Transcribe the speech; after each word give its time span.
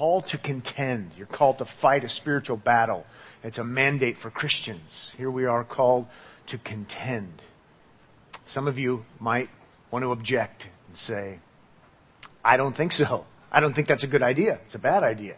called 0.00 0.26
to 0.26 0.38
contend. 0.38 1.10
You're 1.18 1.26
called 1.26 1.58
to 1.58 1.66
fight 1.66 2.04
a 2.04 2.08
spiritual 2.08 2.56
battle. 2.56 3.04
It's 3.44 3.58
a 3.58 3.64
mandate 3.64 4.16
for 4.16 4.30
Christians. 4.30 5.12
Here 5.18 5.30
we 5.30 5.44
are 5.44 5.62
called 5.62 6.06
to 6.46 6.56
contend. 6.56 7.42
Some 8.46 8.66
of 8.66 8.78
you 8.78 9.04
might 9.18 9.50
want 9.90 10.02
to 10.02 10.12
object 10.12 10.68
and 10.88 10.96
say, 10.96 11.38
I 12.42 12.56
don't 12.56 12.74
think 12.74 12.92
so. 12.92 13.26
I 13.52 13.60
don't 13.60 13.74
think 13.74 13.88
that's 13.88 14.02
a 14.02 14.06
good 14.06 14.22
idea. 14.22 14.54
It's 14.64 14.74
a 14.74 14.78
bad 14.78 15.02
idea. 15.02 15.36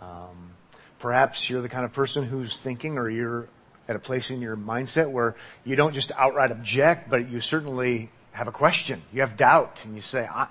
Um, 0.00 0.54
perhaps 0.98 1.48
you're 1.48 1.62
the 1.62 1.68
kind 1.68 1.84
of 1.84 1.92
person 1.92 2.24
who's 2.24 2.56
thinking 2.56 2.98
or 2.98 3.08
you're 3.08 3.46
at 3.86 3.94
a 3.94 4.00
place 4.00 4.28
in 4.28 4.42
your 4.42 4.56
mindset 4.56 5.08
where 5.08 5.36
you 5.64 5.76
don't 5.76 5.94
just 5.94 6.10
outright 6.18 6.50
object, 6.50 7.08
but 7.08 7.30
you 7.30 7.40
certainly 7.40 8.10
have 8.32 8.48
a 8.48 8.52
question. 8.52 9.02
You 9.12 9.20
have 9.20 9.36
doubt 9.36 9.84
and 9.84 9.94
you 9.94 10.00
say, 10.00 10.26
I, 10.26 10.48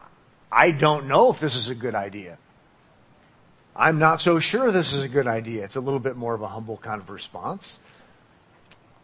I 0.50 0.72
don't 0.72 1.10
know 1.10 1.30
if 1.30 1.42
this 1.42 1.58
is 1.58 1.68
a 1.68 1.76
good 1.76 1.94
idea. 1.94 2.38
I'm 3.78 4.00
not 4.00 4.22
so 4.22 4.40
sure 4.40 4.72
this 4.72 4.92
is 4.92 5.02
a 5.02 5.08
good 5.08 5.28
idea. 5.28 5.64
It's 5.64 5.76
a 5.76 5.80
little 5.80 6.00
bit 6.00 6.16
more 6.16 6.34
of 6.34 6.42
a 6.42 6.48
humble 6.48 6.78
kind 6.78 7.00
of 7.00 7.12
response. 7.12 7.78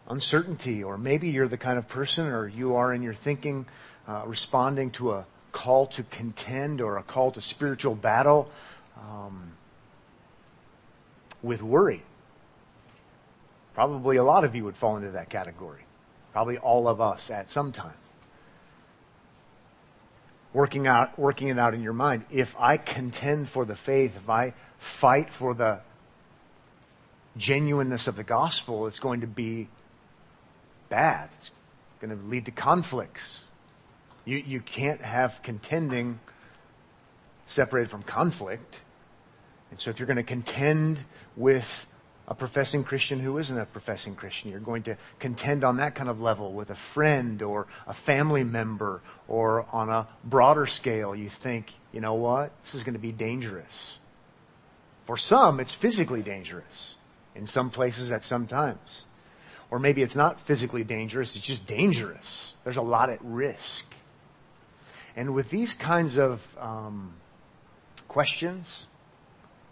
Uncertainty, 0.08 0.82
or 0.82 0.98
maybe 0.98 1.28
you're 1.28 1.46
the 1.46 1.56
kind 1.56 1.78
of 1.78 1.86
person, 1.88 2.26
or 2.26 2.48
you 2.48 2.74
are 2.74 2.92
in 2.92 3.00
your 3.00 3.14
thinking, 3.14 3.66
uh, 4.08 4.24
responding 4.26 4.90
to 4.90 5.12
a 5.12 5.26
call 5.52 5.86
to 5.86 6.02
contend 6.02 6.80
or 6.80 6.98
a 6.98 7.04
call 7.04 7.30
to 7.30 7.40
spiritual 7.40 7.94
battle 7.94 8.50
um, 9.00 9.52
with 11.40 11.62
worry. 11.62 12.02
Probably 13.74 14.16
a 14.16 14.24
lot 14.24 14.44
of 14.44 14.56
you 14.56 14.64
would 14.64 14.76
fall 14.76 14.96
into 14.96 15.12
that 15.12 15.30
category. 15.30 15.82
Probably 16.32 16.58
all 16.58 16.88
of 16.88 17.00
us 17.00 17.30
at 17.30 17.48
some 17.48 17.70
time 17.70 17.94
working 20.54 20.86
out, 20.86 21.18
working 21.18 21.48
it 21.48 21.58
out 21.58 21.74
in 21.74 21.82
your 21.82 21.92
mind. 21.92 22.24
If 22.30 22.54
I 22.58 22.78
contend 22.78 23.50
for 23.50 23.66
the 23.66 23.76
faith, 23.76 24.16
if 24.16 24.30
I 24.30 24.54
fight 24.78 25.30
for 25.30 25.52
the 25.52 25.80
genuineness 27.36 28.06
of 28.06 28.16
the 28.16 28.22
gospel, 28.22 28.86
it's 28.86 29.00
going 29.00 29.20
to 29.20 29.26
be 29.26 29.68
bad. 30.88 31.28
It's 31.36 31.50
going 32.00 32.16
to 32.16 32.26
lead 32.26 32.46
to 32.46 32.52
conflicts. 32.52 33.40
You, 34.24 34.38
you 34.38 34.60
can't 34.60 35.02
have 35.02 35.42
contending 35.42 36.20
separated 37.46 37.90
from 37.90 38.02
conflict. 38.02 38.80
And 39.70 39.80
so 39.80 39.90
if 39.90 39.98
you're 39.98 40.06
going 40.06 40.16
to 40.16 40.22
contend 40.22 41.04
with 41.36 41.86
a 42.26 42.34
professing 42.34 42.84
Christian 42.84 43.20
who 43.20 43.36
isn't 43.38 43.58
a 43.58 43.66
professing 43.66 44.14
Christian. 44.14 44.50
You're 44.50 44.60
going 44.60 44.82
to 44.84 44.96
contend 45.18 45.62
on 45.62 45.76
that 45.76 45.94
kind 45.94 46.08
of 46.08 46.20
level 46.20 46.52
with 46.52 46.70
a 46.70 46.74
friend 46.74 47.42
or 47.42 47.66
a 47.86 47.92
family 47.92 48.44
member 48.44 49.02
or 49.28 49.66
on 49.72 49.90
a 49.90 50.08
broader 50.24 50.66
scale. 50.66 51.14
You 51.14 51.28
think, 51.28 51.72
you 51.92 52.00
know 52.00 52.14
what? 52.14 52.50
This 52.62 52.74
is 52.74 52.84
going 52.84 52.94
to 52.94 53.00
be 53.00 53.12
dangerous. 53.12 53.98
For 55.04 55.18
some, 55.18 55.60
it's 55.60 55.74
physically 55.74 56.22
dangerous. 56.22 56.94
In 57.34 57.46
some 57.46 57.68
places 57.68 58.10
at 58.12 58.24
some 58.24 58.46
times. 58.46 59.04
Or 59.70 59.78
maybe 59.78 60.02
it's 60.02 60.16
not 60.16 60.40
physically 60.40 60.84
dangerous, 60.84 61.34
it's 61.34 61.44
just 61.44 61.66
dangerous. 61.66 62.54
There's 62.62 62.76
a 62.76 62.82
lot 62.82 63.10
at 63.10 63.18
risk. 63.22 63.84
And 65.16 65.34
with 65.34 65.50
these 65.50 65.74
kinds 65.74 66.16
of 66.16 66.56
um, 66.58 67.14
questions, 68.08 68.86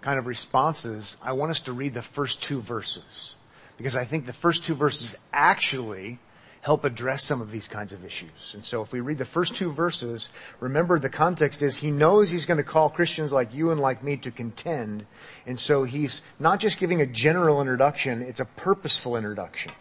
kind 0.02 0.18
of 0.18 0.26
responses, 0.26 1.16
I 1.22 1.32
want 1.32 1.52
us 1.52 1.62
to 1.62 1.72
read 1.72 1.94
the 1.94 2.02
first 2.02 2.42
two 2.42 2.60
verses. 2.60 3.34
Because 3.78 3.96
I 3.96 4.04
think 4.04 4.26
the 4.26 4.32
first 4.32 4.64
two 4.64 4.74
verses 4.74 5.16
actually 5.32 6.18
help 6.60 6.84
address 6.84 7.24
some 7.24 7.40
of 7.40 7.50
these 7.50 7.66
kinds 7.66 7.92
of 7.92 8.04
issues. 8.04 8.52
And 8.54 8.64
so 8.64 8.82
if 8.82 8.92
we 8.92 9.00
read 9.00 9.18
the 9.18 9.24
first 9.24 9.56
two 9.56 9.72
verses, 9.72 10.28
remember 10.60 10.98
the 10.98 11.08
context 11.08 11.60
is 11.60 11.76
he 11.76 11.90
knows 11.90 12.30
he's 12.30 12.46
going 12.46 12.58
to 12.58 12.64
call 12.64 12.88
Christians 12.88 13.32
like 13.32 13.52
you 13.52 13.72
and 13.72 13.80
like 13.80 14.04
me 14.04 14.16
to 14.18 14.30
contend. 14.30 15.06
And 15.44 15.58
so 15.58 15.82
he's 15.82 16.22
not 16.38 16.60
just 16.60 16.78
giving 16.78 17.00
a 17.00 17.06
general 17.06 17.60
introduction, 17.60 18.22
it's 18.22 18.38
a 18.38 18.44
purposeful 18.44 19.16
introduction. 19.16 19.72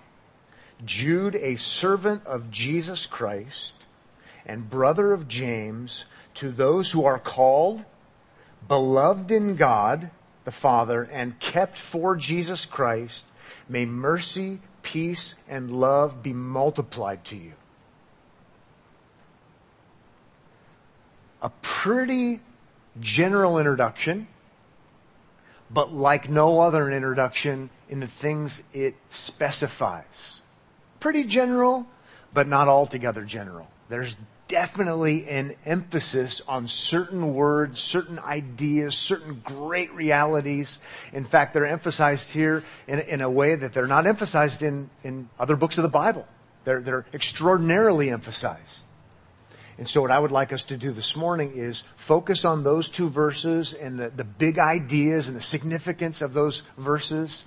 Jude, 0.83 1.35
a 1.35 1.57
servant 1.57 2.25
of 2.25 2.49
Jesus 2.49 3.05
Christ 3.05 3.75
and 4.47 4.67
brother 4.67 5.13
of 5.13 5.27
James, 5.27 6.05
to 6.35 6.49
those 6.49 6.91
who 6.91 7.05
are 7.05 7.19
called 7.19 7.85
beloved 8.67 9.31
in 9.31 9.55
God 9.55 10.11
the 10.43 10.51
Father, 10.51 11.03
and 11.03 11.39
kept 11.39 11.77
for 11.77 12.15
Jesus 12.15 12.65
Christ, 12.65 13.27
may 13.69 13.85
mercy, 13.85 14.59
peace, 14.81 15.35
and 15.47 15.79
love 15.79 16.23
be 16.23 16.33
multiplied 16.33 17.23
to 17.25 17.35
you. 17.35 17.53
A 21.41 21.49
pretty 21.61 22.39
general 22.99 23.57
introduction, 23.59 24.27
but 25.69 25.93
like 25.93 26.29
no 26.29 26.59
other 26.59 26.89
introduction 26.89 27.69
in 27.89 27.99
the 27.99 28.07
things 28.07 28.63
it 28.73 28.95
specifies. 29.09 30.41
Pretty 30.99 31.23
general, 31.23 31.87
but 32.33 32.47
not 32.47 32.67
altogether 32.67 33.23
general. 33.23 33.67
There's 33.89 34.17
definitely 34.51 35.29
an 35.29 35.55
emphasis 35.65 36.41
on 36.45 36.67
certain 36.67 37.33
words, 37.33 37.79
certain 37.79 38.19
ideas, 38.19 38.97
certain 38.97 39.41
great 39.45 39.91
realities. 39.93 40.77
In 41.13 41.23
fact, 41.23 41.53
they're 41.53 41.65
emphasized 41.65 42.29
here 42.31 42.63
in, 42.85 42.99
in 42.99 43.21
a 43.21 43.29
way 43.29 43.55
that 43.55 43.71
they're 43.71 43.87
not 43.87 44.05
emphasized 44.05 44.61
in, 44.61 44.89
in 45.05 45.29
other 45.39 45.55
books 45.55 45.77
of 45.77 45.83
the 45.83 45.89
Bible. 45.89 46.27
They're, 46.65 46.81
they're 46.81 47.05
extraordinarily 47.13 48.09
emphasized. 48.09 48.83
And 49.77 49.87
so 49.87 50.01
what 50.01 50.11
I 50.11 50.19
would 50.19 50.31
like 50.31 50.51
us 50.51 50.65
to 50.65 50.77
do 50.77 50.91
this 50.91 51.15
morning 51.15 51.53
is 51.55 51.83
focus 51.95 52.43
on 52.43 52.63
those 52.63 52.89
two 52.89 53.09
verses 53.09 53.73
and 53.73 53.97
the, 53.97 54.09
the 54.09 54.25
big 54.25 54.59
ideas 54.59 55.29
and 55.29 55.37
the 55.37 55.41
significance 55.41 56.21
of 56.21 56.33
those 56.33 56.61
verses 56.77 57.45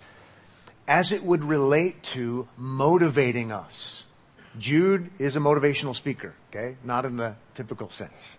as 0.88 1.12
it 1.12 1.22
would 1.22 1.44
relate 1.44 2.02
to 2.02 2.48
motivating 2.56 3.52
us 3.52 4.03
Jude 4.58 5.10
is 5.18 5.36
a 5.36 5.40
motivational 5.40 5.94
speaker, 5.94 6.34
okay? 6.50 6.76
Not 6.84 7.04
in 7.04 7.16
the 7.16 7.34
typical 7.54 7.90
sense. 7.90 8.38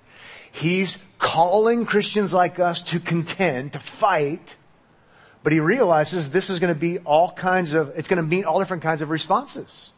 He's 0.51 0.97
calling 1.19 1.85
Christians 1.85 2.33
like 2.33 2.59
us 2.59 2.81
to 2.83 2.99
contend, 2.99 3.73
to 3.73 3.79
fight, 3.79 4.55
but 5.43 5.51
he 5.51 5.59
realizes 5.59 6.29
this 6.29 6.49
is 6.49 6.59
going 6.59 6.73
to 6.73 6.79
be 6.79 6.99
all 6.99 7.31
kinds 7.31 7.73
of, 7.73 7.89
it's 7.97 8.07
going 8.07 8.21
to 8.21 8.27
meet 8.27 8.45
all 8.45 8.59
different 8.59 8.81
kinds 8.81 9.01
of 9.01 9.09
responses. 9.09 9.91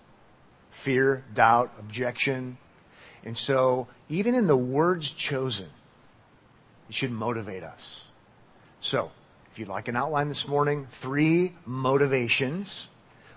Fear, 0.72 1.24
doubt, 1.34 1.72
objection. 1.80 2.58
And 3.24 3.38
so, 3.38 3.88
even 4.10 4.36
in 4.36 4.48
the 4.48 4.58
words 4.58 5.12
chosen, 5.12 5.70
it 6.90 6.96
should 6.96 7.12
motivate 7.12 7.64
us. 7.64 8.04
So, 8.80 9.12
if 9.52 9.60
you'd 9.60 9.68
like 9.68 9.88
an 9.88 9.96
outline 9.96 10.30
this 10.30 10.48
morning, 10.48 10.88
three 10.92 11.54
motivations 11.66 12.88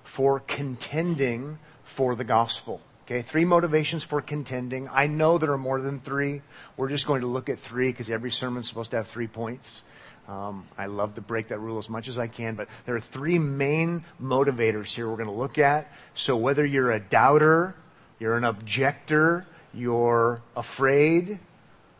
for 0.04 0.40
contending 0.40 1.58
for 1.90 2.14
the 2.14 2.24
gospel. 2.24 2.80
Okay, 3.04 3.22
three 3.22 3.44
motivations 3.44 4.04
for 4.04 4.22
contending. 4.22 4.88
I 4.92 5.08
know 5.08 5.38
there 5.38 5.50
are 5.50 5.58
more 5.58 5.80
than 5.80 5.98
three. 5.98 6.42
We're 6.76 6.88
just 6.88 7.06
going 7.06 7.22
to 7.22 7.26
look 7.26 7.48
at 7.48 7.58
three 7.58 7.90
because 7.90 8.08
every 8.08 8.30
sermon's 8.30 8.68
supposed 8.68 8.92
to 8.92 8.98
have 8.98 9.08
three 9.08 9.26
points. 9.26 9.82
Um, 10.28 10.68
I 10.78 10.86
love 10.86 11.16
to 11.16 11.20
break 11.20 11.48
that 11.48 11.58
rule 11.58 11.78
as 11.78 11.90
much 11.90 12.06
as 12.06 12.16
I 12.16 12.28
can, 12.28 12.54
but 12.54 12.68
there 12.86 12.94
are 12.94 13.00
three 13.00 13.40
main 13.40 14.04
motivators 14.22 14.94
here 14.94 15.08
we're 15.08 15.16
going 15.16 15.28
to 15.28 15.34
look 15.34 15.58
at. 15.58 15.90
So 16.14 16.36
whether 16.36 16.64
you're 16.64 16.92
a 16.92 17.00
doubter, 17.00 17.74
you're 18.20 18.36
an 18.36 18.44
objector, 18.44 19.44
you're 19.74 20.40
afraid, 20.54 21.40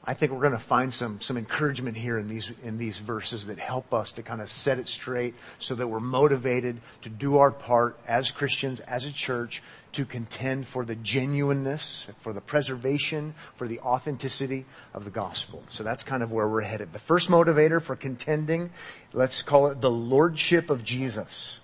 I 0.02 0.14
think 0.14 0.32
we're 0.32 0.40
going 0.40 0.52
to 0.52 0.58
find 0.58 0.92
some, 0.92 1.20
some 1.20 1.36
encouragement 1.36 1.96
here 1.96 2.18
in 2.18 2.26
these, 2.26 2.52
in 2.64 2.78
these 2.78 2.98
verses 2.98 3.46
that 3.46 3.58
help 3.58 3.92
us 3.92 4.12
to 4.12 4.22
kind 4.22 4.40
of 4.40 4.50
set 4.50 4.78
it 4.78 4.88
straight 4.88 5.34
so 5.58 5.74
that 5.74 5.86
we're 5.86 6.00
motivated 6.00 6.80
to 7.02 7.10
do 7.10 7.38
our 7.38 7.50
part 7.50 7.98
as 8.08 8.30
Christians, 8.30 8.80
as 8.80 9.04
a 9.04 9.12
church, 9.12 9.62
to 9.92 10.04
contend 10.04 10.66
for 10.66 10.84
the 10.84 10.94
genuineness, 10.94 12.06
for 12.20 12.32
the 12.32 12.40
preservation, 12.40 13.34
for 13.56 13.66
the 13.66 13.80
authenticity 13.80 14.64
of 14.94 15.04
the 15.04 15.10
gospel. 15.10 15.62
So 15.68 15.82
that's 15.82 16.04
kind 16.04 16.22
of 16.22 16.32
where 16.32 16.48
we're 16.48 16.60
headed. 16.60 16.92
The 16.92 16.98
first 16.98 17.28
motivator 17.28 17.82
for 17.82 17.96
contending, 17.96 18.70
let's 19.12 19.42
call 19.42 19.66
it 19.68 19.80
the 19.80 19.90
lordship 19.90 20.70
of 20.70 20.84
Jesus. 20.84 21.58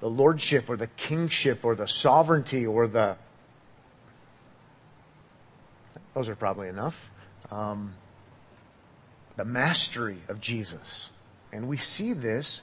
The 0.00 0.10
lordship 0.10 0.68
or 0.68 0.76
the 0.76 0.86
kingship 0.88 1.64
or 1.64 1.74
the 1.74 1.88
sovereignty 1.88 2.66
or 2.66 2.86
the. 2.86 3.16
Those 6.14 6.28
are 6.28 6.36
probably 6.36 6.68
enough. 6.68 7.10
Um, 7.50 7.94
the 9.36 9.44
mastery 9.44 10.18
of 10.28 10.40
Jesus. 10.40 11.10
And 11.52 11.68
we 11.68 11.76
see 11.76 12.12
this 12.12 12.60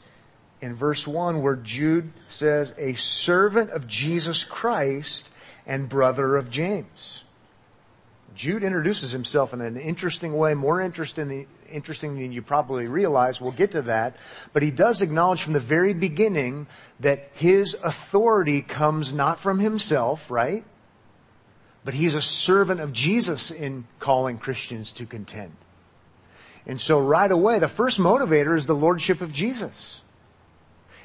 in 0.62 0.76
verse 0.76 1.08
1 1.08 1.42
where 1.42 1.56
Jude 1.56 2.12
says, 2.30 2.74
a 2.78 2.96
servant 2.96 3.70
of 3.72 3.88
Jesus 3.88 4.44
Christ 4.44 5.28
and 5.66 5.90
brother 5.90 6.36
of 6.36 6.50
James. 6.50 7.24
Jude 8.38 8.64
introduces 8.64 9.12
himself 9.12 9.52
in 9.52 9.62
an 9.62 9.78
interesting 9.78 10.38
way, 10.38 10.54
more 10.54 10.80
interesting, 10.80 11.48
interesting 11.72 12.20
than 12.20 12.32
you 12.32 12.44
probably 12.44 12.88
realize. 12.88 13.42
We'll 13.42 13.52
get 13.52 13.72
to 13.72 13.82
that. 13.84 14.16
But 14.54 14.62
he 14.62 14.70
does 14.70 15.02
acknowledge 15.02 15.42
from 15.42 15.54
the 15.54 15.60
very 15.60 15.94
beginning 15.94 16.68
that 17.00 17.32
his 17.34 17.74
authority 17.84 18.62
comes 18.62 19.12
not 19.12 19.40
from 19.40 19.58
himself, 19.58 20.30
right? 20.30 20.64
But 21.84 21.96
he's 21.96 22.14
a 22.14 22.22
servant 22.22 22.80
of 22.80 22.94
Jesus 22.94 23.50
in 23.50 23.86
calling 24.00 24.38
Christians 24.38 24.92
to 24.94 25.08
contend. 25.08 25.54
And 26.68 26.80
so 26.80 27.00
right 27.00 27.32
away, 27.32 27.58
the 27.58 27.68
first 27.68 28.00
motivator 28.00 28.56
is 28.56 28.68
the 28.68 28.76
lordship 28.76 29.20
of 29.20 29.34
Jesus. 29.34 30.02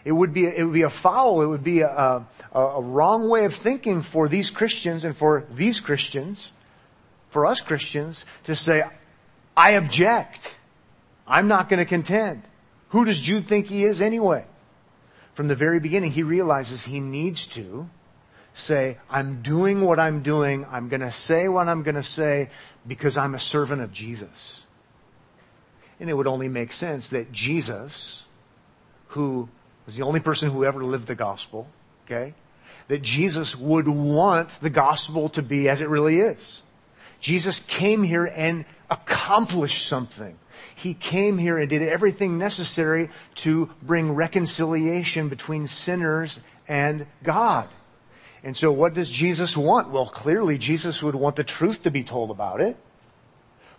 It 0.04 0.12
would 0.12 0.34
be, 0.34 0.46
it 0.46 0.64
would 0.64 0.74
be 0.74 0.82
a 0.82 0.90
foul, 0.90 1.42
it 1.42 1.46
would 1.46 1.62
be 1.62 1.80
a, 1.80 1.88
a, 1.88 2.26
a 2.58 2.80
wrong 2.80 3.28
way 3.28 3.44
of 3.44 3.54
thinking 3.54 4.02
for 4.02 4.28
these 4.28 4.50
Christians 4.50 5.04
and 5.04 5.16
for 5.16 5.44
these 5.54 5.80
Christians, 5.80 6.50
for 7.28 7.46
us 7.46 7.60
Christians, 7.60 8.24
to 8.44 8.56
say, 8.56 8.82
I 9.56 9.70
object. 9.72 10.56
I'm 11.26 11.46
not 11.46 11.68
going 11.68 11.78
to 11.78 11.86
contend. 11.86 12.42
Who 12.88 13.04
does 13.04 13.20
Jude 13.20 13.46
think 13.46 13.68
he 13.68 13.84
is 13.84 14.02
anyway? 14.02 14.44
From 15.34 15.48
the 15.48 15.54
very 15.54 15.80
beginning, 15.80 16.12
he 16.12 16.22
realizes 16.22 16.84
he 16.84 17.00
needs 17.00 17.46
to 17.48 17.88
say, 18.54 18.98
I'm 19.08 19.40
doing 19.40 19.80
what 19.80 19.98
I'm 19.98 20.22
doing. 20.22 20.66
I'm 20.70 20.88
going 20.88 21.00
to 21.00 21.12
say 21.12 21.48
what 21.48 21.68
I'm 21.68 21.82
going 21.82 21.94
to 21.94 22.02
say 22.02 22.50
because 22.86 23.16
I'm 23.16 23.34
a 23.34 23.40
servant 23.40 23.80
of 23.80 23.92
Jesus. 23.92 24.60
And 26.00 26.10
it 26.10 26.14
would 26.14 26.26
only 26.26 26.48
make 26.48 26.72
sense 26.72 27.08
that 27.10 27.32
Jesus, 27.32 28.22
who 29.08 29.48
was 29.86 29.96
the 29.96 30.02
only 30.02 30.20
person 30.20 30.50
who 30.50 30.64
ever 30.64 30.84
lived 30.84 31.06
the 31.06 31.14
gospel, 31.14 31.68
okay, 32.06 32.34
that 32.88 33.02
Jesus 33.02 33.56
would 33.56 33.88
want 33.88 34.48
the 34.60 34.70
gospel 34.70 35.28
to 35.30 35.42
be 35.42 35.68
as 35.68 35.80
it 35.80 35.88
really 35.88 36.20
is. 36.20 36.62
Jesus 37.20 37.60
came 37.60 38.02
here 38.02 38.24
and 38.24 38.64
accomplished 38.90 39.86
something. 39.86 40.38
He 40.74 40.94
came 40.94 41.38
here 41.38 41.58
and 41.58 41.68
did 41.68 41.82
everything 41.82 42.38
necessary 42.38 43.10
to 43.36 43.70
bring 43.82 44.12
reconciliation 44.12 45.28
between 45.28 45.66
sinners 45.66 46.40
and 46.68 47.06
God. 47.22 47.68
And 48.44 48.56
so 48.56 48.72
what 48.72 48.94
does 48.94 49.08
Jesus 49.10 49.56
want? 49.56 49.90
Well, 49.90 50.06
clearly 50.06 50.58
Jesus 50.58 51.02
would 51.02 51.14
want 51.14 51.36
the 51.36 51.44
truth 51.44 51.84
to 51.84 51.90
be 51.90 52.02
told 52.02 52.30
about 52.30 52.60
it 52.60 52.76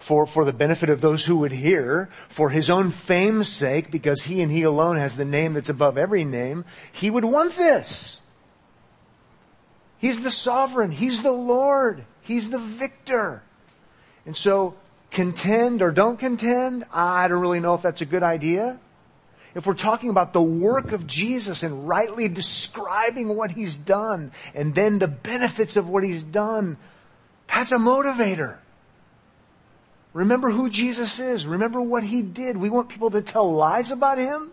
for, 0.04 0.26
for 0.26 0.44
the 0.44 0.52
benefit 0.52 0.90
of 0.90 1.00
those 1.00 1.24
who 1.24 1.38
would 1.38 1.54
hear, 1.54 2.10
for 2.28 2.50
his 2.50 2.70
own 2.70 2.92
fame's 2.92 3.48
sake, 3.48 3.90
because 3.90 4.24
he 4.24 4.42
and 4.42 4.52
he 4.52 4.64
alone 4.64 4.98
has 4.98 5.16
the 5.16 5.24
name 5.24 5.54
that's 5.54 5.70
above 5.70 5.98
every 5.98 6.26
name. 6.26 6.66
He 6.92 7.10
would 7.10 7.24
want 7.24 7.56
this. 7.56 8.20
He's 10.00 10.22
the 10.22 10.30
sovereign. 10.30 10.92
He's 10.92 11.24
the 11.24 11.32
Lord. 11.32 12.04
He's 12.22 12.50
the 12.50 12.58
victor. 12.58 13.44
And 14.26 14.36
so 14.36 14.76
contend 15.10 15.82
or 15.82 15.92
don't 15.92 16.20
contend, 16.20 16.84
I 16.92 17.30
don't 17.30 17.40
really 17.40 17.62
know 17.62 17.74
if 17.74 17.82
that's 17.82 18.02
a 18.02 18.06
good 18.06 18.24
idea. 18.24 18.82
If 19.56 19.66
we're 19.66 19.74
talking 19.74 20.10
about 20.10 20.34
the 20.34 20.42
work 20.42 20.92
of 20.92 21.08
Jesus 21.08 21.64
and 21.64 21.88
rightly 21.88 22.28
describing 22.28 23.30
what 23.30 23.52
he's 23.52 23.78
done 23.78 24.34
and 24.54 24.76
then 24.76 25.00
the 25.00 25.08
benefits 25.08 25.78
of 25.78 25.88
what 25.88 26.04
he's 26.04 26.24
done, 26.24 26.76
that's 27.48 27.72
a 27.72 27.78
motivator. 27.78 28.58
Remember 30.14 30.52
who 30.52 30.70
Jesus 30.70 31.20
is. 31.20 31.46
Remember 31.48 31.82
what 31.82 32.04
he 32.04 32.22
did. 32.22 32.56
We 32.58 32.70
want 32.70 32.90
people 32.90 33.10
to 33.12 33.22
tell 33.22 33.52
lies 33.52 33.92
about 33.92 34.18
him. 34.18 34.52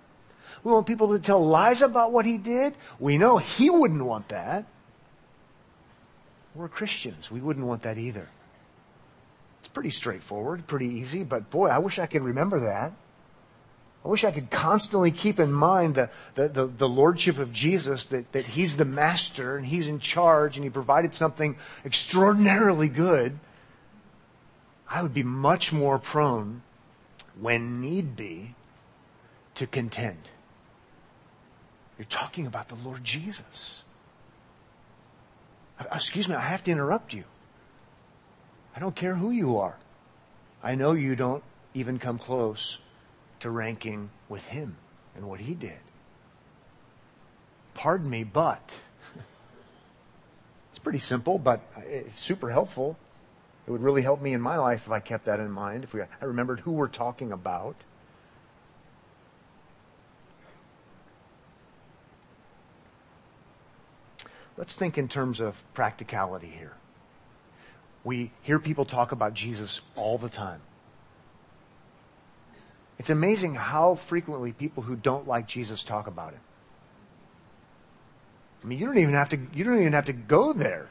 We 0.65 0.73
want 0.73 0.87
people 0.87 1.13
to 1.13 1.19
tell 1.19 1.45
lies 1.45 1.83
about 1.83 2.13
what 2.13 2.27
he 2.27 2.39
did. 2.39 2.75
We 2.99 3.19
know 3.19 3.37
he 3.37 3.71
wouldn't 3.71 4.05
want 4.05 4.29
that. 4.29 4.67
We're 6.55 6.69
Christians. 6.69 7.31
We 7.31 7.41
wouldn't 7.41 7.67
want 7.67 7.83
that 7.83 7.97
either 7.97 8.29
It's 9.61 9.69
pretty 9.69 9.91
straightforward, 9.91 10.67
pretty 10.67 10.89
easy, 10.89 11.25
but 11.25 11.51
boy, 11.51 11.69
I 11.69 11.79
wish 11.79 11.99
I 11.99 12.07
could 12.07 12.23
remember 12.23 12.61
that. 12.61 12.93
I 14.05 14.09
wish 14.09 14.25
I 14.25 14.31
could 14.31 14.51
constantly 14.51 15.11
keep 15.11 15.39
in 15.39 15.53
mind 15.53 15.95
the, 15.95 16.11
the, 16.35 16.49
the, 16.49 16.67
the, 16.67 16.89
lordship 16.89 17.39
of 17.39 17.53
Jesus, 17.53 18.07
that, 18.07 18.33
that 18.33 18.47
He's 18.47 18.79
the 18.79 18.87
master 18.87 19.59
and 19.59 19.67
He's 19.67 19.89
in 19.89 19.99
charge 19.99 20.57
and 20.57 20.65
He 20.65 20.71
provided 20.71 21.15
something 21.15 21.57
extraordinarily 21.85 22.89
good. 22.89 23.39
I 24.91 25.03
would 25.03 25.15
be 25.15 25.23
much 25.23 25.73
more 25.73 26.01
prone, 26.01 26.63
when 27.41 27.81
need 27.81 28.17
be, 28.17 28.57
to 29.55 29.67
contend. 29.69 30.19
You're 31.97 32.07
talking 32.07 32.47
about 32.47 32.69
the 32.69 32.75
Lord 32.75 33.05
Jesus. 33.05 33.83
Uh, 35.79 35.85
excuse 35.95 36.29
me, 36.29 36.35
I 36.35 36.41
have 36.41 36.65
to 36.65 36.73
interrupt 36.73 37.15
you. 37.15 37.23
I 38.75 38.81
don't 38.81 38.97
care 38.97 39.15
who 39.15 39.31
you 39.31 39.59
are. 39.59 39.77
I 40.63 40.75
know 40.75 40.93
you 40.93 41.15
don't 41.15 41.45
even 41.73 42.01
come 42.01 42.19
close 42.19 42.79
to 43.41 43.51
ranking 43.51 44.11
with 44.29 44.47
him 44.47 44.77
and 45.15 45.29
what 45.29 45.41
he 45.41 45.55
did. 45.55 45.79
Pardon 47.75 48.11
me, 48.11 48.25
but 48.25 48.75
it's 50.71 50.79
pretty 50.81 50.99
simple, 50.99 51.39
but 51.39 51.61
uh, 51.77 51.83
it's 51.87 52.19
super 52.19 52.51
helpful. 52.51 52.97
It 53.71 53.75
would 53.75 53.83
really 53.83 54.03
help 54.03 54.21
me 54.21 54.33
in 54.33 54.41
my 54.41 54.57
life 54.57 54.87
if 54.87 54.91
I 54.91 54.99
kept 54.99 55.27
that 55.27 55.39
in 55.39 55.49
mind, 55.53 55.85
if 55.85 55.95
we, 55.95 56.01
I 56.03 56.25
remembered 56.25 56.59
who 56.59 56.73
we're 56.73 56.89
talking 56.89 57.31
about. 57.31 57.77
Let's 64.57 64.75
think 64.75 64.99
in 64.99 65.07
terms 65.07 65.39
of 65.39 65.63
practicality 65.73 66.49
here. 66.49 66.73
We 68.03 68.33
hear 68.43 68.59
people 68.59 68.85
talk 68.85 69.13
about 69.13 69.35
Jesus 69.35 69.81
all 69.95 70.19
the 70.19 70.29
time. 70.29 70.63
It's 72.99 73.09
amazing 73.09 73.55
how 73.55 73.95
frequently 73.95 74.51
people 74.51 74.83
who 74.83 74.97
don't 74.97 75.29
like 75.29 75.47
Jesus 75.47 75.85
talk 75.85 76.09
about 76.09 76.33
him. 76.33 76.41
I 78.65 78.67
mean, 78.67 78.81
you 78.81 78.87
don't 78.87 78.99
even 78.99 79.15
have 79.15 79.29
to, 79.29 79.39
you 79.55 79.63
don't 79.63 79.81
even 79.81 79.93
have 79.93 80.07
to 80.07 80.13
go 80.13 80.53
there. 80.53 80.89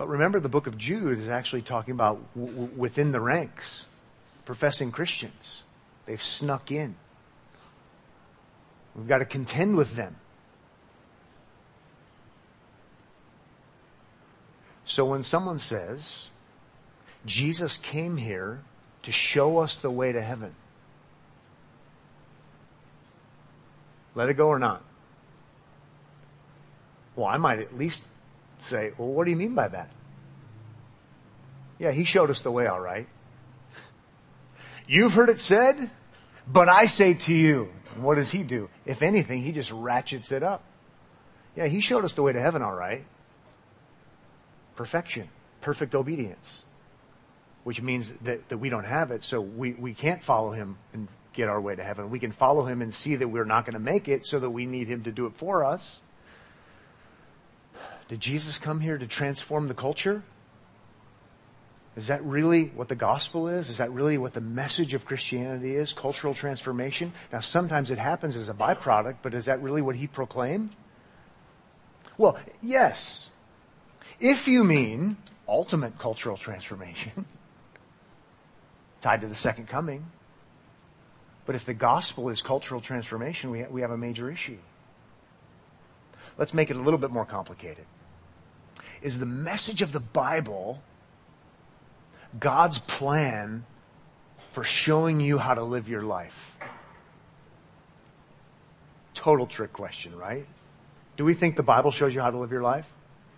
But 0.00 0.08
remember, 0.08 0.40
the 0.40 0.48
book 0.48 0.66
of 0.66 0.78
Jude 0.78 1.18
is 1.18 1.28
actually 1.28 1.60
talking 1.60 1.92
about 1.92 2.22
w- 2.34 2.70
within 2.74 3.12
the 3.12 3.20
ranks, 3.20 3.84
professing 4.46 4.90
Christians. 4.92 5.60
They've 6.06 6.22
snuck 6.22 6.70
in. 6.70 6.94
We've 8.94 9.06
got 9.06 9.18
to 9.18 9.26
contend 9.26 9.76
with 9.76 9.96
them. 9.96 10.16
So 14.86 15.04
when 15.04 15.22
someone 15.22 15.58
says, 15.58 16.28
Jesus 17.26 17.76
came 17.76 18.16
here 18.16 18.60
to 19.02 19.12
show 19.12 19.58
us 19.58 19.76
the 19.76 19.90
way 19.90 20.12
to 20.12 20.22
heaven, 20.22 20.54
let 24.14 24.30
it 24.30 24.34
go 24.38 24.48
or 24.48 24.58
not? 24.58 24.82
Well, 27.16 27.26
I 27.26 27.36
might 27.36 27.58
at 27.58 27.76
least 27.76 28.04
say, 28.62 28.92
well, 28.98 29.08
what 29.08 29.24
do 29.24 29.30
you 29.30 29.36
mean 29.36 29.54
by 29.54 29.68
that? 29.68 29.90
Yeah, 31.78 31.92
he 31.92 32.04
showed 32.04 32.30
us 32.30 32.42
the 32.42 32.50
way, 32.50 32.66
all 32.66 32.80
right. 32.80 33.08
You've 34.86 35.14
heard 35.14 35.28
it 35.28 35.40
said, 35.40 35.90
but 36.46 36.68
I 36.68 36.86
say 36.86 37.14
to 37.14 37.32
you. 37.32 37.70
What 37.96 38.16
does 38.16 38.30
he 38.30 38.42
do? 38.42 38.68
If 38.86 39.02
anything, 39.02 39.42
he 39.42 39.52
just 39.52 39.70
ratchets 39.72 40.30
it 40.30 40.42
up. 40.42 40.62
Yeah, 41.56 41.66
he 41.66 41.80
showed 41.80 42.04
us 42.04 42.14
the 42.14 42.22
way 42.22 42.32
to 42.32 42.40
heaven, 42.40 42.62
all 42.62 42.74
right 42.74 43.04
perfection, 44.80 45.28
perfect 45.60 45.94
obedience, 45.94 46.62
which 47.64 47.82
means 47.82 48.12
that, 48.22 48.48
that 48.48 48.56
we 48.56 48.70
don't 48.70 48.86
have 48.86 49.10
it, 49.10 49.22
so 49.22 49.38
we, 49.38 49.72
we 49.74 49.92
can't 49.92 50.22
follow 50.22 50.52
him 50.52 50.78
and 50.94 51.06
get 51.34 51.50
our 51.50 51.60
way 51.60 51.76
to 51.76 51.84
heaven. 51.84 52.08
We 52.08 52.18
can 52.18 52.32
follow 52.32 52.64
him 52.64 52.80
and 52.80 52.94
see 52.94 53.16
that 53.16 53.28
we're 53.28 53.44
not 53.44 53.66
going 53.66 53.74
to 53.74 53.78
make 53.78 54.08
it, 54.08 54.24
so 54.24 54.38
that 54.38 54.48
we 54.48 54.64
need 54.64 54.88
him 54.88 55.02
to 55.02 55.12
do 55.12 55.26
it 55.26 55.36
for 55.36 55.66
us. 55.66 56.00
Did 58.10 58.18
Jesus 58.18 58.58
come 58.58 58.80
here 58.80 58.98
to 58.98 59.06
transform 59.06 59.68
the 59.68 59.74
culture? 59.74 60.24
Is 61.96 62.08
that 62.08 62.24
really 62.24 62.64
what 62.64 62.88
the 62.88 62.96
gospel 62.96 63.46
is? 63.46 63.70
Is 63.70 63.78
that 63.78 63.92
really 63.92 64.18
what 64.18 64.34
the 64.34 64.40
message 64.40 64.94
of 64.94 65.04
Christianity 65.04 65.76
is? 65.76 65.92
Cultural 65.92 66.34
transformation? 66.34 67.12
Now, 67.32 67.38
sometimes 67.38 67.92
it 67.92 67.98
happens 67.98 68.34
as 68.34 68.48
a 68.48 68.52
byproduct, 68.52 69.18
but 69.22 69.32
is 69.32 69.44
that 69.44 69.62
really 69.62 69.80
what 69.80 69.94
he 69.94 70.08
proclaimed? 70.08 70.70
Well, 72.18 72.36
yes. 72.60 73.30
If 74.18 74.48
you 74.48 74.64
mean 74.64 75.16
ultimate 75.46 75.96
cultural 75.96 76.36
transformation, 76.36 77.26
tied 79.00 79.20
to 79.20 79.28
the 79.28 79.36
second 79.36 79.68
coming, 79.68 80.04
but 81.46 81.54
if 81.54 81.64
the 81.64 81.74
gospel 81.74 82.28
is 82.28 82.42
cultural 82.42 82.80
transformation, 82.80 83.52
we, 83.52 83.60
ha- 83.60 83.68
we 83.70 83.82
have 83.82 83.92
a 83.92 83.96
major 83.96 84.28
issue. 84.32 84.58
Let's 86.36 86.52
make 86.52 86.72
it 86.72 86.76
a 86.76 86.80
little 86.80 86.98
bit 86.98 87.12
more 87.12 87.24
complicated. 87.24 87.86
Is 89.02 89.18
the 89.18 89.26
message 89.26 89.82
of 89.82 89.92
the 89.92 90.00
Bible 90.00 90.82
God's 92.38 92.78
plan 92.78 93.64
for 94.52 94.62
showing 94.64 95.20
you 95.20 95.38
how 95.38 95.54
to 95.54 95.62
live 95.62 95.88
your 95.88 96.02
life? 96.02 96.56
Total 99.14 99.46
trick 99.46 99.72
question, 99.72 100.16
right? 100.16 100.46
Do 101.16 101.24
we 101.24 101.34
think 101.34 101.56
the 101.56 101.62
Bible 101.62 101.90
shows 101.90 102.14
you 102.14 102.20
how 102.20 102.30
to 102.30 102.38
live 102.38 102.50
your 102.50 102.62
life? 102.62 102.90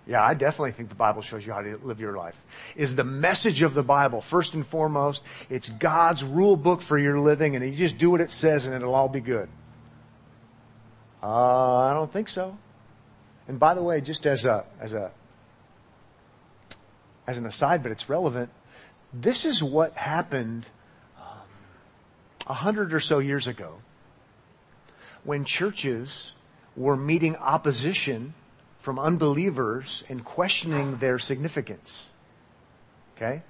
Yeah, 0.07 0.23
I 0.23 0.35
definitely 0.35 0.73
think 0.73 0.88
the 0.88 0.97
Bible 0.97 1.23
shows 1.23 1.47
you 1.47 1.52
how 1.52 1.62
to 1.62 1.78
live 1.85 2.00
your 2.00 2.16
life. 2.16 2.37
Is 2.75 2.97
the 2.97 3.04
message 3.04 3.62
of 3.62 3.75
the 3.75 3.85
Bible, 3.85 4.21
first 4.21 4.54
and 4.54 4.66
foremost, 4.66 5.23
it's 5.49 5.69
God's 5.69 6.25
rule 6.25 6.57
book 6.57 6.81
for 6.83 6.99
your 6.99 7.21
living, 7.21 7.54
and 7.54 7.64
you 7.64 7.73
just 7.73 7.99
do 7.99 8.11
what 8.11 8.21
it 8.21 8.33
says 8.33 8.66
and 8.66 8.75
it'll 8.75 8.95
all 8.95 9.09
be 9.09 9.21
good. 9.21 9.49
Uh, 11.23 11.78
I 11.78 11.95
don't 11.95 12.12
think 12.12 12.28
so. 12.28 12.59
And 13.47 13.61
by 13.61 13.75
the 13.75 13.83
way, 13.83 14.00
just 14.00 14.26
as 14.26 14.45
a, 14.45 14.64
as 14.81 14.92
a 14.92 15.12
as 17.26 17.38
an 17.38 17.47
aside, 17.47 17.83
but 17.83 17.93
it's 17.93 18.09
relevant. 18.09 18.50
This 19.12 19.45
is 19.45 19.62
what 19.62 19.97
happened 19.97 20.67
um, 21.19 21.49
a 22.47 22.50
um, 22.50 22.57
hundred 22.57 22.93
or 22.93 23.00
so 23.00 23.19
years 23.19 23.47
ago 23.47 23.76
when 25.25 25.45
churches 25.45 26.33
were 26.76 26.97
meeting 26.97 27.37
opposition 27.37 28.35
from 28.81 28.99
unbelievers 28.99 30.02
and 30.09 30.25
questioning 30.25 30.97
their 30.97 31.19
significance. 31.19 32.07
Okay? 33.17 33.43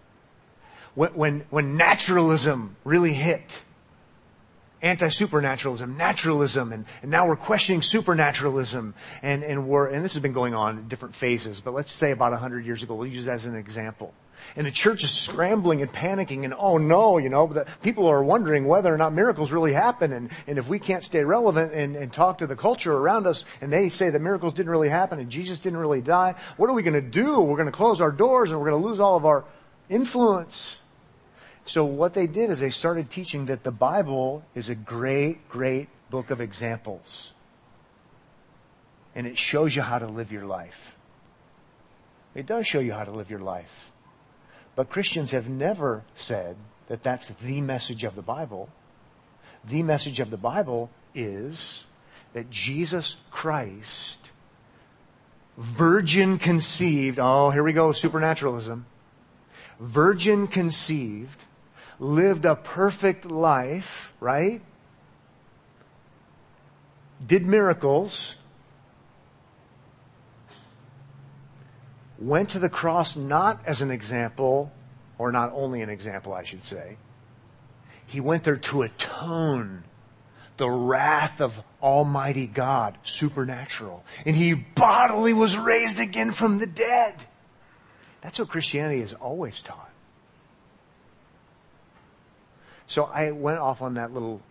When, 0.95 1.14
when, 1.14 1.45
when 1.49 1.76
naturalism 1.76 2.76
really 2.85 3.14
hit, 3.14 3.62
anti-supernaturalism, 4.83 5.97
naturalism, 5.97 6.73
and, 6.73 6.85
and 7.03 7.11
now 7.11 7.27
we're 7.27 7.37
questioning 7.37 7.83
supernaturalism, 7.83 8.95
and, 9.23 9.43
and 9.43 9.69
we're, 9.69 9.89
and 9.89 10.05
this 10.05 10.15
has 10.15 10.23
been 10.23 10.33
going 10.33 10.55
on 10.55 10.79
in 10.79 10.89
different 10.89 11.15
phases, 11.15 11.61
but 11.61 11.73
let's 11.73 11.93
say 11.93 12.11
about 12.11 12.33
100 12.33 12.67
years 12.67 12.83
ago, 12.83 12.95
we'll 12.95 13.07
use 13.07 13.25
that 13.27 13.35
as 13.35 13.47
an 13.47 13.57
example. 13.57 14.12
And 14.57 14.67
the 14.67 14.71
church 14.71 15.05
is 15.05 15.11
scrambling 15.11 15.83
and 15.83 15.93
panicking 15.93 16.45
and, 16.45 16.55
oh 16.57 16.77
no, 16.77 17.19
you 17.19 17.29
know, 17.29 17.47
the 17.47 17.67
people 17.83 18.07
are 18.07 18.23
wondering 18.23 18.67
whether 18.67 18.93
or 18.93 18.99
not 18.99 19.12
miracles 19.12 19.53
really 19.53 19.73
happen. 19.73 20.12
And, 20.12 20.31
and 20.47 20.59
if 20.59 20.69
we 20.69 20.79
can't 20.79 21.05
stay 21.05 21.25
relevant 21.25 21.73
and, 21.73 21.97
and 21.97 22.12
talk 22.12 22.39
to 22.39 22.47
the 22.47 22.57
culture 22.57 22.93
around 22.93 23.27
us 23.27 23.45
and 23.61 23.73
they 23.73 23.89
say 23.89 24.11
that 24.11 24.21
miracles 24.21 24.53
didn't 24.53 24.71
really 24.71 24.89
happen 24.89 25.19
and 25.19 25.31
Jesus 25.31 25.59
didn't 25.59 25.79
really 25.79 26.01
die, 26.01 26.35
what 26.57 26.69
are 26.69 26.75
we 26.75 26.83
going 26.83 26.95
to 26.95 27.01
do? 27.01 27.41
We're 27.41 27.57
going 27.57 27.67
to 27.67 27.73
close 27.73 28.01
our 28.01 28.12
doors 28.12 28.51
and 28.51 28.61
we're 28.61 28.71
going 28.71 28.83
to 28.83 28.89
lose 28.89 29.01
all 29.01 29.17
of 29.17 29.25
our 29.25 29.45
influence. 29.89 30.77
So 31.64 31.85
what 31.85 32.14
they 32.14 32.26
did 32.26 32.50
is 32.50 32.59
they 32.59 32.71
started 32.71 33.09
teaching 33.09 33.47
that 33.47 33.62
the 33.62 33.71
Bible 33.71 34.45
is 34.54 34.69
a 34.69 34.75
great, 34.75 35.49
great 35.49 35.88
book 36.11 36.31
of 36.31 36.40
examples. 36.40 37.33
And 39.14 39.26
it 39.26 39.38
shows 39.38 39.76
you 39.76 39.83
how 39.83 39.99
to 39.99 40.07
live 40.07 40.33
your 40.33 40.47
life. 40.47 40.97
It 42.35 42.47
does 42.47 42.66
show 42.66 42.81
you 42.81 42.92
how 42.92 43.04
to 43.04 43.11
live 43.11 43.31
your 43.31 43.40
life. 43.40 43.90
But 44.75 44.90
Christians 44.90 45.33
have 45.33 45.49
never 45.49 46.02
said 46.14 46.57
that 46.88 47.02
that's 47.02 47.28
the 47.28 47.61
message 47.61 48.04
of 48.04 48.16
the 48.16 48.23
Bible. 48.23 48.71
The 49.64 49.83
message 49.83 50.19
of 50.19 50.31
the 50.31 50.37
Bible 50.37 50.90
is 51.14 51.85
that 52.33 52.50
Jesus 52.50 53.16
Christ, 53.31 54.31
virgin 55.57 56.38
conceived, 56.38 57.19
oh, 57.21 57.50
here 57.50 57.62
we 57.62 57.73
go, 57.73 57.92
supernaturalism. 57.92 58.87
Virgin 59.78 60.47
conceived, 60.47 61.45
lived 61.99 62.45
a 62.45 62.57
perfect 62.57 63.31
life, 63.31 64.13
right? 64.21 64.61
Did 67.25 67.47
miracles, 67.47 68.35
went 72.19 72.51
to 72.51 72.59
the 72.59 72.69
cross 72.69 73.17
not 73.17 73.61
as 73.67 73.83
an 73.83 73.91
example, 73.91 74.73
or 75.19 75.33
not 75.33 75.53
only 75.55 75.83
an 75.83 75.91
example, 75.91 76.33
I 76.33 76.45
should 76.45 76.65
say. 76.65 76.97
He 78.07 78.21
went 78.21 78.45
there 78.45 78.57
to 78.57 78.83
atone 78.83 79.85
the 80.57 80.71
wrath 80.71 81.41
of 81.41 81.63
Almighty 81.83 82.47
God, 82.47 82.99
supernatural. 83.03 84.05
And 84.27 84.37
he 84.37 84.55
bodily 84.55 85.33
was 85.33 85.57
raised 85.57 85.99
again 85.99 86.33
from 86.33 86.59
the 86.59 86.67
dead. 86.67 87.15
That's 88.21 88.39
what 88.39 88.49
Christianity 88.49 89.01
has 89.01 89.15
always 89.15 89.63
taught. 89.63 89.92
So 92.93 93.05
I 93.05 93.31
went 93.31 93.59
off 93.59 93.81
on 93.81 93.95
that 93.95 94.13
little 94.13 94.43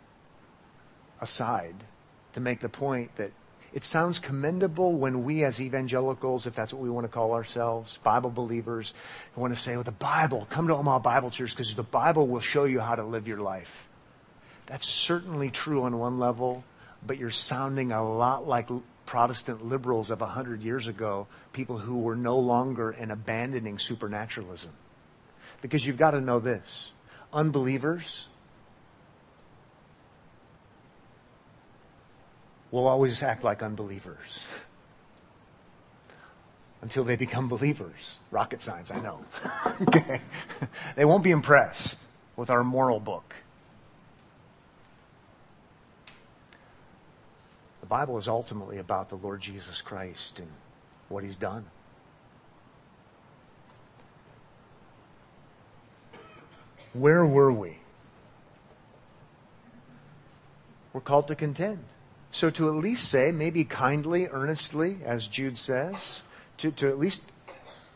aside 1.21 1.75
to 2.33 2.39
make 2.39 2.59
the 2.59 2.69
point 2.69 3.15
that 3.17 3.31
it 3.71 3.83
sounds 3.83 4.17
commendable 4.17 4.93
when 4.93 5.25
we 5.25 5.43
as 5.43 5.61
evangelicals, 5.61 6.47
if 6.47 6.55
that's 6.55 6.73
what 6.73 6.81
we 6.81 6.89
want 6.89 7.03
to 7.03 7.07
call 7.07 7.33
ourselves, 7.33 7.99
Bible 8.03 8.31
believers, 8.31 8.95
want 9.35 9.53
to 9.53 9.59
say, 9.59 9.75
well, 9.75 9.83
the 9.83 9.91
Bible, 9.91 10.47
come 10.49 10.67
to 10.69 10.75
Omaha 10.75 10.97
Bible 10.97 11.29
Church 11.29 11.51
because 11.51 11.75
the 11.75 11.83
Bible 11.83 12.27
will 12.27 12.39
show 12.39 12.63
you 12.63 12.79
how 12.79 12.95
to 12.95 13.03
live 13.03 13.27
your 13.27 13.37
life. 13.37 13.87
That's 14.65 14.87
certainly 14.87 15.51
true 15.51 15.83
on 15.83 15.99
one 15.99 16.17
level, 16.17 16.63
but 17.05 17.19
you're 17.19 17.29
sounding 17.29 17.91
a 17.91 18.03
lot 18.03 18.47
like 18.47 18.69
Protestant 19.05 19.67
liberals 19.67 20.09
of 20.09 20.23
a 20.23 20.25
hundred 20.25 20.63
years 20.63 20.87
ago, 20.87 21.27
people 21.53 21.77
who 21.77 21.99
were 21.99 22.15
no 22.15 22.39
longer 22.39 22.89
and 22.89 23.11
abandoning 23.11 23.77
supernaturalism. 23.77 24.71
Because 25.61 25.85
you've 25.85 25.97
got 25.97 26.11
to 26.11 26.21
know 26.21 26.39
this. 26.39 26.89
Unbelievers 27.31 28.25
will 32.71 32.87
always 32.87 33.21
act 33.21 33.43
like 33.43 33.61
unbelievers 33.61 34.39
until 36.81 37.03
they 37.03 37.15
become 37.15 37.47
believers. 37.47 38.19
Rocket 38.31 38.61
science, 38.61 38.91
I 38.91 38.99
know. 39.01 39.23
okay. 39.81 40.21
They 40.95 41.05
won't 41.05 41.23
be 41.23 41.31
impressed 41.31 41.99
with 42.35 42.49
our 42.49 42.63
moral 42.63 42.99
book. 42.99 43.35
The 47.81 47.87
Bible 47.87 48.17
is 48.17 48.27
ultimately 48.27 48.77
about 48.77 49.09
the 49.09 49.17
Lord 49.17 49.41
Jesus 49.41 49.81
Christ 49.81 50.39
and 50.39 50.49
what 51.09 51.23
he's 51.23 51.35
done. 51.35 51.65
Where 56.93 57.25
were 57.25 57.51
we? 57.51 57.77
We're 60.93 61.01
called 61.01 61.27
to 61.29 61.35
contend. 61.35 61.83
So 62.31 62.49
to 62.49 62.69
at 62.69 62.75
least 62.75 63.09
say, 63.09 63.31
maybe 63.31 63.65
kindly, 63.65 64.27
earnestly, 64.27 64.97
as 65.03 65.27
Jude 65.27 65.57
says, 65.57 66.21
to, 66.57 66.71
to 66.71 66.87
at 66.87 66.97
least 66.97 67.23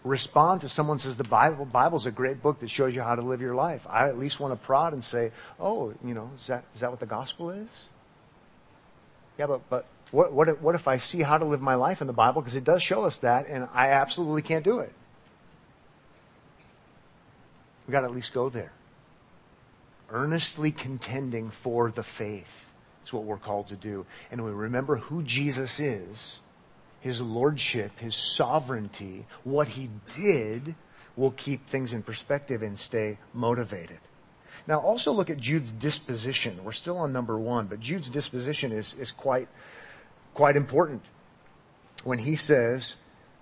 respond 0.03 0.61
to 0.61 0.69
someone 0.69 0.99
says 0.99 1.17
the 1.17 1.23
Bible 1.23 1.65
Bible's 1.65 2.05
a 2.05 2.11
great 2.11 2.41
book 2.41 2.59
that 2.59 2.69
shows 2.69 2.95
you 2.95 3.01
how 3.01 3.15
to 3.15 3.21
live 3.21 3.41
your 3.41 3.55
life. 3.55 3.85
I 3.89 4.07
at 4.07 4.19
least 4.19 4.39
want 4.39 4.53
to 4.53 4.65
prod 4.65 4.93
and 4.93 5.03
say, 5.03 5.31
oh, 5.59 5.93
you 6.03 6.13
know, 6.13 6.29
is 6.37 6.47
that 6.47 6.63
is 6.75 6.81
that 6.81 6.91
what 6.91 6.99
the 6.99 7.05
gospel 7.05 7.49
is? 7.49 7.67
Yeah, 9.37 9.47
but 9.47 9.67
but 9.69 9.85
what 10.11 10.31
what 10.31 10.47
if, 10.47 10.61
what 10.61 10.75
if 10.75 10.87
I 10.87 10.97
see 10.97 11.21
how 11.21 11.37
to 11.37 11.45
live 11.45 11.61
my 11.61 11.75
life 11.75 12.01
in 12.01 12.07
the 12.07 12.13
Bible 12.13 12.41
because 12.41 12.55
it 12.55 12.63
does 12.63 12.83
show 12.83 13.03
us 13.03 13.17
that, 13.19 13.47
and 13.47 13.67
I 13.73 13.89
absolutely 13.89 14.43
can't 14.43 14.63
do 14.63 14.79
it. 14.79 14.93
We 17.87 17.91
got 17.91 18.01
to 18.01 18.07
at 18.07 18.13
least 18.13 18.33
go 18.33 18.49
there. 18.49 18.71
Earnestly 20.11 20.71
contending 20.71 21.49
for 21.49 21.89
the 21.89 22.03
faith. 22.03 22.64
It's 23.05 23.13
what 23.13 23.25
we're 23.25 23.37
called 23.37 23.67
to 23.67 23.75
do. 23.75 24.03
And 24.31 24.43
we 24.43 24.49
remember 24.49 24.95
who 24.95 25.21
Jesus 25.21 25.79
is, 25.79 26.39
his 27.01 27.21
lordship, 27.21 27.99
his 27.99 28.15
sovereignty, 28.15 29.27
what 29.43 29.67
he 29.67 29.91
did 30.15 30.73
will 31.15 31.29
keep 31.29 31.67
things 31.67 31.93
in 31.93 32.01
perspective 32.01 32.63
and 32.63 32.79
stay 32.79 33.19
motivated. 33.31 33.99
Now, 34.65 34.79
also 34.79 35.11
look 35.11 35.29
at 35.29 35.37
Jude's 35.37 35.71
disposition. 35.71 36.63
We're 36.63 36.71
still 36.71 36.97
on 36.97 37.13
number 37.13 37.37
one, 37.37 37.67
but 37.67 37.79
Jude's 37.79 38.09
disposition 38.09 38.71
is, 38.71 38.95
is 38.95 39.11
quite, 39.11 39.49
quite 40.33 40.55
important. 40.55 41.03
When 42.03 42.17
he 42.17 42.35
says, 42.35 42.95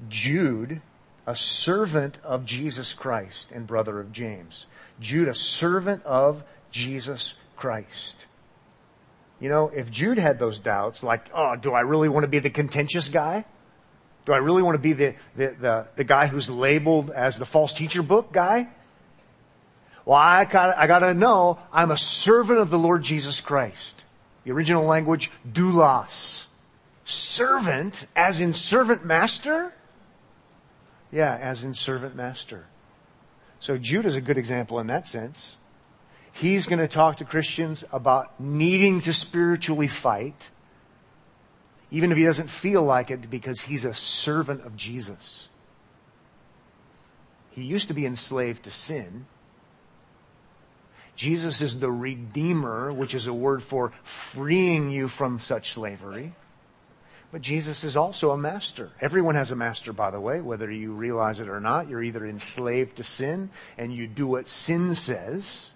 Jude, 0.10 0.82
a 1.26 1.38
servant 1.38 2.20
of 2.22 2.44
Jesus 2.44 2.92
Christ 2.92 3.54
and 3.54 3.66
brother 3.66 4.02
of 4.02 4.12
James. 4.12 4.66
Jude, 5.00 5.30
a 5.30 5.34
servant 5.34 6.04
of 6.04 6.44
Jesus 6.70 7.36
Christ. 7.56 8.26
You 9.44 9.50
know, 9.50 9.68
if 9.68 9.92
Jude 9.92 10.20
had 10.20 10.40
those 10.40 10.58
doubts, 10.58 11.04
like, 11.04 11.30
oh, 11.34 11.58
do 11.58 11.74
I 11.74 11.82
really 11.82 12.08
want 12.08 12.24
to 12.24 12.30
be 12.30 12.40
the 12.40 12.50
contentious 12.50 13.10
guy? 13.10 13.44
Do 14.26 14.32
I 14.32 14.38
really 14.38 14.64
want 14.64 14.76
to 14.76 14.80
be 14.80 14.94
the, 14.94 15.16
the, 15.36 15.48
the, 15.60 15.88
the 15.98 16.04
guy 16.06 16.28
who's 16.28 16.50
labeled 16.50 17.12
as 17.12 17.38
the 17.38 17.46
false 17.46 17.74
teacher 17.74 18.02
book 18.02 18.32
guy? 18.32 18.70
Well, 20.06 20.18
I 20.18 20.46
got 20.46 20.78
I 20.78 20.88
gotta 20.88 21.14
know 21.14 21.60
I'm 21.74 21.92
a 21.92 21.98
servant 21.98 22.60
of 22.60 22.70
the 22.70 22.80
Lord 22.80 23.04
Jesus 23.04 23.42
Christ. 23.42 24.06
The 24.46 24.54
original 24.54 24.86
language, 24.86 25.30
doulos. 25.46 26.46
Servant, 27.04 28.06
as 28.16 28.40
in 28.40 28.54
servant 28.54 29.04
master? 29.04 29.74
Yeah, 31.12 31.36
as 31.36 31.66
in 31.66 31.74
servant 31.74 32.16
master. 32.16 32.64
So 33.60 33.78
Jude 33.78 34.06
is 34.06 34.16
a 34.16 34.22
good 34.22 34.38
example 34.38 34.80
in 34.80 34.88
that 34.88 35.06
sense. 35.06 35.58
He's 36.34 36.66
going 36.66 36.80
to 36.80 36.88
talk 36.88 37.18
to 37.18 37.26
Christians 37.26 37.86
about 37.92 38.40
needing 38.40 39.02
to 39.02 39.14
spiritually 39.14 39.88
fight, 39.88 40.50
even 41.92 42.12
if 42.12 42.18
he 42.18 42.24
doesn't 42.24 42.50
feel 42.50 42.82
like 42.82 43.12
it, 43.12 43.30
because 43.30 43.62
he's 43.62 43.86
a 43.86 43.94
servant 43.94 44.62
of 44.62 44.76
Jesus. 44.76 45.48
He 47.52 47.64
used 47.64 47.88
to 47.88 47.94
be 47.94 48.06
enslaved 48.06 48.64
to 48.64 48.72
sin. 48.72 49.28
Jesus 51.16 51.62
is 51.62 51.80
the 51.80 51.92
Redeemer, 51.92 52.92
which 52.92 53.14
is 53.14 53.28
a 53.28 53.34
word 53.34 53.62
for 53.62 53.92
freeing 54.02 54.90
you 54.90 55.08
from 55.08 55.40
such 55.40 55.74
slavery. 55.74 56.34
But 57.32 57.42
Jesus 57.42 57.84
is 57.84 57.96
also 57.96 58.32
a 58.32 58.38
master. 58.38 58.92
Everyone 59.00 59.36
has 59.36 59.52
a 59.52 59.56
master, 59.56 59.94
by 59.94 60.10
the 60.10 60.20
way, 60.20 60.42
whether 60.42 60.70
you 60.72 60.94
realize 60.94 61.40
it 61.40 61.48
or 61.48 61.60
not. 61.60 61.88
You're 61.88 62.04
either 62.04 62.26
enslaved 62.26 62.98
to 62.98 63.04
sin 63.04 63.52
and 63.78 63.94
you 63.94 64.08
do 64.08 64.26
what 64.26 64.48
sin 64.48 64.96
says, 64.96 65.70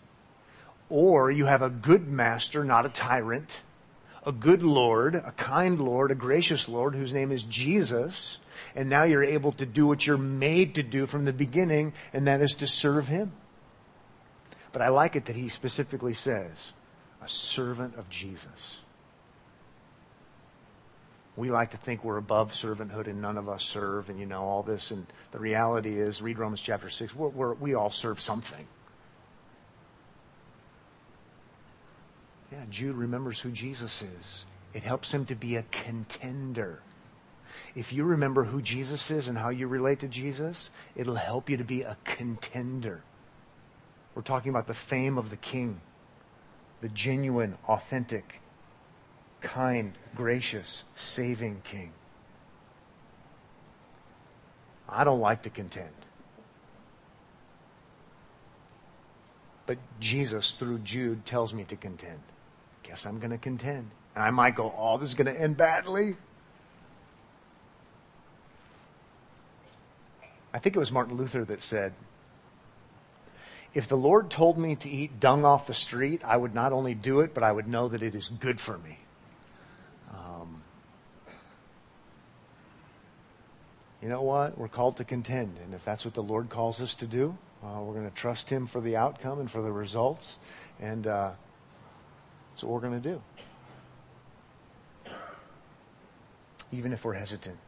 or 0.90 1.32
you 1.32 1.46
have 1.46 1.62
a 1.62 1.70
good 1.70 2.08
master, 2.08 2.64
not 2.64 2.86
a 2.86 2.90
tyrant, 2.90 3.62
a 4.26 4.32
good 4.32 4.64
Lord, 4.64 5.16
a 5.16 5.32
kind 5.32 5.80
Lord, 5.80 6.12
a 6.12 6.16
gracious 6.16 6.68
Lord 6.68 6.96
whose 6.96 7.14
name 7.14 7.32
is 7.32 7.44
Jesus, 7.44 8.40
And 8.76 8.90
now 8.90 9.04
you're 9.04 9.24
able 9.24 9.52
to 9.54 9.66
do 9.66 9.88
what 9.88 10.06
you're 10.06 10.18
made 10.18 10.76
to 10.76 10.84
do 10.84 11.06
from 11.06 11.26
the 11.26 11.34
beginning, 11.34 11.94
and 12.12 12.28
that 12.28 12.42
is 12.42 12.56
to 12.56 12.68
serve 12.68 13.08
Him. 13.08 13.32
But 14.72 14.82
I 14.82 14.90
like 14.90 15.16
it 15.16 15.26
that 15.26 15.36
he 15.36 15.50
specifically 15.50 16.14
says, 16.14 16.74
a 17.22 17.28
servant 17.28 17.96
of 17.96 18.10
Jesus. 18.10 18.78
We 21.36 21.50
like 21.50 21.72
to 21.72 21.78
think 21.78 22.04
we're 22.04 22.18
above 22.18 22.54
servanthood 22.54 23.08
and 23.08 23.22
none 23.22 23.38
of 23.38 23.48
us 23.48 23.64
serve, 23.64 24.10
and 24.10 24.20
you 24.20 24.26
know 24.26 24.44
all 24.44 24.64
this. 24.64 24.92
And 24.92 25.06
the 25.32 25.40
reality 25.40 26.00
is, 26.00 26.22
read 26.22 26.38
Romans 26.38 26.62
chapter 26.62 26.90
6, 26.90 27.16
we're, 27.16 27.30
we're, 27.30 27.54
we 27.54 27.74
all 27.76 27.92
serve 27.92 28.20
something. 28.20 28.68
Yeah, 32.52 32.64
Jude 32.70 32.96
remembers 32.96 33.42
who 33.42 33.52
Jesus 33.52 34.02
is. 34.02 34.46
It 34.74 34.84
helps 34.84 35.12
him 35.12 35.26
to 35.26 35.36
be 35.36 35.56
a 35.56 35.64
contender. 35.72 36.80
If 37.76 37.92
you 37.92 38.06
remember 38.06 38.46
who 38.46 38.62
Jesus 38.62 39.12
is 39.12 39.28
and 39.28 39.38
how 39.38 39.50
you 39.50 39.68
relate 39.68 40.00
to 40.00 40.08
Jesus, 40.08 40.70
it'll 40.96 41.16
help 41.16 41.50
you 41.50 41.58
to 41.58 41.64
be 41.64 41.82
a 41.82 41.98
contender. 42.06 43.02
We're 44.16 44.22
talking 44.22 44.50
about 44.50 44.68
the 44.68 44.74
fame 44.74 45.18
of 45.18 45.30
the 45.30 45.36
king, 45.36 45.82
the 46.82 46.90
genuine, 46.90 47.58
authentic, 47.68 48.42
kind, 49.42 49.94
gracious, 50.16 50.84
saving 50.96 51.62
king. 51.64 51.92
I 54.90 55.04
don't 55.04 55.20
like 55.20 55.44
to 55.44 55.50
contend. 55.50 55.90
But 59.66 59.78
Jesus, 60.00 60.54
through 60.54 60.80
Jude, 60.80 61.26
tells 61.26 61.54
me 61.54 61.66
to 61.66 61.76
contend. 61.76 62.22
Guess 62.88 63.06
I'm 63.06 63.20
going 63.20 63.32
to 63.32 63.38
contend. 63.38 63.92
And 64.16 64.24
I 64.24 64.32
might 64.32 64.56
go, 64.56 64.74
oh, 64.78 64.98
this 64.98 65.10
is 65.10 65.16
going 65.16 65.34
to 65.34 65.40
end 65.40 65.58
badly. 65.58 66.16
I 70.54 70.60
think 70.60 70.76
it 70.76 70.80
was 70.80 70.92
Martin 70.92 71.18
Luther 71.18 71.44
that 71.46 71.62
said, 71.62 71.94
if 73.74 73.88
the 73.88 73.98
Lord 73.98 74.32
told 74.32 74.58
me 74.58 74.76
to 74.78 74.90
eat 74.90 75.20
dung 75.20 75.46
off 75.46 75.68
the 75.68 75.74
street, 75.74 76.22
I 76.26 76.36
would 76.36 76.56
not 76.56 76.74
only 76.74 76.96
do 76.96 77.20
it, 77.20 77.34
but 77.34 77.44
I 77.44 77.52
would 77.52 77.68
know 77.68 77.90
that 77.90 78.02
it 78.02 78.16
is 78.16 78.30
good 78.30 78.60
for 78.60 78.78
me. 78.80 78.98
Um, 80.12 80.64
you 84.02 84.10
know 84.10 84.22
what? 84.22 84.58
We're 84.58 84.70
called 84.70 84.98
to 84.98 85.04
contend. 85.04 85.58
And 85.64 85.74
if 85.76 85.86
that's 85.86 86.06
what 86.06 86.14
the 86.14 86.24
Lord 86.24 86.50
calls 86.50 86.82
us 86.82 86.96
to 86.96 87.06
do, 87.06 87.38
uh, 87.64 87.82
we're 87.82 87.94
going 87.94 88.10
to 88.10 88.16
trust 88.16 88.50
Him 88.50 88.66
for 88.66 88.82
the 88.82 88.96
outcome 88.96 89.40
and 89.40 89.52
for 89.52 89.62
the 89.62 89.72
results. 89.72 90.38
And 90.80 91.06
uh, 91.06 91.32
that's 92.58 92.64
what 92.64 92.74
we're 92.74 92.90
going 92.90 93.00
to 93.00 93.10
do. 95.08 95.14
Even 96.72 96.92
if 96.92 97.06
we're 97.06 97.14
hesitant. 97.14 97.60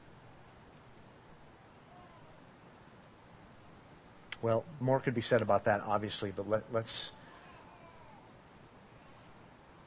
Well, 4.42 4.66
more 4.80 5.00
could 5.00 5.14
be 5.14 5.22
said 5.22 5.44
about 5.44 5.66
that, 5.66 5.82
obviously, 5.86 6.32
but 6.36 6.50
let, 6.50 6.64
let's 6.74 7.12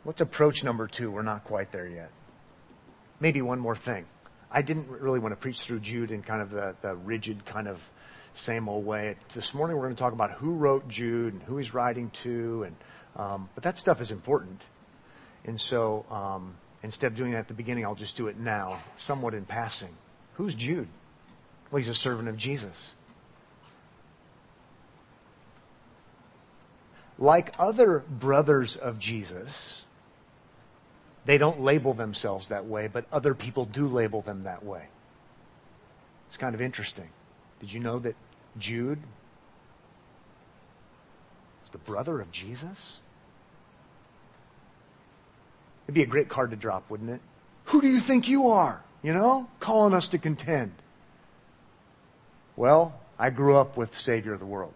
let's 0.04 0.20
approach 0.20 0.62
number 0.62 0.86
two. 0.86 1.10
We're 1.10 1.22
not 1.22 1.42
quite 1.42 1.72
there 1.72 1.88
yet. 1.88 2.12
Maybe 3.18 3.42
one 3.42 3.58
more 3.58 3.74
thing. 3.74 4.04
I 4.52 4.62
didn't 4.62 4.88
really 4.88 5.18
want 5.18 5.32
to 5.32 5.36
preach 5.36 5.62
through 5.62 5.80
Jude 5.80 6.12
in 6.12 6.22
kind 6.22 6.40
of 6.40 6.50
the, 6.50 6.76
the 6.80 6.94
rigid 6.94 7.44
kind 7.44 7.66
of 7.66 7.90
same 8.34 8.68
old 8.68 8.86
way. 8.86 9.16
This 9.34 9.52
morning 9.52 9.76
we're 9.76 9.86
going 9.86 9.96
to 9.96 10.00
talk 10.00 10.12
about 10.12 10.30
who 10.30 10.54
wrote 10.54 10.86
Jude 10.86 11.32
and 11.32 11.42
who 11.42 11.56
he's 11.56 11.74
writing 11.74 12.10
to, 12.10 12.62
and 12.62 12.76
um, 13.16 13.48
but 13.56 13.64
that 13.64 13.78
stuff 13.78 14.00
is 14.00 14.12
important. 14.12 14.62
And 15.44 15.60
so 15.60 16.04
um, 16.10 16.54
instead 16.82 17.08
of 17.08 17.16
doing 17.16 17.32
that 17.32 17.38
at 17.38 17.48
the 17.48 17.54
beginning, 17.54 17.84
I'll 17.84 17.94
just 17.94 18.16
do 18.16 18.28
it 18.28 18.38
now, 18.38 18.80
somewhat 18.96 19.34
in 19.34 19.44
passing. 19.44 19.96
Who's 20.34 20.54
Jude? 20.54 20.88
Well, 21.70 21.78
he's 21.78 21.88
a 21.88 21.94
servant 21.94 22.28
of 22.28 22.36
Jesus. 22.36 22.92
like 27.22 27.54
other 27.56 28.00
brothers 28.00 28.74
of 28.76 28.98
Jesus, 28.98 29.82
they 31.24 31.38
don't 31.38 31.60
label 31.60 31.94
themselves 31.94 32.48
that 32.48 32.66
way, 32.66 32.88
but 32.88 33.06
other 33.12 33.32
people 33.32 33.64
do 33.64 33.86
label 33.86 34.22
them 34.22 34.42
that 34.42 34.64
way. 34.64 34.86
It's 36.26 36.36
kind 36.36 36.54
of 36.54 36.60
interesting. 36.60 37.08
Did 37.60 37.72
you 37.72 37.78
know 37.78 38.00
that 38.00 38.16
Jude 38.58 38.98
is 41.62 41.70
the 41.70 41.78
brother 41.78 42.20
of 42.20 42.32
Jesus? 42.32 42.98
It'd 45.92 45.94
be 45.94 46.02
a 46.04 46.06
great 46.06 46.30
card 46.30 46.52
to 46.52 46.56
drop, 46.56 46.88
wouldn't 46.88 47.10
it? 47.10 47.20
Who 47.66 47.82
do 47.82 47.86
you 47.86 48.00
think 48.00 48.26
you 48.26 48.48
are? 48.48 48.82
You 49.02 49.12
know, 49.12 49.46
calling 49.60 49.92
us 49.92 50.08
to 50.08 50.18
contend. 50.18 50.72
Well, 52.56 52.98
I 53.18 53.28
grew 53.28 53.56
up 53.56 53.76
with 53.76 53.94
Savior 53.94 54.32
of 54.32 54.40
the 54.40 54.46
world. 54.46 54.72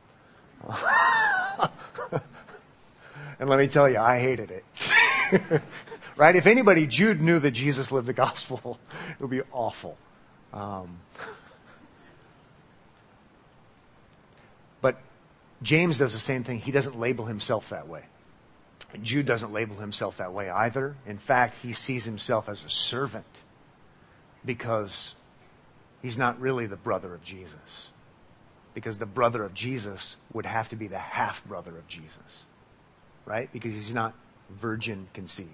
and 3.40 3.48
let 3.48 3.59
me 3.59 3.66
tell 3.66 3.88
you, 3.88 3.96
I 3.96 4.18
hated 4.18 4.50
it. 4.50 5.62
right? 6.16 6.37
If 6.37 6.44
anybody, 6.44 6.87
Jude 6.87 7.22
knew 7.22 7.38
that 7.38 7.52
Jesus 7.52 7.90
lived 7.90 8.09
the 8.09 8.12
gospel, 8.12 8.79
it 9.12 9.18
would 9.18 9.31
be 9.31 9.40
awful. 9.52 9.96
Um, 10.52 10.98
but 14.83 14.98
James 15.62 15.96
does 15.96 16.12
the 16.12 16.18
same 16.18 16.44
thing. 16.44 16.59
He 16.59 16.72
doesn't 16.72 17.00
label 17.00 17.24
himself 17.24 17.70
that 17.70 17.88
way. 17.88 18.02
Jude 19.03 19.27
doesn't 19.27 19.53
label 19.53 19.77
himself 19.77 20.18
that 20.18 20.33
way 20.33 20.49
either. 20.49 20.96
In 21.07 21.18
fact, 21.18 21.57
he 21.62 21.72
sees 21.72 22.05
himself 22.05 22.49
as 22.49 22.64
a 22.64 22.70
servant 22.70 23.27
because 24.44 25.14
he's 26.03 26.16
not 26.16 26.40
really 26.40 26.66
the 26.66 26.77
brother 26.77 27.14
of 27.14 27.22
Jesus 27.22 27.88
because 28.77 28.99
the 28.99 29.07
brother 29.07 29.42
of 29.42 29.55
Jesus 29.55 30.16
would 30.35 30.44
have 30.44 30.68
to 30.68 30.77
be 30.77 30.87
the 30.87 30.99
half 30.99 31.42
brother 31.46 31.79
of 31.79 31.88
Jesus, 31.88 32.44
right? 33.25 33.51
Because 33.51 33.72
he's 33.72 33.94
not 33.94 34.12
virgin 34.51 35.09
conceived. 35.14 35.49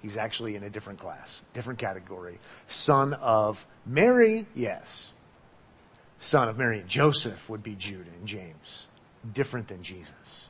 He's 0.00 0.16
actually 0.16 0.54
in 0.54 0.62
a 0.62 0.70
different 0.70 1.00
class, 1.00 1.42
different 1.54 1.80
category. 1.80 2.38
Son 2.68 3.14
of 3.14 3.66
Mary, 3.84 4.46
yes. 4.54 5.12
Son 6.20 6.48
of 6.48 6.56
Mary 6.56 6.78
and 6.78 6.88
Joseph 6.88 7.48
would 7.50 7.64
be 7.64 7.74
Judah 7.74 8.12
and 8.16 8.28
James. 8.28 8.86
Different 9.32 9.66
than 9.66 9.82
Jesus. 9.82 10.45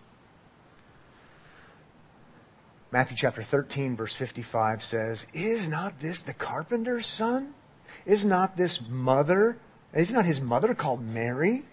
Matthew 2.93 3.17
chapter 3.17 3.43
13, 3.43 3.97
verse 3.97 4.15
55 4.15 4.83
says, 4.83 5.27
Is 5.33 5.69
not 5.69 6.01
this 6.01 6.23
the 6.23 6.33
carpenter's 6.33 7.07
son? 7.07 7.55
Is 8.05 8.25
not 8.25 8.57
this 8.57 8.87
mother, 8.89 9.57
is 9.93 10.13
not 10.13 10.25
his 10.25 10.41
mother 10.41 10.75
called 10.75 11.03
Mary? 11.05 11.65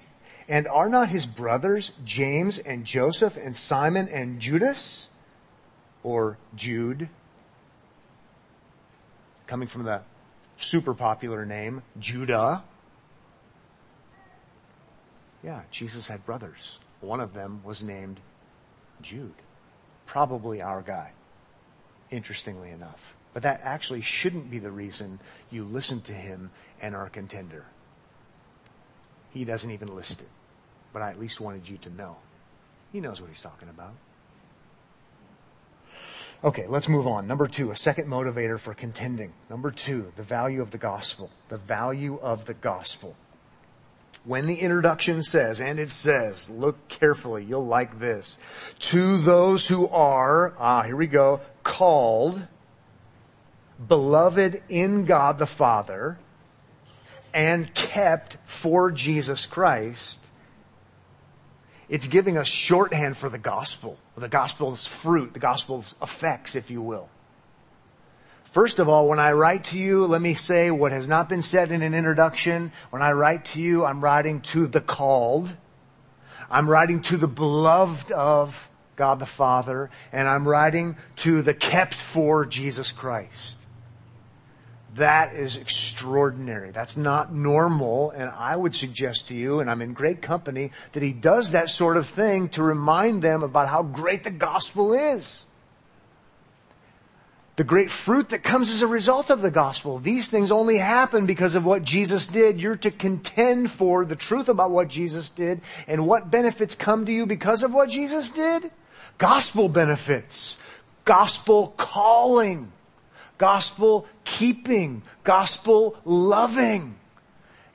And 0.50 0.68
are 0.68 0.90
not 0.90 1.10
his 1.10 1.26
brothers 1.26 1.92
James 2.04 2.58
and 2.58 2.84
Joseph 2.84 3.38
and 3.38 3.56
Simon 3.56 4.10
and 4.10 4.40
Judas? 4.40 5.10
Or 6.02 6.38
Jude? 6.56 7.08
Coming 9.48 9.68
from 9.68 9.84
the 9.84 10.02
super 10.58 10.94
popular 10.94 11.46
name, 11.46 11.84
Judah. 12.00 12.64
Yeah, 15.44 15.62
Jesus 15.72 16.08
had 16.08 16.26
brothers. 16.26 16.80
One 17.02 17.20
of 17.20 17.34
them 17.34 17.62
was 17.64 17.84
named 17.84 18.20
Jude. 19.02 19.34
Probably 20.06 20.62
our 20.62 20.82
guy, 20.82 21.12
interestingly 22.12 22.70
enough. 22.70 23.16
But 23.34 23.44
that 23.44 23.62
actually 23.64 24.02
shouldn't 24.02 24.52
be 24.52 24.60
the 24.60 24.72
reason 24.72 25.20
you 25.50 25.64
listen 25.64 26.02
to 26.02 26.14
him 26.14 26.52
and 26.82 26.96
a 26.96 27.10
contender. 27.10 27.66
He 29.32 29.44
doesn't 29.44 29.72
even 29.72 29.96
list 29.96 30.22
it. 30.22 30.30
But 30.92 31.02
I 31.02 31.10
at 31.10 31.20
least 31.20 31.42
wanted 31.42 31.68
you 31.68 31.78
to 31.78 31.90
know. 31.90 32.18
He 32.92 33.00
knows 33.00 33.20
what 33.20 33.30
he's 33.30 33.42
talking 33.42 33.70
about. 33.70 33.94
Okay, 36.44 36.68
let's 36.68 36.90
move 36.90 37.08
on. 37.08 37.26
Number 37.26 37.48
two, 37.48 37.72
a 37.72 37.76
second 37.76 38.08
motivator 38.08 38.60
for 38.60 38.74
contending. 38.74 39.34
Number 39.50 39.72
two, 39.72 40.12
the 40.18 40.24
value 40.24 40.62
of 40.62 40.72
the 40.72 40.78
gospel. 40.78 41.32
The 41.48 41.58
value 41.58 42.20
of 42.22 42.46
the 42.46 42.54
gospel. 42.54 43.16
When 44.26 44.48
the 44.48 44.56
introduction 44.56 45.22
says, 45.22 45.60
and 45.60 45.80
it 45.80 45.90
says, 45.90 46.50
look 46.50 46.88
carefully, 46.88 47.44
you'll 47.44 47.66
like 47.66 48.00
this. 48.00 48.38
To 48.80 49.18
those 49.18 49.68
who 49.68 49.88
are, 49.90 50.54
ah, 50.58 50.84
here 50.84 50.96
we 50.96 51.08
go, 51.08 51.42
called, 51.64 52.42
beloved 53.86 54.62
in 54.70 55.04
God 55.04 55.40
the 55.40 55.46
Father, 55.46 56.18
and 57.34 57.74
kept 57.74 58.38
for 58.46 58.92
Jesus 58.92 59.46
Christ, 59.46 60.20
it's 61.90 62.08
giving 62.08 62.38
us 62.38 62.48
shorthand 62.48 63.18
for 63.18 63.30
the 63.30 63.38
gospel, 63.38 63.98
the 64.16 64.30
gospel's 64.30 64.86
fruit, 64.86 65.34
the 65.34 65.40
gospel's 65.40 65.96
effects, 66.02 66.56
if 66.56 66.72
you 66.72 66.82
will. 66.82 67.10
First 68.54 68.78
of 68.78 68.88
all, 68.88 69.08
when 69.08 69.18
I 69.18 69.32
write 69.32 69.64
to 69.66 69.80
you, 69.80 70.06
let 70.06 70.22
me 70.22 70.36
say 70.36 70.70
what 70.70 70.92
has 70.92 71.08
not 71.08 71.28
been 71.28 71.42
said 71.42 71.72
in 71.72 71.82
an 71.82 71.96
introduction. 71.96 72.72
When 72.92 73.02
I 73.02 73.14
write 73.14 73.46
to 73.46 73.60
you, 73.60 73.84
I'm 73.84 74.00
writing 74.00 74.42
to 74.42 74.68
the 74.68 74.80
called. 74.80 75.52
I'm 76.52 76.70
writing 76.70 77.02
to 77.02 77.18
the 77.18 77.28
beloved 77.28 78.12
of 78.12 78.70
God 78.96 79.18
the 79.18 79.26
Father, 79.26 79.90
and 80.12 80.28
I'm 80.28 80.48
writing 80.48 80.98
to 81.16 81.42
the 81.42 81.56
kept 81.56 81.96
for 81.96 82.46
Jesus 82.46 82.92
Christ. 82.92 83.58
That 84.94 85.34
is 85.34 85.58
extraordinary. 85.58 86.70
That's 86.70 86.96
not 86.96 87.34
normal. 87.34 88.12
And 88.12 88.30
I 88.30 88.56
would 88.56 88.76
suggest 88.76 89.30
to 89.30 89.34
you, 89.34 89.62
and 89.62 89.70
I'm 89.72 89.82
in 89.82 89.94
great 89.94 90.22
company, 90.22 90.70
that 90.92 91.02
he 91.02 91.12
does 91.12 91.54
that 91.54 91.72
sort 91.72 91.98
of 91.98 92.06
thing 92.06 92.50
to 92.50 92.62
remind 92.62 93.24
them 93.24 93.42
about 93.42 93.68
how 93.68 93.82
great 93.82 94.24
the 94.24 94.30
gospel 94.30 94.94
is. 94.94 95.48
The 97.56 97.64
great 97.64 97.92
fruit 97.92 98.30
that 98.30 98.44
comes 98.44 98.72
as 98.72 98.82
a 98.82 98.88
result 98.88 99.30
of 99.30 99.42
the 99.42 99.52
gospel. 99.52 100.00
These 100.00 100.30
things 100.30 100.52
only 100.52 100.78
happen 100.78 101.28
because 101.28 101.54
of 101.54 101.66
what 101.66 101.84
Jesus 101.84 102.28
did. 102.28 102.60
You're 102.60 102.78
to 102.78 102.90
contend 102.90 103.70
for 103.72 104.06
the 104.06 104.16
truth 104.16 104.50
about 104.50 104.72
what 104.72 104.88
Jesus 104.88 105.30
did 105.30 105.62
and 105.88 106.08
what 106.08 106.32
benefits 106.32 106.74
come 106.74 107.06
to 107.06 107.12
you 107.12 107.28
because 107.28 107.62
of 107.62 107.74
what 107.74 107.90
Jesus 107.90 108.32
did. 108.32 108.72
Gospel 109.20 109.70
benefits. 109.70 110.58
Gospel 111.06 111.76
calling 111.78 112.72
gospel 113.38 114.08
keeping, 114.24 115.02
gospel 115.26 115.98
loving. 116.06 116.96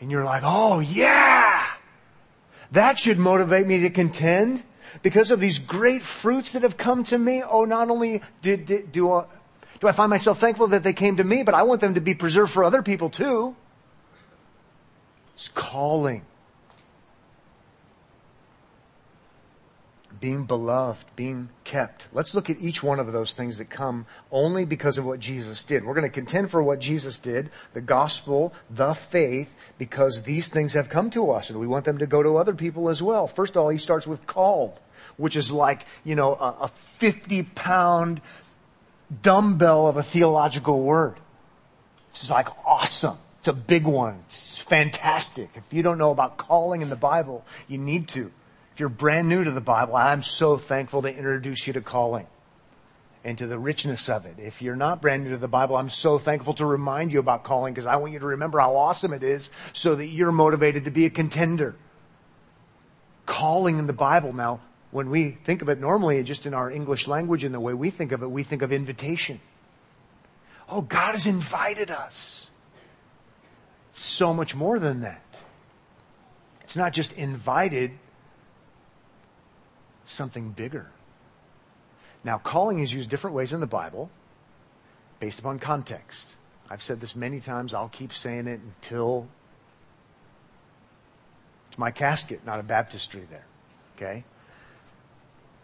And 0.00 0.10
you're 0.10 0.24
like, 0.24 0.42
oh 0.44 0.80
yeah! 0.80 1.66
That 2.72 2.98
should 2.98 3.18
motivate 3.18 3.66
me 3.66 3.80
to 3.80 3.90
contend 3.90 4.62
because 5.02 5.30
of 5.30 5.40
these 5.40 5.58
great 5.58 6.02
fruits 6.02 6.52
that 6.52 6.62
have 6.62 6.76
come 6.76 7.04
to 7.04 7.18
me. 7.18 7.42
Oh, 7.42 7.64
not 7.64 7.90
only 7.90 8.22
did, 8.42 8.66
did, 8.66 8.92
do, 8.92 9.12
I, 9.12 9.24
do 9.80 9.88
I 9.88 9.92
find 9.92 10.10
myself 10.10 10.38
thankful 10.38 10.68
that 10.68 10.82
they 10.82 10.92
came 10.92 11.16
to 11.16 11.24
me, 11.24 11.42
but 11.42 11.54
I 11.54 11.62
want 11.62 11.80
them 11.80 11.94
to 11.94 12.00
be 12.00 12.14
preserved 12.14 12.52
for 12.52 12.64
other 12.64 12.82
people 12.82 13.10
too. 13.10 13.54
It's 15.34 15.48
calling. 15.48 16.24
being 20.20 20.44
beloved, 20.44 21.06
being 21.16 21.50
kept. 21.64 22.06
Let's 22.12 22.34
look 22.34 22.50
at 22.50 22.60
each 22.60 22.82
one 22.82 22.98
of 22.98 23.12
those 23.12 23.34
things 23.34 23.58
that 23.58 23.70
come 23.70 24.06
only 24.30 24.64
because 24.64 24.98
of 24.98 25.04
what 25.04 25.20
Jesus 25.20 25.64
did. 25.64 25.84
We're 25.84 25.94
going 25.94 26.02
to 26.02 26.08
contend 26.08 26.50
for 26.50 26.62
what 26.62 26.80
Jesus 26.80 27.18
did, 27.18 27.50
the 27.74 27.80
gospel, 27.80 28.52
the 28.70 28.94
faith, 28.94 29.54
because 29.76 30.22
these 30.22 30.48
things 30.48 30.72
have 30.72 30.88
come 30.88 31.10
to 31.10 31.30
us 31.30 31.50
and 31.50 31.60
we 31.60 31.66
want 31.66 31.84
them 31.84 31.98
to 31.98 32.06
go 32.06 32.22
to 32.22 32.36
other 32.36 32.54
people 32.54 32.88
as 32.88 33.02
well. 33.02 33.26
First 33.26 33.56
of 33.56 33.62
all, 33.62 33.68
he 33.68 33.78
starts 33.78 34.06
with 34.06 34.26
called, 34.26 34.78
which 35.16 35.36
is 35.36 35.50
like, 35.50 35.84
you 36.04 36.14
know, 36.14 36.34
a, 36.34 36.56
a 36.62 36.68
50 36.68 37.44
pound 37.44 38.20
dumbbell 39.22 39.86
of 39.86 39.96
a 39.96 40.02
theological 40.02 40.80
word. 40.82 41.16
It's 42.10 42.30
like 42.30 42.48
awesome. 42.66 43.18
It's 43.38 43.48
a 43.48 43.52
big 43.52 43.84
one. 43.84 44.22
It's 44.26 44.56
fantastic. 44.56 45.50
If 45.54 45.72
you 45.72 45.82
don't 45.82 45.98
know 45.98 46.10
about 46.10 46.36
calling 46.36 46.82
in 46.82 46.90
the 46.90 46.96
Bible, 46.96 47.44
you 47.68 47.78
need 47.78 48.08
to. 48.08 48.32
If 48.72 48.80
you're 48.80 48.88
brand 48.88 49.28
new 49.28 49.44
to 49.44 49.50
the 49.50 49.60
Bible, 49.60 49.96
I'm 49.96 50.22
so 50.22 50.56
thankful 50.56 51.02
to 51.02 51.08
introduce 51.08 51.66
you 51.66 51.72
to 51.74 51.80
calling 51.80 52.26
and 53.24 53.36
to 53.38 53.46
the 53.46 53.58
richness 53.58 54.08
of 54.08 54.26
it. 54.26 54.36
If 54.38 54.62
you're 54.62 54.76
not 54.76 55.02
brand 55.02 55.24
new 55.24 55.30
to 55.30 55.36
the 55.36 55.48
Bible, 55.48 55.76
I'm 55.76 55.90
so 55.90 56.18
thankful 56.18 56.54
to 56.54 56.66
remind 56.66 57.12
you 57.12 57.18
about 57.18 57.44
calling 57.44 57.74
because 57.74 57.86
I 57.86 57.96
want 57.96 58.12
you 58.12 58.18
to 58.20 58.26
remember 58.26 58.58
how 58.60 58.76
awesome 58.76 59.12
it 59.12 59.22
is 59.22 59.50
so 59.72 59.94
that 59.96 60.06
you're 60.06 60.32
motivated 60.32 60.84
to 60.84 60.90
be 60.90 61.06
a 61.06 61.10
contender. 61.10 61.74
Calling 63.26 63.78
in 63.78 63.86
the 63.86 63.92
Bible 63.92 64.32
now, 64.32 64.60
when 64.90 65.10
we 65.10 65.30
think 65.30 65.62
of 65.62 65.68
it 65.68 65.80
normally, 65.80 66.22
just 66.22 66.46
in 66.46 66.54
our 66.54 66.70
English 66.70 67.06
language 67.06 67.44
and 67.44 67.54
the 67.54 67.60
way 67.60 67.74
we 67.74 67.90
think 67.90 68.12
of 68.12 68.22
it, 68.22 68.30
we 68.30 68.42
think 68.42 68.62
of 68.62 68.72
invitation. 68.72 69.40
Oh, 70.68 70.82
God 70.82 71.12
has 71.12 71.26
invited 71.26 71.90
us. 71.90 72.48
It's 73.90 74.00
so 74.00 74.32
much 74.32 74.54
more 74.54 74.78
than 74.78 75.00
that. 75.00 75.22
It's 76.62 76.76
not 76.76 76.92
just 76.92 77.12
invited, 77.14 77.92
something 80.04 80.50
bigger. 80.50 80.90
Now, 82.24 82.38
calling 82.38 82.80
is 82.80 82.92
used 82.92 83.08
different 83.08 83.36
ways 83.36 83.52
in 83.52 83.60
the 83.60 83.66
Bible 83.66 84.10
based 85.20 85.38
upon 85.38 85.58
context. 85.58 86.34
I've 86.70 86.82
said 86.82 87.00
this 87.00 87.16
many 87.16 87.40
times. 87.40 87.72
I'll 87.72 87.88
keep 87.88 88.12
saying 88.12 88.46
it 88.46 88.60
until 88.60 89.28
it's 91.68 91.78
my 91.78 91.90
casket, 91.90 92.44
not 92.44 92.60
a 92.60 92.62
baptistry 92.62 93.26
there. 93.30 93.46
Okay? 93.96 94.24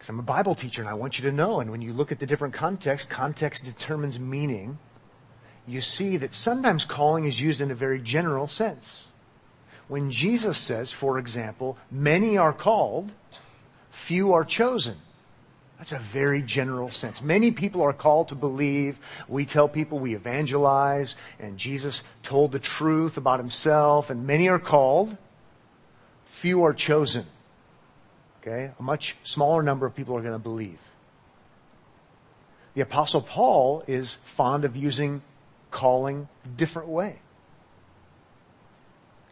Because 0.05 0.13
I'm 0.13 0.19
a 0.19 0.21
Bible 0.21 0.53
teacher 0.53 0.83
and 0.83 0.89
I 0.89 0.93
want 0.93 1.17
you 1.17 1.27
to 1.27 1.35
know. 1.35 1.59
And 1.59 1.71
when 1.71 1.81
you 1.81 1.91
look 1.91 2.11
at 2.11 2.19
the 2.19 2.27
different 2.27 2.53
contexts, 2.53 3.11
context 3.11 3.65
determines 3.65 4.19
meaning. 4.19 4.77
You 5.65 5.81
see 5.81 6.17
that 6.17 6.35
sometimes 6.35 6.85
calling 6.85 7.25
is 7.25 7.41
used 7.41 7.59
in 7.59 7.71
a 7.71 7.75
very 7.75 7.99
general 7.99 8.45
sense. 8.45 9.05
When 9.87 10.11
Jesus 10.11 10.59
says, 10.59 10.91
for 10.91 11.17
example, 11.17 11.79
many 11.89 12.37
are 12.37 12.53
called, 12.53 13.13
few 13.89 14.31
are 14.33 14.45
chosen. 14.45 14.97
That's 15.79 15.91
a 15.91 15.97
very 15.97 16.43
general 16.43 16.91
sense. 16.91 17.19
Many 17.19 17.51
people 17.51 17.81
are 17.81 17.91
called 17.91 18.27
to 18.27 18.35
believe. 18.35 18.99
We 19.27 19.43
tell 19.43 19.67
people 19.67 19.97
we 19.97 20.13
evangelize, 20.13 21.15
and 21.39 21.57
Jesus 21.57 22.03
told 22.21 22.51
the 22.51 22.59
truth 22.59 23.17
about 23.17 23.39
himself, 23.39 24.11
and 24.11 24.27
many 24.27 24.49
are 24.49 24.59
called. 24.59 25.17
Few 26.25 26.63
are 26.63 26.75
chosen. 26.75 27.25
Okay? 28.45 28.71
A 28.77 28.83
much 28.83 29.15
smaller 29.23 29.63
number 29.63 29.85
of 29.85 29.95
people 29.95 30.15
are 30.15 30.21
going 30.21 30.33
to 30.33 30.39
believe. 30.39 30.79
The 32.75 32.81
Apostle 32.81 33.21
Paul 33.21 33.83
is 33.87 34.15
fond 34.23 34.65
of 34.65 34.75
using 34.75 35.21
calling 35.71 36.27
a 36.43 36.47
different 36.49 36.89
way. 36.89 37.17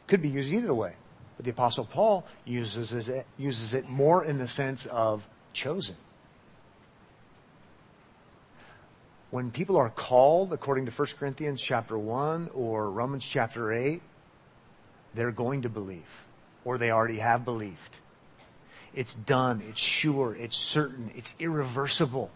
Could 0.07 0.21
be 0.21 0.29
used 0.29 0.51
either 0.53 0.73
way. 0.73 0.93
But 1.37 1.45
the 1.45 1.51
Apostle 1.51 1.85
Paul 1.85 2.25
uses 2.45 2.93
it, 2.93 3.25
uses 3.37 3.73
it 3.73 3.89
more 3.89 4.23
in 4.23 4.37
the 4.37 4.47
sense 4.47 4.85
of 4.85 5.27
chosen. 5.51 5.95
When 9.29 9.51
people 9.51 9.77
are 9.77 9.89
called, 9.89 10.53
according 10.53 10.85
to 10.85 10.91
1 10.91 11.07
Corinthians 11.19 11.61
chapter 11.61 11.97
1 11.97 12.51
or 12.53 12.91
Romans 12.91 13.25
chapter 13.25 13.73
8, 13.73 14.01
they're 15.15 15.31
going 15.31 15.63
to 15.63 15.69
believe, 15.69 16.25
or 16.65 16.77
they 16.77 16.91
already 16.91 17.17
have 17.17 17.43
believed. 17.43 17.97
It's 18.93 19.15
done, 19.15 19.63
it's 19.67 19.81
sure, 19.81 20.35
it's 20.35 20.57
certain, 20.57 21.11
it's 21.15 21.33
irreversible. 21.39 22.29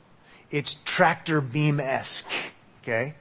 It's 0.49 0.75
tractor 0.85 1.41
beam 1.41 1.79
esque. 1.79 2.29
Okay? 2.81 3.15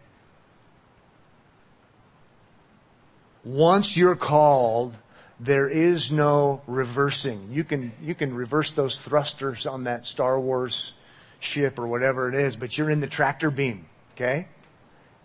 Once 3.44 3.96
you're 3.96 4.16
called, 4.16 4.94
there 5.38 5.68
is 5.68 6.11
no 6.11 6.62
reversing. 6.66 7.49
You 7.53 7.64
can, 7.64 7.92
you 8.03 8.14
can 8.14 8.35
reverse 8.35 8.72
those 8.72 8.99
thrusters 8.99 9.66
on 9.66 9.85
that 9.85 10.07
Star 10.07 10.40
Wars 10.40 10.94
ship 11.38 11.79
or 11.79 11.87
whatever 11.87 12.29
it 12.29 12.35
is, 12.35 12.57
but 12.57 12.77
you're 12.79 12.90
in 12.90 13.01
the 13.01 13.07
tractor 13.07 13.51
beam, 13.51 13.87
okay? 14.14 14.49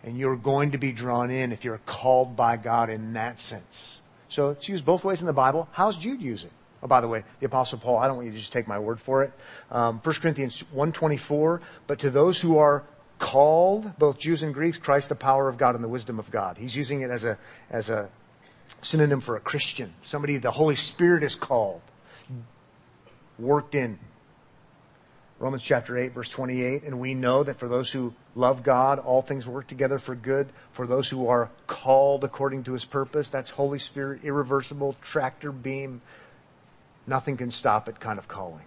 And 0.03 0.17
you're 0.17 0.35
going 0.35 0.71
to 0.71 0.77
be 0.77 0.91
drawn 0.91 1.31
in 1.31 1.51
if 1.51 1.63
you're 1.63 1.81
called 1.85 2.35
by 2.35 2.57
God 2.57 2.89
in 2.89 3.13
that 3.13 3.39
sense. 3.39 4.01
So 4.27 4.49
it's 4.49 4.67
used 4.67 4.85
both 4.85 5.03
ways 5.03 5.21
in 5.21 5.27
the 5.27 5.33
Bible. 5.33 5.69
How's 5.71 5.97
Jude 5.97 6.21
use 6.21 6.43
it? 6.43 6.51
Oh, 6.83 6.87
by 6.87 7.01
the 7.01 7.07
way, 7.07 7.23
the 7.39 7.45
Apostle 7.45 7.77
Paul, 7.77 7.97
I 7.97 8.07
don't 8.07 8.15
want 8.15 8.27
you 8.27 8.33
to 8.33 8.39
just 8.39 8.53
take 8.53 8.67
my 8.67 8.79
word 8.79 8.99
for 8.99 9.23
it. 9.23 9.31
Um, 9.69 9.99
1 10.03 10.15
Corinthians 10.15 10.63
1.24, 10.75 11.61
but 11.87 11.99
to 11.99 12.09
those 12.09 12.39
who 12.39 12.57
are 12.57 12.83
called, 13.19 13.97
both 13.99 14.17
Jews 14.17 14.41
and 14.41 14.53
Greeks, 14.53 14.79
Christ 14.79 15.09
the 15.09 15.15
power 15.15 15.47
of 15.47 15.57
God 15.57 15.75
and 15.75 15.83
the 15.83 15.87
wisdom 15.87 16.17
of 16.17 16.31
God. 16.31 16.57
He's 16.57 16.75
using 16.75 17.01
it 17.01 17.11
as 17.11 17.23
a, 17.23 17.37
as 17.69 17.89
a 17.89 18.09
synonym 18.81 19.21
for 19.21 19.35
a 19.35 19.39
Christian, 19.39 19.93
somebody 20.01 20.37
the 20.37 20.51
Holy 20.51 20.75
Spirit 20.75 21.23
is 21.23 21.35
called, 21.35 21.81
worked 23.37 23.75
in. 23.75 23.99
Romans 25.41 25.63
chapter 25.63 25.97
8, 25.97 26.13
verse 26.13 26.29
28. 26.29 26.83
And 26.83 26.99
we 26.99 27.15
know 27.15 27.43
that 27.43 27.57
for 27.57 27.67
those 27.67 27.89
who 27.89 28.13
love 28.35 28.61
God, 28.61 28.99
all 28.99 29.23
things 29.23 29.47
work 29.47 29.65
together 29.65 29.97
for 29.97 30.13
good. 30.13 30.49
For 30.71 30.85
those 30.85 31.09
who 31.09 31.27
are 31.27 31.49
called 31.65 32.23
according 32.23 32.65
to 32.65 32.73
his 32.73 32.85
purpose, 32.85 33.31
that's 33.31 33.49
Holy 33.49 33.79
Spirit, 33.79 34.23
irreversible, 34.23 34.95
tractor 35.01 35.51
beam. 35.51 36.01
Nothing 37.07 37.37
can 37.37 37.51
stop 37.51 37.89
it 37.89 37.99
kind 37.99 38.19
of 38.19 38.27
calling. 38.27 38.65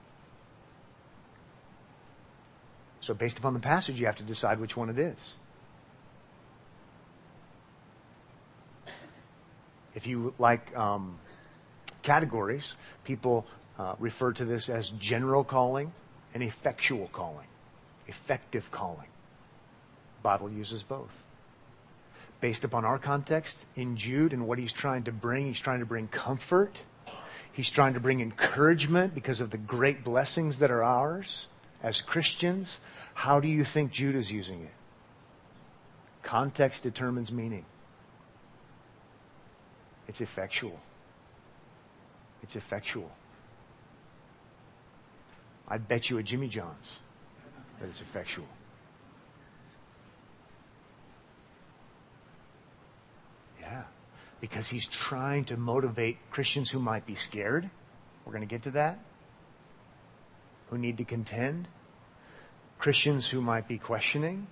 So, 3.01 3.15
based 3.15 3.39
upon 3.39 3.55
the 3.55 3.61
passage, 3.61 4.01
you 4.01 4.07
have 4.07 4.17
to 4.17 4.25
decide 4.25 4.59
which 4.59 4.77
one 4.77 4.89
it 4.89 4.99
is. 4.99 5.35
If 9.95 10.07
you 10.07 10.35
like 10.39 10.77
um, 10.77 11.19
categories, 12.03 12.75
people 13.05 13.47
uh, 13.79 13.95
refer 13.99 14.33
to 14.33 14.45
this 14.45 14.69
as 14.69 14.91
general 14.91 15.45
calling 15.45 15.93
and 16.33 16.43
effectual 16.43 17.09
calling, 17.13 17.47
effective 18.07 18.71
calling. 18.71 19.09
Bible 20.23 20.51
uses 20.51 20.83
both. 20.83 21.23
Based 22.41 22.65
upon 22.65 22.85
our 22.85 22.99
context 22.99 23.67
in 23.77 23.97
Jude 23.97 24.33
and 24.33 24.49
what 24.49 24.59
he's 24.59 24.73
trying 24.73 25.05
to 25.05 25.13
bring, 25.13 25.47
he's 25.47 25.61
trying 25.61 25.81
to 25.81 25.87
bring 25.87 26.09
comfort. 26.09 26.83
He's 27.55 27.71
trying 27.71 27.95
to 27.95 28.01
bring 28.01 28.21
encouragement 28.21 29.15
because 29.15 29.41
of 29.41 29.51
the 29.51 29.59
great 29.59 30.03
blessings 30.03 30.59
that 30.59 30.73
are 30.73 30.83
ours 30.83 31.47
as 31.85 32.03
Christians. 32.03 32.81
How 33.15 33.39
do 33.39 33.47
you 33.47 33.63
think 33.63 33.93
Jude 33.93 34.17
is 34.17 34.33
using 34.33 34.63
it? 34.63 34.73
Context 36.25 36.83
determines 36.83 37.31
meaning. 37.31 37.65
It's 40.09 40.21
effectual. 40.21 40.81
It's 42.43 42.57
effectual. 42.57 43.13
I'd 45.69 45.87
bet 45.87 46.11
you 46.11 46.19
a 46.19 46.25
Jimmy 46.25 46.49
John's 46.49 46.99
that 47.79 47.87
it's 47.87 48.01
effectual. 48.01 48.49
Because 54.45 54.69
he's 54.69 54.87
trying 54.87 55.43
to 55.43 55.57
motivate 55.57 56.19
Christians 56.31 56.71
who 56.71 56.79
might 56.79 57.07
be 57.07 57.15
scared. 57.15 57.71
We're 58.27 58.33
going 58.33 58.47
to 58.47 58.55
get 58.55 58.65
to 58.65 58.73
that. 58.73 58.99
Who 60.69 60.77
need 60.77 60.99
to 60.99 61.05
contend. 61.05 61.67
Christians 62.79 63.27
who 63.27 63.41
might 63.41 63.67
be 63.67 63.79
questioning. 63.79 64.47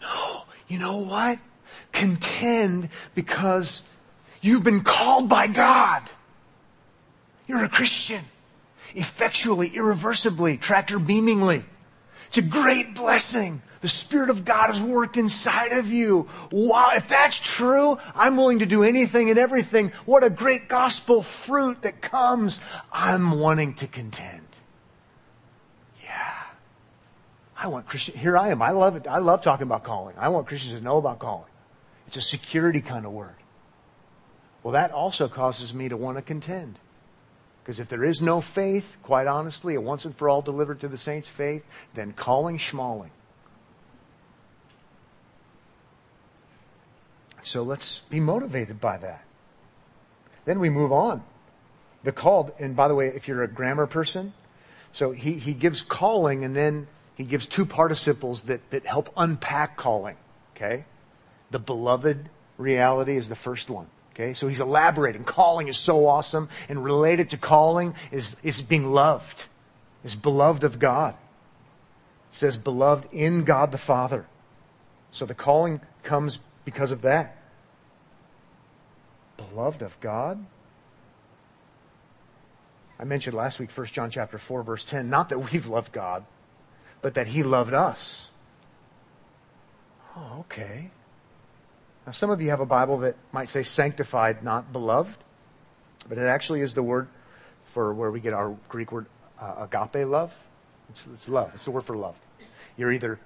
No, 0.00 0.44
you 0.68 0.78
know 0.78 0.96
what? 0.96 1.38
Contend 1.92 2.88
because 3.14 3.82
you've 4.40 4.64
been 4.64 4.80
called 4.80 5.28
by 5.28 5.48
God. 5.48 6.04
You're 7.46 7.64
a 7.64 7.68
Christian. 7.68 8.24
Effectually, 8.94 9.68
irreversibly, 9.74 10.56
tractor 10.56 10.98
beamingly. 10.98 11.62
It's 12.28 12.38
a 12.38 12.42
great 12.42 12.94
blessing. 12.94 13.60
The 13.80 13.88
Spirit 13.88 14.30
of 14.30 14.44
God 14.44 14.68
has 14.68 14.82
worked 14.82 15.16
inside 15.16 15.72
of 15.72 15.90
you. 15.90 16.28
Wow, 16.50 16.90
if 16.94 17.08
that's 17.08 17.38
true, 17.38 17.98
I'm 18.14 18.36
willing 18.36 18.58
to 18.58 18.66
do 18.66 18.82
anything 18.82 19.30
and 19.30 19.38
everything. 19.38 19.92
What 20.04 20.24
a 20.24 20.30
great 20.30 20.68
gospel 20.68 21.22
fruit 21.22 21.82
that 21.82 22.00
comes. 22.00 22.58
I'm 22.92 23.38
wanting 23.38 23.74
to 23.74 23.86
contend. 23.86 24.46
Yeah. 26.02 26.42
I 27.56 27.68
want 27.68 27.86
Christian, 27.86 28.16
here 28.16 28.36
I 28.36 28.48
am. 28.48 28.62
I 28.62 28.70
love 28.70 28.96
it. 28.96 29.06
I 29.06 29.18
love 29.18 29.42
talking 29.42 29.66
about 29.66 29.84
calling. 29.84 30.16
I 30.18 30.28
want 30.28 30.48
Christians 30.48 30.74
to 30.74 30.80
know 30.80 30.98
about 30.98 31.20
calling. 31.20 31.50
It's 32.08 32.16
a 32.16 32.22
security 32.22 32.80
kind 32.80 33.06
of 33.06 33.12
word. 33.12 33.36
Well, 34.62 34.72
that 34.72 34.90
also 34.90 35.28
causes 35.28 35.72
me 35.72 35.88
to 35.88 35.96
want 35.96 36.18
to 36.18 36.22
contend. 36.22 36.80
Because 37.62 37.78
if 37.78 37.88
there 37.88 38.02
is 38.02 38.22
no 38.22 38.40
faith, 38.40 38.96
quite 39.02 39.26
honestly, 39.26 39.74
a 39.74 39.80
once 39.80 40.04
and 40.04 40.16
for 40.16 40.28
all 40.28 40.42
delivered 40.42 40.80
to 40.80 40.88
the 40.88 40.98
saints 40.98 41.28
faith, 41.28 41.64
then 41.94 42.12
calling 42.12 42.58
schmalling. 42.58 43.10
So 47.48 47.62
let's 47.62 48.02
be 48.10 48.20
motivated 48.20 48.78
by 48.78 48.98
that. 48.98 49.24
Then 50.44 50.60
we 50.60 50.68
move 50.68 50.92
on. 50.92 51.22
The 52.04 52.12
called, 52.12 52.52
and 52.60 52.76
by 52.76 52.88
the 52.88 52.94
way, 52.94 53.06
if 53.08 53.26
you're 53.26 53.42
a 53.42 53.48
grammar 53.48 53.86
person, 53.86 54.34
so 54.92 55.12
he, 55.12 55.32
he 55.32 55.54
gives 55.54 55.80
calling 55.80 56.44
and 56.44 56.54
then 56.54 56.88
he 57.14 57.24
gives 57.24 57.46
two 57.46 57.64
participles 57.64 58.42
that, 58.42 58.70
that 58.70 58.84
help 58.84 59.10
unpack 59.16 59.78
calling. 59.78 60.16
Okay? 60.54 60.84
The 61.50 61.58
beloved 61.58 62.28
reality 62.58 63.16
is 63.16 63.30
the 63.30 63.34
first 63.34 63.70
one. 63.70 63.86
Okay? 64.12 64.34
So 64.34 64.46
he's 64.46 64.60
elaborating. 64.60 65.24
Calling 65.24 65.68
is 65.68 65.78
so 65.78 66.06
awesome, 66.06 66.50
and 66.68 66.84
related 66.84 67.30
to 67.30 67.38
calling 67.38 67.94
is, 68.12 68.36
is 68.42 68.60
being 68.60 68.92
loved, 68.92 69.46
is 70.04 70.14
beloved 70.14 70.64
of 70.64 70.78
God. 70.78 71.14
It 71.14 72.34
says 72.34 72.58
beloved 72.58 73.10
in 73.10 73.44
God 73.44 73.72
the 73.72 73.78
Father. 73.78 74.26
So 75.12 75.24
the 75.24 75.34
calling 75.34 75.80
comes 76.02 76.40
because 76.66 76.92
of 76.92 77.00
that. 77.02 77.36
Beloved 79.38 79.80
of 79.80 79.98
God? 80.00 80.44
I 83.00 83.04
mentioned 83.04 83.34
last 83.34 83.58
week 83.58 83.70
1 83.70 83.86
John 83.86 84.10
chapter 84.10 84.36
4 84.36 84.62
verse 84.62 84.84
10, 84.84 85.08
not 85.08 85.30
that 85.30 85.38
we've 85.52 85.66
loved 85.66 85.92
God, 85.92 86.24
but 87.00 87.14
that 87.14 87.28
he 87.28 87.42
loved 87.42 87.72
us. 87.72 88.28
Oh, 90.16 90.40
okay. 90.40 90.90
Now 92.04 92.12
some 92.12 92.28
of 92.30 92.42
you 92.42 92.50
have 92.50 92.60
a 92.60 92.66
Bible 92.66 92.98
that 92.98 93.16
might 93.32 93.48
say 93.48 93.62
sanctified, 93.62 94.42
not 94.42 94.72
beloved, 94.72 95.16
but 96.08 96.18
it 96.18 96.26
actually 96.26 96.60
is 96.60 96.74
the 96.74 96.82
word 96.82 97.08
for 97.66 97.94
where 97.94 98.10
we 98.10 98.20
get 98.20 98.32
our 98.32 98.56
Greek 98.68 98.90
word 98.90 99.06
uh, 99.40 99.66
agape 99.70 100.06
love. 100.06 100.32
It's, 100.90 101.06
it's 101.06 101.28
love. 101.28 101.52
It's 101.54 101.64
the 101.64 101.70
word 101.70 101.84
for 101.84 101.96
love. 101.96 102.16
You're 102.76 102.92
either 102.92 103.20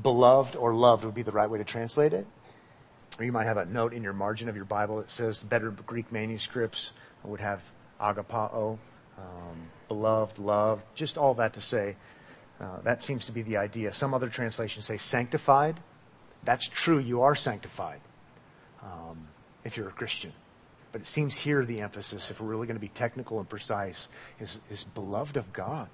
beloved 0.00 0.56
or 0.56 0.72
loved 0.72 1.04
would 1.04 1.14
be 1.14 1.22
the 1.22 1.32
right 1.32 1.50
way 1.50 1.58
to 1.58 1.64
translate 1.64 2.12
it. 2.12 2.26
Or 3.20 3.24
you 3.24 3.32
might 3.32 3.44
have 3.44 3.58
a 3.58 3.66
note 3.66 3.92
in 3.92 4.02
your 4.02 4.14
margin 4.14 4.48
of 4.48 4.56
your 4.56 4.64
Bible 4.64 4.96
that 4.96 5.10
says 5.10 5.42
better 5.42 5.70
Greek 5.70 6.10
manuscripts 6.10 6.92
would 7.22 7.40
have 7.40 7.60
agapao, 8.00 8.78
um, 9.18 9.68
beloved, 9.88 10.38
loved, 10.38 10.82
just 10.94 11.18
all 11.18 11.34
that 11.34 11.52
to 11.52 11.60
say. 11.60 11.96
Uh, 12.58 12.80
that 12.82 13.02
seems 13.02 13.26
to 13.26 13.32
be 13.32 13.42
the 13.42 13.58
idea. 13.58 13.92
Some 13.92 14.14
other 14.14 14.30
translations 14.30 14.86
say 14.86 14.96
sanctified. 14.96 15.80
That's 16.44 16.66
true, 16.66 16.98
you 16.98 17.20
are 17.20 17.34
sanctified 17.34 18.00
um, 18.82 19.28
if 19.64 19.76
you're 19.76 19.88
a 19.88 19.92
Christian. 19.92 20.32
But 20.90 21.02
it 21.02 21.06
seems 21.06 21.36
here 21.36 21.62
the 21.66 21.82
emphasis, 21.82 22.30
if 22.30 22.40
we're 22.40 22.48
really 22.48 22.66
going 22.66 22.76
to 22.76 22.80
be 22.80 22.88
technical 22.88 23.38
and 23.38 23.46
precise, 23.46 24.08
is, 24.40 24.60
is 24.70 24.84
beloved 24.84 25.36
of 25.36 25.52
God. 25.52 25.88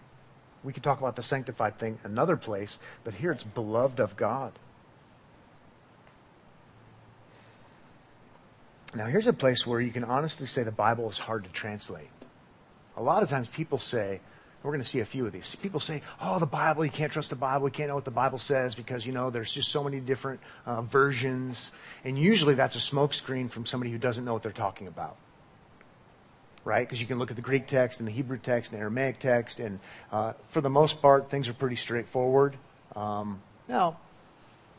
We 0.62 0.72
could 0.72 0.84
talk 0.84 1.00
about 1.00 1.16
the 1.16 1.24
sanctified 1.24 1.76
thing 1.76 1.98
another 2.04 2.36
place, 2.36 2.78
but 3.02 3.14
here 3.14 3.32
it's 3.32 3.42
beloved 3.42 3.98
of 3.98 4.16
God. 4.16 4.52
Now, 8.94 9.06
here's 9.06 9.26
a 9.26 9.32
place 9.32 9.66
where 9.66 9.80
you 9.80 9.90
can 9.90 10.04
honestly 10.04 10.46
say 10.46 10.62
the 10.62 10.70
Bible 10.70 11.10
is 11.10 11.18
hard 11.18 11.44
to 11.44 11.50
translate. 11.50 12.08
A 12.96 13.02
lot 13.02 13.22
of 13.22 13.28
times 13.28 13.48
people 13.48 13.78
say, 13.78 14.20
we're 14.62 14.72
going 14.72 14.82
to 14.82 14.88
see 14.88 14.98
a 15.00 15.04
few 15.04 15.24
of 15.26 15.32
these. 15.32 15.54
People 15.54 15.78
say, 15.78 16.02
oh, 16.20 16.40
the 16.40 16.46
Bible, 16.46 16.84
you 16.84 16.90
can't 16.90 17.12
trust 17.12 17.30
the 17.30 17.36
Bible. 17.36 17.68
You 17.68 17.72
can't 17.72 17.88
know 17.88 17.94
what 17.94 18.04
the 18.04 18.10
Bible 18.10 18.38
says 18.38 18.74
because, 18.74 19.06
you 19.06 19.12
know, 19.12 19.30
there's 19.30 19.52
just 19.52 19.70
so 19.70 19.84
many 19.84 20.00
different 20.00 20.40
uh, 20.64 20.82
versions. 20.82 21.70
And 22.04 22.18
usually 22.18 22.54
that's 22.54 22.74
a 22.74 22.80
smokescreen 22.80 23.48
from 23.48 23.64
somebody 23.64 23.92
who 23.92 23.98
doesn't 23.98 24.24
know 24.24 24.32
what 24.32 24.42
they're 24.42 24.50
talking 24.50 24.88
about. 24.88 25.16
Right? 26.64 26.84
Because 26.84 27.00
you 27.00 27.06
can 27.06 27.20
look 27.20 27.30
at 27.30 27.36
the 27.36 27.42
Greek 27.42 27.68
text 27.68 28.00
and 28.00 28.08
the 28.08 28.12
Hebrew 28.12 28.38
text 28.38 28.72
and 28.72 28.80
the 28.80 28.82
Aramaic 28.82 29.20
text, 29.20 29.60
and 29.60 29.78
uh, 30.10 30.32
for 30.48 30.60
the 30.60 30.70
most 30.70 31.00
part, 31.00 31.30
things 31.30 31.48
are 31.48 31.52
pretty 31.52 31.76
straightforward. 31.76 32.56
Um, 32.96 33.40
now, 33.68 33.98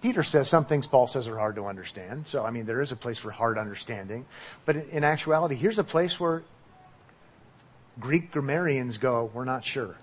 Peter 0.02 0.24
says 0.24 0.48
some 0.48 0.66
things 0.66 0.86
Paul 0.86 1.08
says 1.08 1.28
are 1.28 1.38
hard 1.38 1.56
to 1.56 1.66
understand. 1.66 2.28
So, 2.28 2.46
I 2.46 2.52
mean, 2.52 2.66
there 2.66 2.82
is 2.82 2.92
a 2.92 2.96
place 2.96 3.18
for 3.18 3.32
hard 3.32 3.58
understanding. 3.58 4.26
But 4.66 4.76
in 4.76 5.04
actuality, 5.04 5.56
here's 5.56 5.80
a 5.80 5.84
place 5.84 6.20
where 6.20 6.44
Greek 8.00 8.32
grammarians 8.32 8.98
go, 9.00 9.32
we're 9.34 9.46
not 9.46 9.64
sure. 9.64 9.96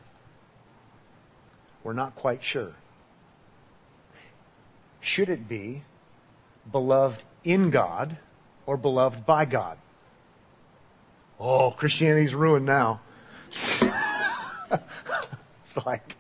We're 1.85 1.93
not 1.93 2.17
quite 2.17 2.43
sure. 2.43 2.73
Should 5.01 5.29
it 5.29 5.49
be 5.49 5.85
beloved 6.71 7.23
in 7.45 7.71
God 7.71 8.17
or 8.67 8.77
beloved 8.77 9.25
by 9.27 9.45
God? 9.45 9.79
Oh, 11.39 11.71
Christianity's 11.71 12.35
ruined 12.35 12.67
now. 12.67 13.01
it's 13.51 13.93
like, 15.85 16.17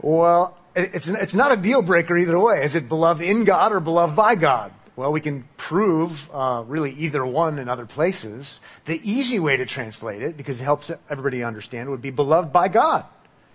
well, 0.00 0.56
it's, 0.78 1.08
it's 1.08 1.34
not 1.34 1.52
a 1.52 1.56
deal 1.56 1.82
breaker 1.82 2.16
either 2.16 2.38
way. 2.38 2.62
Is 2.62 2.74
it 2.74 2.88
beloved 2.88 3.22
in 3.22 3.44
God 3.44 3.72
or 3.72 3.80
beloved 3.80 4.14
by 4.14 4.34
God? 4.34 4.72
Well, 4.96 5.12
we 5.12 5.20
can 5.20 5.44
prove 5.56 6.28
uh, 6.32 6.64
really 6.66 6.90
either 6.92 7.24
one 7.24 7.58
in 7.58 7.68
other 7.68 7.86
places. 7.86 8.58
The 8.84 9.00
easy 9.08 9.38
way 9.38 9.56
to 9.56 9.64
translate 9.64 10.22
it, 10.22 10.36
because 10.36 10.60
it 10.60 10.64
helps 10.64 10.90
everybody 11.08 11.44
understand, 11.44 11.90
would 11.90 12.02
be 12.02 12.10
beloved 12.10 12.52
by 12.52 12.68
God. 12.68 13.04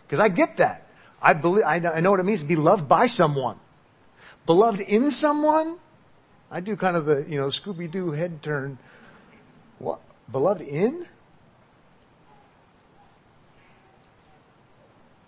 Because 0.08 0.20
I 0.20 0.30
get 0.30 0.58
that. 0.58 0.88
I, 1.22 1.34
believe, 1.34 1.66
I 1.66 1.80
know 1.80 2.12
what 2.12 2.20
it 2.20 2.24
means 2.24 2.42
to 2.42 2.48
be 2.48 2.56
loved 2.56 2.88
by 2.88 3.08
someone. 3.08 3.58
Beloved 4.46 4.82
in 4.82 5.12
someone? 5.12 5.78
I 6.52 6.60
do 6.60 6.76
kind 6.76 6.96
of 6.96 7.06
the, 7.06 7.26
you 7.28 7.38
know, 7.38 7.48
Scooby 7.48 7.90
Doo 7.90 8.12
head 8.12 8.42
turn. 8.42 8.78
What? 9.80 10.00
Beloved 10.32 10.62
in? 10.62 11.08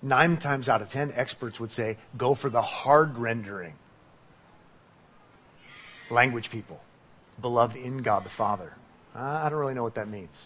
Nine 0.05 0.37
times 0.37 0.69
out 0.69 0.83
of 0.83 0.91
ten, 0.91 1.11
experts 1.15 1.59
would 1.59 1.71
say 1.71 1.97
go 2.15 2.35
for 2.35 2.47
the 2.47 2.61
hard 2.61 3.17
rendering. 3.17 3.73
Language 6.11 6.51
people, 6.51 6.79
beloved 7.41 7.75
in 7.75 8.03
God 8.03 8.23
the 8.23 8.29
Father. 8.29 8.73
Uh, 9.15 9.41
I 9.43 9.49
don't 9.49 9.57
really 9.57 9.73
know 9.73 9.81
what 9.81 9.95
that 9.95 10.07
means. 10.07 10.45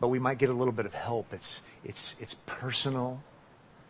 But 0.00 0.08
we 0.08 0.18
might 0.18 0.36
get 0.36 0.50
a 0.50 0.52
little 0.52 0.74
bit 0.74 0.84
of 0.84 0.92
help. 0.92 1.32
It's, 1.32 1.62
it's, 1.82 2.14
it's 2.20 2.34
personal. 2.44 3.22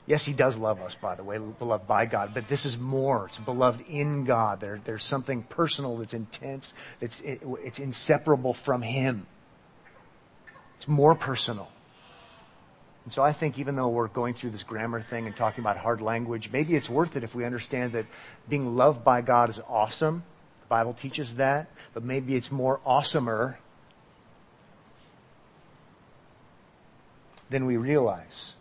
Yes, 0.07 0.25
he 0.25 0.33
does 0.33 0.57
love 0.57 0.81
us, 0.81 0.95
by 0.95 1.17
the 1.17 1.25
way, 1.25 1.39
beloved 1.39 1.89
by 1.89 2.07
God, 2.07 2.35
but 2.35 2.47
this 2.47 2.65
is 2.65 2.79
more. 2.79 3.27
It's 3.27 3.39
beloved 3.39 3.81
in 3.89 4.27
God. 4.27 4.61
There, 4.61 4.81
there's 4.85 5.03
something 5.03 5.43
personal 5.43 5.97
that's 5.97 6.15
intense, 6.15 6.73
that's, 7.01 7.19
it, 7.19 7.43
it's 7.65 7.81
inseparable 7.81 8.55
from 8.55 8.83
him. 8.83 9.27
It's 10.77 10.87
more 10.87 11.17
personal. 11.17 11.73
And 13.05 13.13
so 13.13 13.23
I 13.23 13.33
think 13.33 13.59
even 13.59 13.77
though 13.77 13.89
we're 13.89 14.09
going 14.09 14.35
through 14.35 14.51
this 14.51 14.63
grammar 14.63 15.01
thing 15.01 15.27
and 15.27 15.37
talking 15.37 15.63
about 15.63 15.77
hard 15.77 16.01
language, 16.01 16.51
maybe 16.51 16.75
it's 16.75 16.89
worth 16.89 17.17
it 17.17 17.25
if 17.25 17.35
we 17.35 17.45
understand 17.45 17.93
that 17.93 18.07
being 18.49 18.77
loved 18.77 19.05
by 19.05 19.21
God 19.21 19.51
is 19.51 19.61
awesome. 19.69 20.25
The 20.63 20.67
Bible 20.69 20.95
teaches 20.95 21.35
that, 21.35 21.69
but 21.93 22.03
maybe 22.03 22.35
it's 22.35 22.51
more 22.51 22.81
awesomer 22.87 23.57
than 27.51 27.67
we 27.67 27.77
realize. 27.77 28.55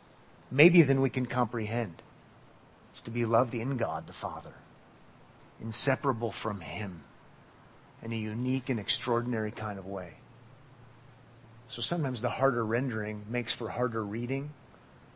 Maybe 0.51 0.81
than 0.81 1.01
we 1.01 1.09
can 1.09 1.25
comprehend. 1.25 2.01
It's 2.91 3.01
to 3.03 3.11
be 3.11 3.25
loved 3.25 3.55
in 3.55 3.77
God 3.77 4.07
the 4.07 4.13
Father, 4.13 4.53
inseparable 5.59 6.31
from 6.31 6.59
Him, 6.59 7.03
in 8.03 8.11
a 8.11 8.17
unique 8.17 8.69
and 8.69 8.79
extraordinary 8.79 9.51
kind 9.51 9.79
of 9.79 9.87
way. 9.87 10.15
So 11.73 11.81
sometimes 11.81 12.21
the 12.21 12.29
harder 12.29 12.63
rendering 12.63 13.25
makes 13.27 13.51
for 13.51 13.67
harder 13.67 14.03
reading, 14.03 14.51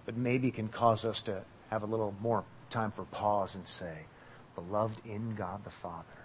but 0.07 0.17
maybe 0.17 0.49
can 0.49 0.69
cause 0.69 1.05
us 1.05 1.21
to 1.21 1.43
have 1.69 1.83
a 1.83 1.85
little 1.85 2.15
more 2.19 2.45
time 2.71 2.89
for 2.89 3.03
pause 3.03 3.53
and 3.53 3.67
say, 3.67 4.07
Beloved 4.55 5.05
in 5.05 5.35
God 5.35 5.63
the 5.63 5.69
Father, 5.69 6.17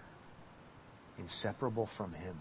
inseparable 1.19 1.85
from 1.85 2.15
Him. 2.15 2.35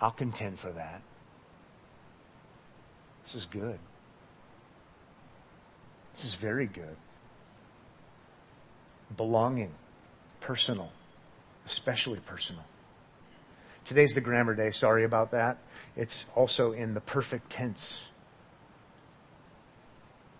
I'll 0.00 0.12
contend 0.12 0.60
for 0.60 0.70
that. 0.70 1.02
This 3.24 3.34
is 3.34 3.46
good. 3.46 3.80
This 6.14 6.26
is 6.26 6.36
very 6.36 6.66
good. 6.66 6.96
Belonging, 9.16 9.72
personal, 10.38 10.92
especially 11.66 12.20
personal. 12.20 12.64
Today's 13.90 14.14
the 14.14 14.20
grammar 14.20 14.54
day. 14.54 14.70
Sorry 14.70 15.02
about 15.02 15.32
that. 15.32 15.58
It's 15.96 16.24
also 16.36 16.70
in 16.70 16.94
the 16.94 17.00
perfect 17.00 17.50
tense. 17.50 18.04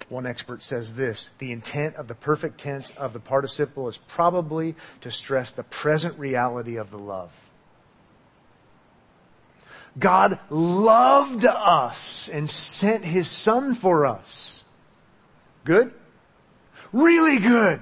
One 0.08 0.24
expert 0.24 0.62
says 0.62 0.94
this 0.94 1.30
the 1.40 1.50
intent 1.50 1.96
of 1.96 2.06
the 2.06 2.14
perfect 2.14 2.60
tense 2.60 2.90
of 2.90 3.12
the 3.12 3.18
participle 3.18 3.88
is 3.88 3.98
probably 3.98 4.76
to 5.00 5.10
stress 5.10 5.50
the 5.50 5.64
present 5.64 6.16
reality 6.16 6.76
of 6.76 6.92
the 6.92 6.98
love. 7.00 7.32
God 9.98 10.38
loved 10.48 11.44
us 11.44 12.28
and 12.28 12.48
sent 12.48 13.04
his 13.04 13.28
son 13.28 13.74
for 13.74 14.06
us. 14.06 14.62
Good? 15.64 15.92
Really 16.92 17.40
good. 17.40 17.80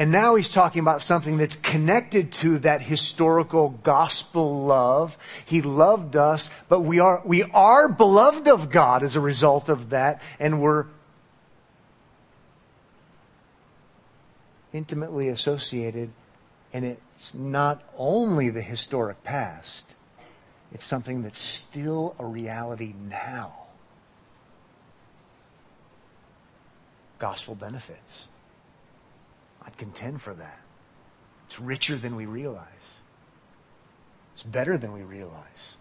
And 0.00 0.10
now 0.10 0.34
he's 0.36 0.48
talking 0.48 0.80
about 0.80 1.02
something 1.02 1.36
that's 1.36 1.56
connected 1.56 2.32
to 2.32 2.60
that 2.60 2.80
historical 2.80 3.68
gospel 3.68 4.64
love. 4.64 5.18
He 5.44 5.60
loved 5.60 6.16
us, 6.16 6.48
but 6.70 6.80
we 6.80 7.00
are, 7.00 7.20
we 7.22 7.42
are 7.42 7.86
beloved 7.86 8.48
of 8.48 8.70
God 8.70 9.02
as 9.02 9.14
a 9.14 9.20
result 9.20 9.68
of 9.68 9.90
that, 9.90 10.22
and 10.38 10.62
we're 10.62 10.86
intimately 14.72 15.28
associated. 15.28 16.08
And 16.72 16.86
it's 16.86 17.34
not 17.34 17.82
only 17.98 18.48
the 18.48 18.62
historic 18.62 19.22
past, 19.22 19.84
it's 20.72 20.86
something 20.86 21.20
that's 21.20 21.38
still 21.38 22.16
a 22.18 22.24
reality 22.24 22.94
now. 23.06 23.52
Gospel 27.18 27.54
benefits. 27.54 28.28
I'd 29.64 29.76
contend 29.76 30.20
for 30.20 30.34
that. 30.34 30.60
It's 31.46 31.60
richer 31.60 31.96
than 31.96 32.16
we 32.16 32.26
realize. 32.26 32.66
It's 34.32 34.42
better 34.42 34.78
than 34.78 34.92
we 34.92 35.02
realize. 35.02 35.76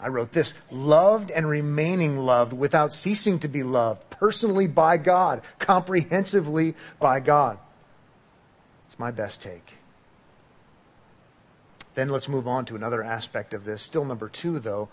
I 0.00 0.08
wrote 0.08 0.32
this 0.32 0.54
loved 0.70 1.30
and 1.30 1.48
remaining 1.48 2.18
loved 2.18 2.52
without 2.52 2.92
ceasing 2.92 3.38
to 3.40 3.48
be 3.48 3.62
loved, 3.62 4.10
personally 4.10 4.66
by 4.66 4.96
God, 4.96 5.42
comprehensively 5.58 6.74
by 6.98 7.20
God. 7.20 7.58
It's 8.86 8.98
my 8.98 9.10
best 9.10 9.42
take. 9.42 9.74
Then 11.94 12.08
let's 12.08 12.28
move 12.28 12.48
on 12.48 12.64
to 12.66 12.76
another 12.76 13.02
aspect 13.02 13.54
of 13.54 13.64
this. 13.64 13.82
Still 13.82 14.04
number 14.04 14.28
two, 14.28 14.58
though. 14.58 14.88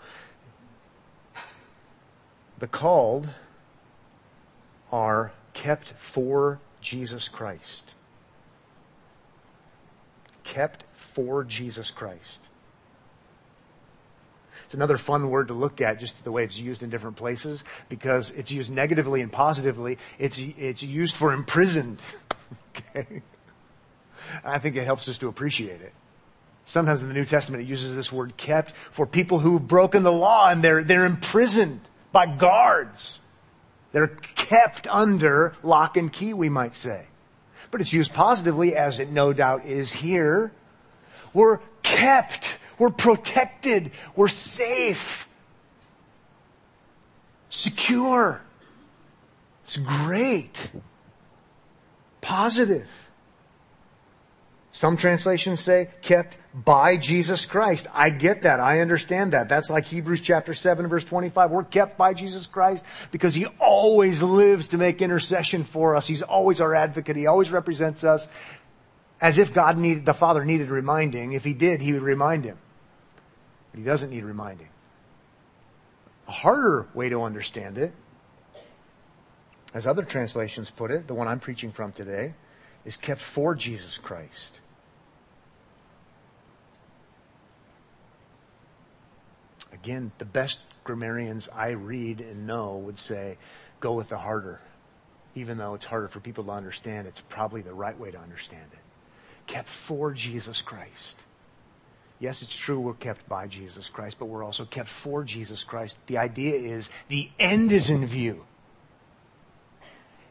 The 2.58 2.68
called 2.68 3.28
are 4.92 5.32
kept 5.52 5.88
for 5.88 6.60
Jesus 6.80 7.28
Christ. 7.28 7.94
Kept 10.44 10.84
for 10.94 11.44
Jesus 11.44 11.90
Christ. 11.90 12.42
It's 14.64 14.74
another 14.74 14.96
fun 14.96 15.28
word 15.28 15.48
to 15.48 15.54
look 15.54 15.82
at, 15.82 16.00
just 16.00 16.24
the 16.24 16.32
way 16.32 16.44
it's 16.44 16.58
used 16.58 16.82
in 16.82 16.88
different 16.88 17.16
places, 17.16 17.62
because 17.90 18.30
it's 18.30 18.50
used 18.50 18.72
negatively 18.72 19.20
and 19.20 19.30
positively. 19.30 19.98
It's, 20.18 20.38
it's 20.38 20.82
used 20.82 21.14
for 21.14 21.34
imprisoned. 21.34 21.98
okay? 22.76 23.22
I 24.42 24.58
think 24.58 24.76
it 24.76 24.84
helps 24.84 25.08
us 25.08 25.18
to 25.18 25.28
appreciate 25.28 25.82
it. 25.82 25.92
Sometimes 26.64 27.02
in 27.02 27.08
the 27.08 27.14
New 27.14 27.24
Testament, 27.24 27.62
it 27.62 27.66
uses 27.66 27.94
this 27.94 28.10
word 28.12 28.36
kept 28.36 28.72
for 28.90 29.04
people 29.04 29.40
who've 29.40 29.66
broken 29.66 30.04
the 30.04 30.12
law 30.12 30.48
and 30.48 30.62
they're, 30.62 30.82
they're 30.82 31.04
imprisoned 31.04 31.80
by 32.12 32.24
guards. 32.24 33.18
They're 33.92 34.08
kept 34.08 34.86
under 34.86 35.54
lock 35.62 35.96
and 35.96 36.10
key, 36.10 36.32
we 36.32 36.48
might 36.48 36.74
say. 36.74 37.06
But 37.72 37.80
it's 37.80 37.92
used 37.92 38.12
positively, 38.12 38.76
as 38.76 39.00
it 39.00 39.10
no 39.10 39.32
doubt 39.32 39.64
is 39.64 39.90
here. 39.90 40.52
We're 41.32 41.58
kept. 41.82 42.58
We're 42.78 42.90
protected. 42.90 43.90
We're 44.14 44.28
safe. 44.28 45.26
Secure. 47.48 48.42
It's 49.64 49.78
great. 49.78 50.70
Positive. 52.20 52.88
Some 54.70 54.96
translations 54.96 55.60
say 55.60 55.88
kept 56.02 56.36
by 56.54 56.96
Jesus 56.96 57.46
Christ. 57.46 57.86
I 57.94 58.10
get 58.10 58.42
that. 58.42 58.60
I 58.60 58.80
understand 58.80 59.32
that. 59.32 59.48
That's 59.48 59.70
like 59.70 59.86
Hebrews 59.86 60.20
chapter 60.20 60.54
7 60.54 60.86
verse 60.86 61.04
25. 61.04 61.50
We're 61.50 61.64
kept 61.64 61.96
by 61.96 62.14
Jesus 62.14 62.46
Christ 62.46 62.84
because 63.10 63.34
he 63.34 63.46
always 63.58 64.22
lives 64.22 64.68
to 64.68 64.78
make 64.78 65.00
intercession 65.00 65.64
for 65.64 65.96
us. 65.96 66.06
He's 66.06 66.22
always 66.22 66.60
our 66.60 66.74
advocate. 66.74 67.16
He 67.16 67.26
always 67.26 67.50
represents 67.50 68.04
us 68.04 68.28
as 69.20 69.38
if 69.38 69.54
God 69.54 69.78
needed, 69.78 70.04
the 70.04 70.14
Father 70.14 70.44
needed 70.44 70.68
reminding. 70.68 71.32
If 71.32 71.44
he 71.44 71.54
did, 71.54 71.80
he 71.80 71.92
would 71.92 72.02
remind 72.02 72.44
him. 72.44 72.58
But 73.70 73.78
he 73.78 73.84
doesn't 73.84 74.10
need 74.10 74.24
reminding. 74.24 74.68
A 76.28 76.32
harder 76.32 76.88
way 76.92 77.08
to 77.08 77.22
understand 77.22 77.78
it, 77.78 77.92
as 79.72 79.86
other 79.86 80.02
translations 80.02 80.70
put 80.70 80.90
it, 80.90 81.06
the 81.06 81.14
one 81.14 81.28
I'm 81.28 81.40
preaching 81.40 81.72
from 81.72 81.92
today, 81.92 82.34
is 82.84 82.96
kept 82.96 83.20
for 83.20 83.54
Jesus 83.54 83.96
Christ. 83.96 84.58
Again, 89.82 90.12
the 90.18 90.24
best 90.24 90.60
grammarians 90.84 91.48
I 91.52 91.70
read 91.70 92.20
and 92.20 92.46
know 92.46 92.76
would 92.76 93.00
say, 93.00 93.36
go 93.80 93.94
with 93.94 94.10
the 94.10 94.18
harder. 94.18 94.60
Even 95.34 95.58
though 95.58 95.74
it's 95.74 95.86
harder 95.86 96.06
for 96.06 96.20
people 96.20 96.44
to 96.44 96.50
understand, 96.50 97.08
it's 97.08 97.20
probably 97.20 97.62
the 97.62 97.74
right 97.74 97.98
way 97.98 98.12
to 98.12 98.18
understand 98.18 98.66
it. 98.72 98.78
Kept 99.48 99.68
for 99.68 100.12
Jesus 100.12 100.62
Christ. 100.62 101.16
Yes, 102.20 102.42
it's 102.42 102.54
true 102.54 102.78
we're 102.78 102.94
kept 102.94 103.28
by 103.28 103.48
Jesus 103.48 103.88
Christ, 103.88 104.18
but 104.20 104.26
we're 104.26 104.44
also 104.44 104.64
kept 104.64 104.88
for 104.88 105.24
Jesus 105.24 105.64
Christ. 105.64 105.96
The 106.06 106.18
idea 106.18 106.54
is 106.54 106.88
the 107.08 107.30
end 107.40 107.72
is 107.72 107.90
in 107.90 108.06
view. 108.06 108.44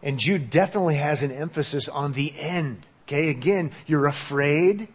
And 0.02 0.18
Jude 0.18 0.50
definitely 0.50 0.96
has 0.96 1.24
an 1.24 1.32
emphasis 1.32 1.90
on 1.90 2.14
the 2.14 2.34
end. 2.40 2.86
Okay, 3.04 3.28
again, 3.28 3.72
you're 3.86 4.06
afraid 4.06 4.88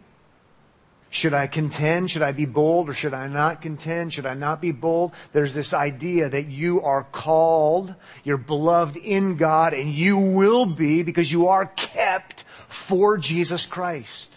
should 1.09 1.33
I 1.33 1.47
contend? 1.47 2.11
Should 2.11 2.21
I 2.21 2.31
be 2.33 2.45
bold 2.45 2.89
or 2.89 2.93
should 2.93 3.13
I 3.13 3.27
not 3.27 3.61
contend? 3.61 4.13
Should 4.13 4.25
I 4.25 4.33
not 4.33 4.61
be 4.61 4.71
bold? 4.71 5.13
There's 5.31 5.53
this 5.53 5.73
idea 5.73 6.29
that 6.29 6.47
you 6.47 6.81
are 6.81 7.03
called, 7.03 7.95
you're 8.23 8.37
beloved 8.37 8.97
in 8.97 9.37
God, 9.37 9.73
and 9.73 9.93
you 9.93 10.17
will 10.17 10.65
be 10.65 11.03
because 11.03 11.31
you 11.31 11.47
are 11.47 11.67
kept 11.67 12.43
for 12.67 13.17
Jesus 13.17 13.65
Christ. 13.65 14.33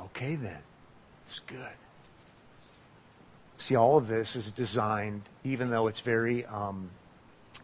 Okay 0.00 0.34
then. 0.34 0.58
It's 1.26 1.38
good. 1.38 1.58
See, 3.58 3.76
all 3.76 3.96
of 3.96 4.08
this 4.08 4.34
is 4.34 4.50
designed, 4.50 5.22
even 5.44 5.70
though 5.70 5.86
it's 5.86 6.00
very 6.00 6.44
um, 6.46 6.90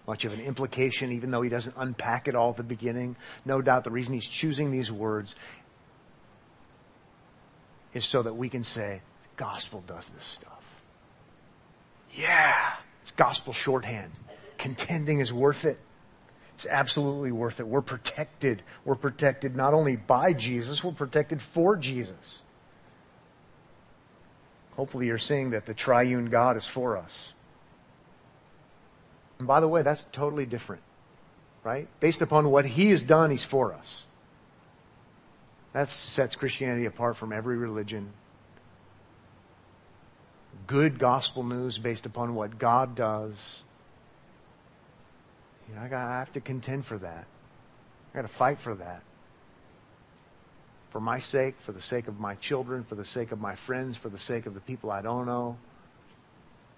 much 0.07 0.25
of 0.25 0.33
an 0.33 0.41
implication, 0.41 1.13
even 1.13 1.31
though 1.31 1.43
he 1.43 1.49
doesn't 1.49 1.75
unpack 1.77 2.29
it 2.29 2.35
all 2.35 2.51
at 2.51 2.57
the 2.57 2.63
beginning. 2.63 3.17
No 3.45 3.63
doubt 3.63 3.85
the 3.85 3.91
reason 3.91 4.15
he's 4.15 4.29
choosing 4.29 4.71
these 4.71 4.93
words 4.93 5.35
is 7.95 8.05
so 8.05 8.23
that 8.23 8.35
we 8.35 8.49
can 8.49 8.65
say, 8.65 9.01
gospel 9.37 9.83
does 9.87 10.11
this 10.11 10.25
stuff. 10.25 10.51
Yeah, 12.13 12.75
it's 13.03 13.13
gospel 13.13 13.53
shorthand. 13.53 14.13
Contending 14.59 15.21
is 15.21 15.33
worth 15.33 15.65
it. 15.65 15.81
It's 16.55 16.67
absolutely 16.67 17.33
worth 17.33 17.59
it. 17.59 17.67
We're 17.67 17.83
protected. 17.83 18.63
We're 18.85 18.95
protected 18.95 19.57
not 19.57 19.75
only 19.75 19.97
by 19.97 20.33
Jesus, 20.33 20.85
we're 20.85 20.93
protected 20.93 21.43
for 21.43 21.77
Jesus. 21.77 22.43
Hopefully, 24.77 25.07
you're 25.07 25.19
seeing 25.19 25.51
that 25.51 25.67
the 25.67 25.75
triune 25.75 26.27
God 26.27 26.57
is 26.57 26.67
for 26.67 26.97
us. 26.97 27.33
And 29.39 29.49
by 29.49 29.61
the 29.61 29.69
way, 29.69 29.83
that's 29.83 30.05
totally 30.05 30.47
different, 30.47 30.83
right? 31.63 31.89
Based 32.01 32.23
upon 32.23 32.51
what 32.51 32.67
He 32.67 32.91
has 32.91 33.03
done, 33.03 33.31
He's 33.31 33.45
for 33.45 33.73
us. 33.73 34.04
That 35.75 35.91
sets 35.91 36.37
Christianity 36.37 36.87
apart 36.87 37.17
from 37.17 37.33
every 37.33 37.59
religion. 37.59 38.13
Good 40.69 40.99
gospel 40.99 41.43
news 41.43 41.77
based 41.79 42.07
upon 42.07 42.37
what 42.37 42.59
God 42.59 42.95
does. 42.95 43.63
I, 45.79 45.89
got, 45.89 46.07
I 46.07 46.19
have 46.21 46.33
to 46.33 46.41
contend 46.41 46.87
for 46.87 46.97
that. 46.99 47.27
I 48.13 48.17
got 48.17 48.23
to 48.23 48.29
fight 48.29 48.61
for 48.61 48.75
that. 48.77 49.03
For 50.91 51.01
my 51.01 51.19
sake, 51.19 51.57
for 51.59 51.73
the 51.73 51.83
sake 51.83 52.07
of 52.07 52.21
my 52.21 52.37
children, 52.37 52.85
for 52.85 52.95
the 52.95 53.05
sake 53.05 53.33
of 53.33 53.41
my 53.41 53.57
friends, 53.57 53.97
for 53.97 54.09
the 54.09 54.19
sake 54.19 54.47
of 54.47 54.55
the 54.55 54.61
people 54.61 54.93
I 54.93 55.03
don't 55.03 55.27
know, 55.27 55.59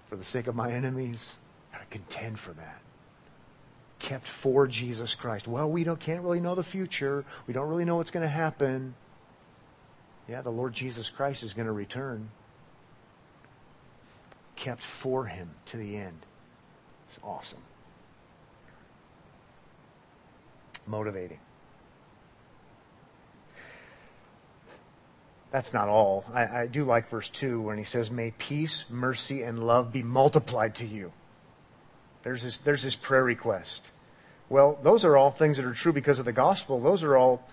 for 0.09 0.17
the 0.17 0.25
sake 0.25 0.47
of 0.47 0.57
my 0.57 0.73
enemies. 0.73 1.33
I 1.71 1.77
got 1.77 1.83
to 1.83 1.99
contend 1.99 2.41
for 2.41 2.55
that. 2.55 2.81
Kept 3.99 4.27
for 4.27 4.67
Jesus 4.67 5.15
Christ. 5.15 5.49
Well, 5.49 5.71
we 5.71 5.85
don't, 5.85 5.99
can't 5.99 6.23
really 6.23 6.41
know 6.41 6.55
the 6.55 6.63
future. 6.63 7.25
We 7.47 7.55
don't 7.55 7.69
really 7.69 7.85
know 7.85 7.97
what's 7.97 8.11
going 8.11 8.25
to 8.25 8.29
happen. 8.29 8.95
Yeah, 10.29 10.43
the 10.43 10.51
Lord 10.51 10.73
Jesus 10.73 11.09
Christ 11.09 11.43
is 11.43 11.55
going 11.55 11.67
to 11.67 11.73
return. 11.73 12.31
Kept 14.57 14.83
for 14.83 15.27
him 15.27 15.51
to 15.67 15.77
the 15.77 15.97
end. 15.97 16.27
It's 17.07 17.19
awesome. 17.23 17.63
Motivating. 20.87 21.39
That's 25.51 25.73
not 25.73 25.89
all. 25.89 26.25
I, 26.35 26.63
I 26.63 26.67
do 26.67 26.85
like 26.85 27.09
verse 27.09 27.31
2 27.31 27.61
when 27.61 27.79
he 27.79 27.85
says, 27.85 28.11
May 28.11 28.33
peace, 28.33 28.85
mercy, 28.91 29.43
and 29.43 29.67
love 29.67 29.93
be 29.93 30.03
multiplied 30.03 30.75
to 30.77 30.87
you. 30.87 31.13
There's 32.27 32.43
his, 32.43 32.59
there's 32.59 32.83
his 32.83 32.97
prayer 32.97 33.23
request. 33.23 33.89
Well, 34.49 34.81
those 34.83 35.05
are 35.05 35.17
all 35.17 35.31
things 35.31 35.59
that 35.59 35.65
are 35.65 35.73
true 35.73 35.93
because 35.93 36.19
of 36.19 36.25
the 36.25 36.33
gospel. 36.33 36.81
Those 36.81 37.05
are 37.05 37.17
all 37.17 37.49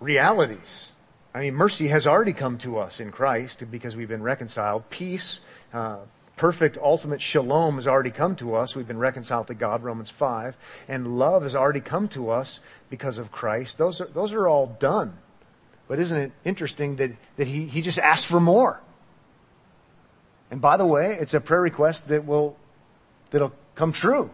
realities. 0.00 0.90
I 1.32 1.42
mean, 1.42 1.54
mercy 1.54 1.86
has 1.86 2.08
already 2.08 2.32
come 2.32 2.58
to 2.58 2.78
us 2.78 2.98
in 2.98 3.12
Christ 3.12 3.62
because 3.70 3.94
we've 3.94 4.08
been 4.08 4.24
reconciled. 4.24 4.90
Peace, 4.90 5.40
uh, 5.72 5.98
perfect, 6.34 6.76
ultimate 6.78 7.22
shalom 7.22 7.76
has 7.76 7.86
already 7.86 8.10
come 8.10 8.34
to 8.36 8.56
us. 8.56 8.74
We've 8.74 8.88
been 8.88 8.98
reconciled 8.98 9.46
to 9.46 9.54
God, 9.54 9.84
Romans 9.84 10.10
5. 10.10 10.56
And 10.88 11.16
love 11.16 11.44
has 11.44 11.54
already 11.54 11.78
come 11.78 12.08
to 12.08 12.30
us 12.30 12.58
because 12.90 13.18
of 13.18 13.30
Christ. 13.30 13.78
Those 13.78 14.00
are, 14.00 14.06
those 14.06 14.32
are 14.32 14.48
all 14.48 14.66
done. 14.80 15.16
But 15.86 16.00
isn't 16.00 16.16
it 16.20 16.32
interesting 16.44 16.96
that, 16.96 17.12
that 17.36 17.46
he, 17.46 17.66
he 17.66 17.82
just 17.82 18.00
asked 18.00 18.26
for 18.26 18.40
more? 18.40 18.80
And 20.50 20.60
by 20.60 20.76
the 20.76 20.84
way, 20.84 21.16
it's 21.20 21.34
a 21.34 21.40
prayer 21.40 21.62
request 21.62 22.08
that 22.08 22.26
will 22.26 22.56
that'll 23.32 23.52
come 23.74 23.90
true. 23.90 24.30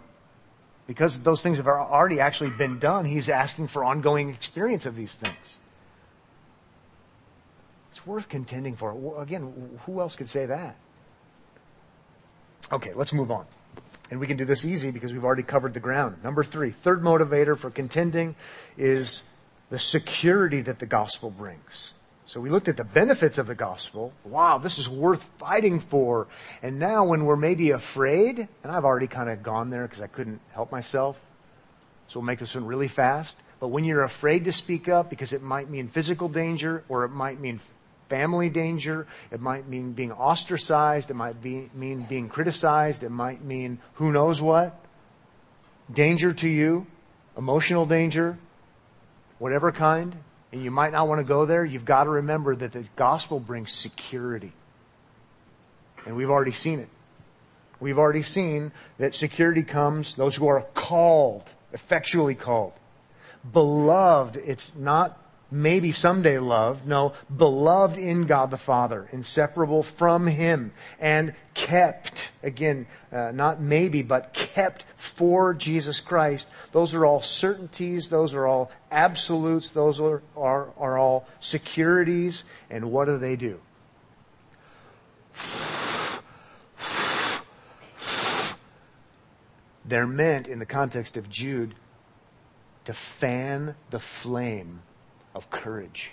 Because 0.87 1.21
those 1.21 1.43
things 1.43 1.57
have 1.57 1.67
already 1.67 2.21
actually 2.21 2.51
been 2.51 2.79
done, 2.79 3.05
he's 3.05 3.29
asking 3.29 3.69
for 3.69 3.85
ongoing 3.85 4.31
experience 4.31 4.87
of 4.87 4.97
these 4.97 5.17
things. 5.17 5.59
It's 7.91 8.07
worth 8.07 8.29
contending 8.29 8.77
for. 8.77 9.21
Again, 9.21 9.79
who 9.87 10.01
else 10.01 10.17
could 10.17 10.29
say 10.29 10.47
that? 10.47 10.77
Okay, 12.71 12.93
let's 12.95 13.13
move 13.13 13.31
on. 13.31 13.47
And 14.11 14.21
we 14.21 14.27
can 14.27 14.37
do 14.39 14.45
this 14.47 14.65
easy 14.65 14.91
because 14.91 15.13
we've 15.13 15.25
already 15.25 15.43
covered 15.43 15.75
the 15.75 15.81
ground. 15.81 16.17
Number 16.25 16.43
three, 16.43 16.71
third 16.71 17.03
motivator 17.03 17.57
for 17.57 17.71
contending 17.71 18.35
is 18.79 19.23
the 19.69 19.79
security 19.79 20.63
that 20.63 20.79
the 20.79 20.87
gospel 20.87 21.31
brings. 21.31 21.93
So 22.29 22.43
we 22.43 22.51
looked 22.51 22.69
at 22.69 22.77
the 22.77 22.85
benefits 22.85 23.39
of 23.39 23.47
the 23.47 23.55
gospel. 23.55 24.13
Wow, 24.23 24.59
this 24.59 24.77
is 24.77 24.87
worth 24.87 25.23
fighting 25.39 25.81
for. 25.81 26.27
And 26.63 26.79
now 26.79 27.07
when 27.07 27.25
we're 27.25 27.37
maybe 27.37 27.71
afraid, 27.71 28.39
and 28.39 28.71
I've 28.71 28.85
already 28.85 29.07
kind 29.07 29.31
of 29.31 29.43
gone 29.43 29.71
there 29.71 29.85
because 29.85 30.03
I 30.03 30.09
couldn't 30.09 30.43
help 30.53 30.71
myself. 30.71 31.19
So 32.07 32.21
we'll 32.21 32.27
make 32.27 32.39
this 32.39 32.55
one 32.55 32.67
really 32.67 32.87
fast. 32.87 33.39
But 33.61 33.69
when 33.69 33.85
you're 33.85 34.03
afraid 34.03 34.45
to 34.45 34.53
speak 34.53 34.91
up 34.91 35.09
because 35.09 35.33
it 35.33 35.41
might 35.41 35.71
mean 35.71 35.89
physical 35.89 36.29
danger 36.29 36.85
or 36.91 37.07
it 37.07 37.09
might 37.09 37.41
mean 37.41 37.61
family 38.11 38.51
danger, 38.51 39.07
it 39.31 39.41
might 39.41 39.67
mean 39.67 39.93
being 39.93 40.13
ostracized, 40.13 41.11
it 41.11 41.15
might 41.15 41.41
be, 41.41 41.71
mean 41.73 42.03
being 42.03 42.29
criticized, 42.29 43.05
it 43.05 43.11
might 43.11 43.43
mean 43.43 43.79
who 43.95 44.13
knows 44.13 44.43
what, 44.43 44.79
danger 45.91 46.35
to 46.35 46.49
you, 46.49 46.87
emotional 47.39 47.87
danger, 47.87 48.37
whatever 49.39 49.73
kind, 49.73 50.15
and 50.53 50.63
you 50.63 50.71
might 50.71 50.93
not 50.93 51.09
want 51.09 51.21
to 51.21 51.27
go 51.27 51.45
there, 51.45 51.65
you've 51.65 51.85
got 51.85 52.05
to 52.05 52.11
remember 52.11 52.57
that 52.57 52.73
the 52.73 52.85
gospel 52.97 53.39
brings 53.39 53.73
security. 53.73 54.53
And 56.07 56.17
we've 56.17 56.31
already 56.31 56.53
seen 56.53 56.79
it. 56.81 56.89
We've 57.81 57.99
already 57.99 58.23
seen 58.23 58.73
that 58.99 59.15
security 59.15 59.63
comes, 59.63 60.17
those 60.17 60.37
who 60.37 60.49
are 60.49 60.63
called, 60.75 61.51
effectually 61.73 62.35
called. 62.35 62.73
Beloved, 63.53 64.37
it's 64.37 64.75
not 64.75 65.19
maybe 65.51 65.93
someday 65.93 66.39
loved. 66.39 66.87
No, 66.87 67.15
beloved 67.35 67.99
in 67.99 68.27
God 68.27 68.51
the 68.51 68.57
Father, 68.57 69.09
inseparable 69.13 69.83
from 69.83 70.27
Him, 70.27 70.73
and 71.01 71.35
kept. 71.55 72.31
Again, 72.43 72.87
uh, 73.13 73.33
not 73.33 73.61
maybe, 73.61 74.03
but 74.03 74.33
kept 74.33 74.85
for 74.97 75.55
Jesus 75.55 76.01
Christ. 76.01 76.49
Those 76.73 76.95
are 76.95 77.05
all 77.05 77.23
certainties. 77.23 78.09
Those 78.09 78.35
are 78.35 78.47
all 78.47 78.71
absolutes. 78.91 79.71
Those 79.71 80.01
are, 80.01 80.23
are, 80.37 80.69
are 80.79 80.99
all 80.99 81.27
securities. 81.41 82.45
And 82.71 82.93
what 82.93 83.07
do 83.07 83.19
they 83.19 83.37
do? 83.37 83.61
They're 89.85 90.07
meant, 90.07 90.47
in 90.47 90.59
the 90.59 90.67
context 90.67 91.17
of 91.17 91.31
Jude, 91.31 91.75
to 92.85 92.93
fan 92.93 93.75
the 93.91 93.99
flame 93.99 94.83
of 95.39 95.49
courage. 95.51 96.11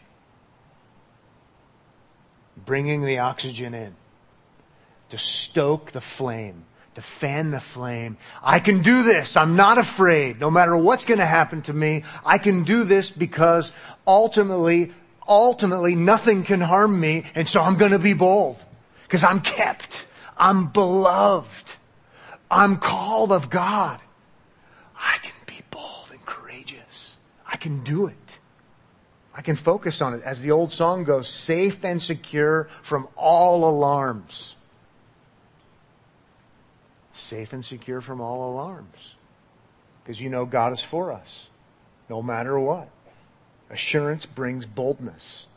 Bringing 2.55 3.03
the 3.03 3.19
oxygen 3.19 3.73
in 3.73 3.95
to 5.09 5.17
stoke 5.17 5.91
the 5.91 5.99
flame, 5.99 6.63
to 6.93 7.01
fan 7.01 7.51
the 7.51 7.59
flame. 7.59 8.17
I 8.43 8.59
can 8.59 8.82
do 8.82 9.03
this. 9.03 9.36
I'm 9.36 9.55
not 9.55 9.78
afraid. 9.78 10.39
No 10.39 10.49
matter 10.51 10.78
what's 10.78 11.05
going 11.05 11.19
to 11.19 11.26
happen 11.26 11.63
to 11.63 11.73
me, 11.73 12.03
I 12.23 12.38
can 12.38 12.63
do 12.63 12.84
this 12.84 13.09
because 13.09 13.71
ultimately, 14.05 14.93
ultimately 15.28 15.95
nothing 15.95 16.43
can 16.43 16.61
harm 16.61 16.97
me. 16.99 17.23
And 17.34 17.47
so 17.47 17.61
I'm 17.61 17.78
going 17.78 17.91
to 17.91 17.99
be 17.99 18.13
bold 18.13 18.63
because 19.03 19.23
I'm 19.23 19.41
kept. 19.41 20.05
I'm 20.38 20.67
beloved. 20.67 21.71
I'm 22.49 22.78
called 22.78 23.32
of 23.32 23.49
God. 23.49 23.99
I 24.95 25.17
can 25.23 25.34
be 25.47 25.61
bold 25.71 26.09
and 26.11 26.23
courageous. 26.26 27.15
I 27.51 27.57
can 27.57 27.84
do 27.84 28.05
it. 28.05 28.24
I 29.36 29.41
can 29.41 29.57
focus 29.57 30.01
on 30.01 30.13
it. 30.13 30.23
As 30.23 30.41
the 30.41 30.51
old 30.51 30.71
song 30.71 31.03
goes, 31.03 31.27
safe 31.27 31.83
and 31.83 32.01
secure 32.01 32.69
from 32.81 33.09
all 33.17 33.67
alarms. 33.69 34.55
Safe 37.13 37.51
and 37.51 37.63
secure 37.63 37.99
from 37.99 38.21
all 38.21 38.49
alarms. 38.49 39.15
Because 40.03 40.21
you 40.21 40.29
know 40.29 40.45
God 40.45 40.71
is 40.71 40.81
for 40.81 41.11
us, 41.11 41.49
no 42.09 42.21
matter 42.21 42.57
what. 42.57 42.88
Assurance 43.69 44.25
brings 44.25 44.65
boldness. 44.65 45.47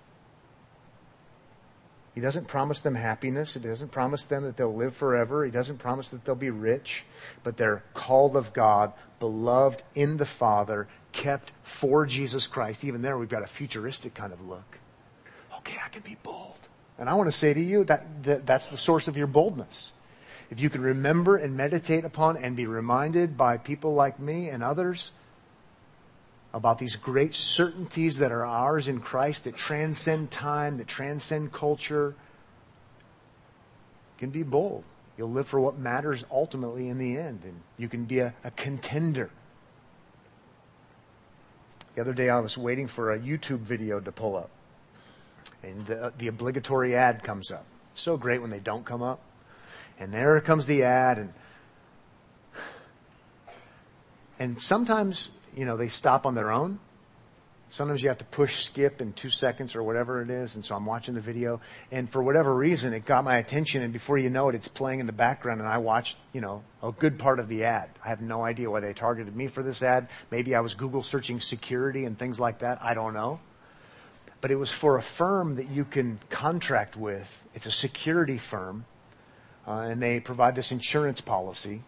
He 2.19 2.23
doesn't 2.23 2.49
promise 2.49 2.81
them 2.81 2.97
happiness. 2.97 3.55
He 3.55 3.61
doesn't 3.61 3.93
promise 3.93 4.25
them 4.25 4.43
that 4.43 4.57
they'll 4.57 4.75
live 4.75 4.97
forever. 4.97 5.45
He 5.45 5.53
doesn't 5.53 5.79
promise 5.79 6.09
that 6.09 6.25
they'll 6.25 6.35
be 6.35 6.51
rich. 6.51 7.05
But 7.45 7.57
they're 7.57 7.85
called 7.95 8.35
of 8.35 8.53
God, 8.53 8.93
beloved 9.21 9.85
in 9.95 10.17
the 10.17 10.27
Father, 10.27 10.89
kept 11.13 11.53
for 11.63 12.07
Jesus 12.07 12.49
Christ. 12.49 12.83
Even 12.83 13.03
there, 13.03 13.17
we've 13.17 13.29
got 13.29 13.45
a 13.45 13.47
futuristic 13.47 14.15
kind 14.15 14.33
of 14.33 14.45
look. 14.45 14.79
Okay, 15.59 15.77
I 15.81 15.91
can 15.91 16.03
be 16.03 16.17
bold. 16.25 16.59
And 16.99 17.09
I 17.09 17.15
want 17.15 17.29
to 17.29 17.39
say 17.39 17.55
to 17.55 17.61
you 17.61 17.85
that, 17.85 18.25
that 18.25 18.45
that's 18.45 18.67
the 18.67 18.77
source 18.77 19.07
of 19.07 19.17
your 19.17 19.29
boldness. 19.29 19.93
If 20.51 20.59
you 20.59 20.71
can 20.71 20.81
remember 20.81 21.37
and 21.37 21.57
meditate 21.57 22.05
upon 22.05 22.37
and 22.37 22.57
be 22.57 22.67
reminded 22.67 23.37
by 23.37 23.59
people 23.59 23.95
like 23.95 24.19
me 24.19 24.49
and 24.49 24.65
others 24.65 25.13
about 26.59 26.79
these 26.79 26.97
great 26.97 27.35
certainties 27.35 28.19
that 28.19 28.33
are 28.33 28.45
ours 28.45 28.89
in 28.89 29.01
Christ 29.01 29.45
that 29.45 29.57
transcend 29.57 30.31
time, 30.31 30.77
that 30.77 30.87
transcend 30.87 31.53
culture, 31.53 32.15
you 34.15 34.19
can 34.19 34.31
be 34.31 34.43
bold. 34.43 34.85
You'll 35.17 35.31
live 35.31 35.49
for 35.49 35.59
what 35.59 35.79
matters 35.79 36.25
ultimately 36.31 36.89
in 36.89 36.99
the 36.99 37.17
end, 37.17 37.41
and 37.45 37.61
you 37.77 37.89
can 37.89 38.05
be 38.05 38.19
a, 38.19 38.35
a 38.45 38.51
contender 38.51 39.31
the 41.99 42.03
other 42.03 42.15
day 42.15 42.29
I 42.29 42.39
was 42.39 42.57
waiting 42.57 42.87
for 42.87 43.13
a 43.13 43.19
YouTube 43.19 43.59
video 43.59 43.99
to 43.99 44.13
pull 44.13 44.37
up, 44.37 44.51
and 45.65 45.85
the, 45.85 46.13
the 46.17 46.29
obligatory 46.29 46.95
ad 46.95 47.25
comes 47.25 47.51
up. 47.51 47.65
It's 47.91 48.01
so 48.01 48.17
great 48.17 48.41
when 48.41 48.51
they 48.51 48.61
don't 48.61 48.85
come 48.85 49.03
up. 49.03 49.19
And 49.99 50.15
there 50.15 50.41
comes 50.41 50.67
the 50.67 50.85
ad, 50.85 51.19
and 51.19 51.33
and 54.39 54.63
sometimes 54.63 55.31
you 55.57 55.65
know 55.65 55.77
they 55.77 55.89
stop 55.89 56.27
on 56.27 56.35
their 56.35 56.51
own, 56.51 56.79
Sometimes 57.71 58.03
you 58.03 58.09
have 58.09 58.19
to 58.19 58.25
push 58.25 58.65
skip 58.65 59.03
in 59.03 59.13
two 59.13 59.29
seconds 59.29 59.77
or 59.77 59.83
whatever 59.83 60.23
it 60.23 60.31
is. 60.31 60.55
And 60.55 60.65
so 60.65 60.75
I'm 60.75 60.87
watching 60.87 61.15
the 61.15 61.21
video. 61.21 61.61
And 61.93 62.09
for 62.09 62.23
whatever 62.23 62.55
reason, 62.55 62.95
it 62.95 63.05
got 63.05 63.25
my 63.25 63.37
attention. 63.37 63.83
And 63.83 63.93
before 63.93 64.17
you 64.17 64.31
know 64.31 64.49
it, 64.49 64.55
it's 64.55 64.69
playing 64.69 65.01
in 65.01 65.07
the 65.07 65.13
background. 65.13 65.61
And 65.61 65.69
I 65.69 65.77
watched, 65.79 66.17
you 66.33 66.41
know, 66.41 66.63
a 66.83 66.93
good 66.93 67.19
part 67.19 67.39
of 67.39 67.49
the 67.49 67.65
ad. 67.65 67.91
I 68.03 68.09
have 68.09 68.23
no 68.23 68.43
idea 68.43 68.71
why 68.71 68.81
they 68.81 68.95
targeted 68.95 69.37
me 69.37 69.49
for 69.49 69.63
this 69.63 69.83
ad. 69.83 70.09
Maybe 70.31 70.55
I 70.55 70.61
was 70.61 70.75
Google 70.75 71.03
searching 71.03 71.41
security 71.41 72.07
and 72.07 72.19
things 72.19 72.41
like 72.41 72.61
that. 72.61 72.79
I 72.83 72.95
don't 72.95 73.13
know. 73.13 73.39
But 74.41 74.51
it 74.51 74.57
was 74.57 74.71
for 74.71 74.97
a 74.97 75.03
firm 75.03 75.57
that 75.57 75.69
you 75.69 75.85
can 75.85 76.21
contract 76.31 76.97
with. 76.97 77.43
It's 77.55 77.67
a 77.67 77.73
security 77.73 78.39
firm. 78.39 78.87
Uh, 79.67 79.81
and 79.81 80.01
they 80.01 80.21
provide 80.21 80.55
this 80.55 80.73
insurance 80.73 81.21
policy. 81.21 81.83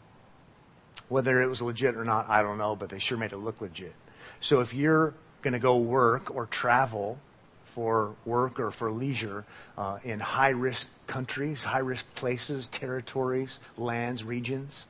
Whether 1.11 1.43
it 1.43 1.49
was 1.49 1.61
legit 1.61 1.97
or 1.97 2.05
not, 2.05 2.31
I 2.31 2.41
don't 2.41 2.57
know, 2.57 2.75
but 2.75 2.89
they 2.89 2.99
sure 2.99 3.19
made 3.19 3.33
it 3.33 3.39
look 3.39 3.61
legit. 3.61 3.95
So 4.41 4.61
if 4.61 4.73
you're 4.73 5.13
going 5.43 5.53
to 5.53 5.59
go 5.59 5.77
work 5.77 6.35
or 6.35 6.47
travel 6.47 7.19
for 7.65 8.15
work 8.25 8.59
or 8.59 8.71
for 8.71 8.91
leisure 8.91 9.45
uh, 9.79 9.99
in 10.05 10.21
high 10.21 10.51
risk 10.51 10.89
countries, 11.07 11.63
high 11.63 11.79
risk 11.79 12.15
places, 12.15 12.69
territories, 12.69 13.59
lands, 13.77 14.25
regions. 14.25 14.87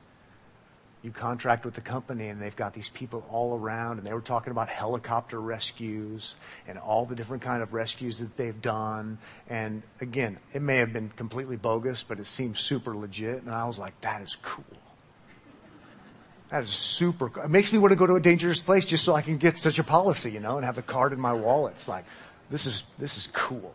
you 1.03 1.11
contract 1.11 1.65
with 1.65 1.73
the 1.73 1.81
company 1.81 2.27
and 2.27 2.41
they've 2.41 2.55
got 2.55 2.73
these 2.73 2.89
people 2.89 3.25
all 3.31 3.57
around 3.57 3.97
and 3.97 4.05
they 4.05 4.13
were 4.13 4.21
talking 4.21 4.51
about 4.51 4.69
helicopter 4.69 5.39
rescues 5.39 6.35
and 6.67 6.77
all 6.77 7.05
the 7.05 7.15
different 7.15 7.41
kind 7.41 7.63
of 7.63 7.73
rescues 7.73 8.19
that 8.19 8.35
they've 8.37 8.61
done 8.61 9.17
and 9.49 9.81
again 9.99 10.37
it 10.53 10.61
may 10.61 10.77
have 10.77 10.93
been 10.93 11.09
completely 11.09 11.55
bogus 11.55 12.03
but 12.03 12.19
it 12.19 12.27
seemed 12.27 12.55
super 12.55 12.95
legit 12.95 13.41
and 13.41 13.49
i 13.49 13.65
was 13.65 13.79
like 13.79 13.99
that 14.01 14.21
is 14.21 14.37
cool 14.43 14.80
that 16.51 16.63
is 16.63 16.69
super 16.69 17.27
it 17.41 17.49
makes 17.49 17.73
me 17.73 17.79
want 17.79 17.91
to 17.91 17.95
go 17.95 18.05
to 18.05 18.15
a 18.15 18.19
dangerous 18.19 18.59
place 18.59 18.85
just 18.85 19.03
so 19.03 19.15
i 19.15 19.21
can 19.21 19.37
get 19.37 19.57
such 19.57 19.79
a 19.79 19.83
policy 19.83 20.31
you 20.31 20.39
know 20.39 20.57
and 20.57 20.65
have 20.65 20.75
the 20.75 20.81
card 20.81 21.13
in 21.13 21.19
my 21.19 21.33
wallet 21.33 21.73
it's 21.75 21.87
like 21.87 22.05
this 22.49 22.65
is 22.65 22.83
this 22.99 23.17
is 23.17 23.27
cool 23.27 23.73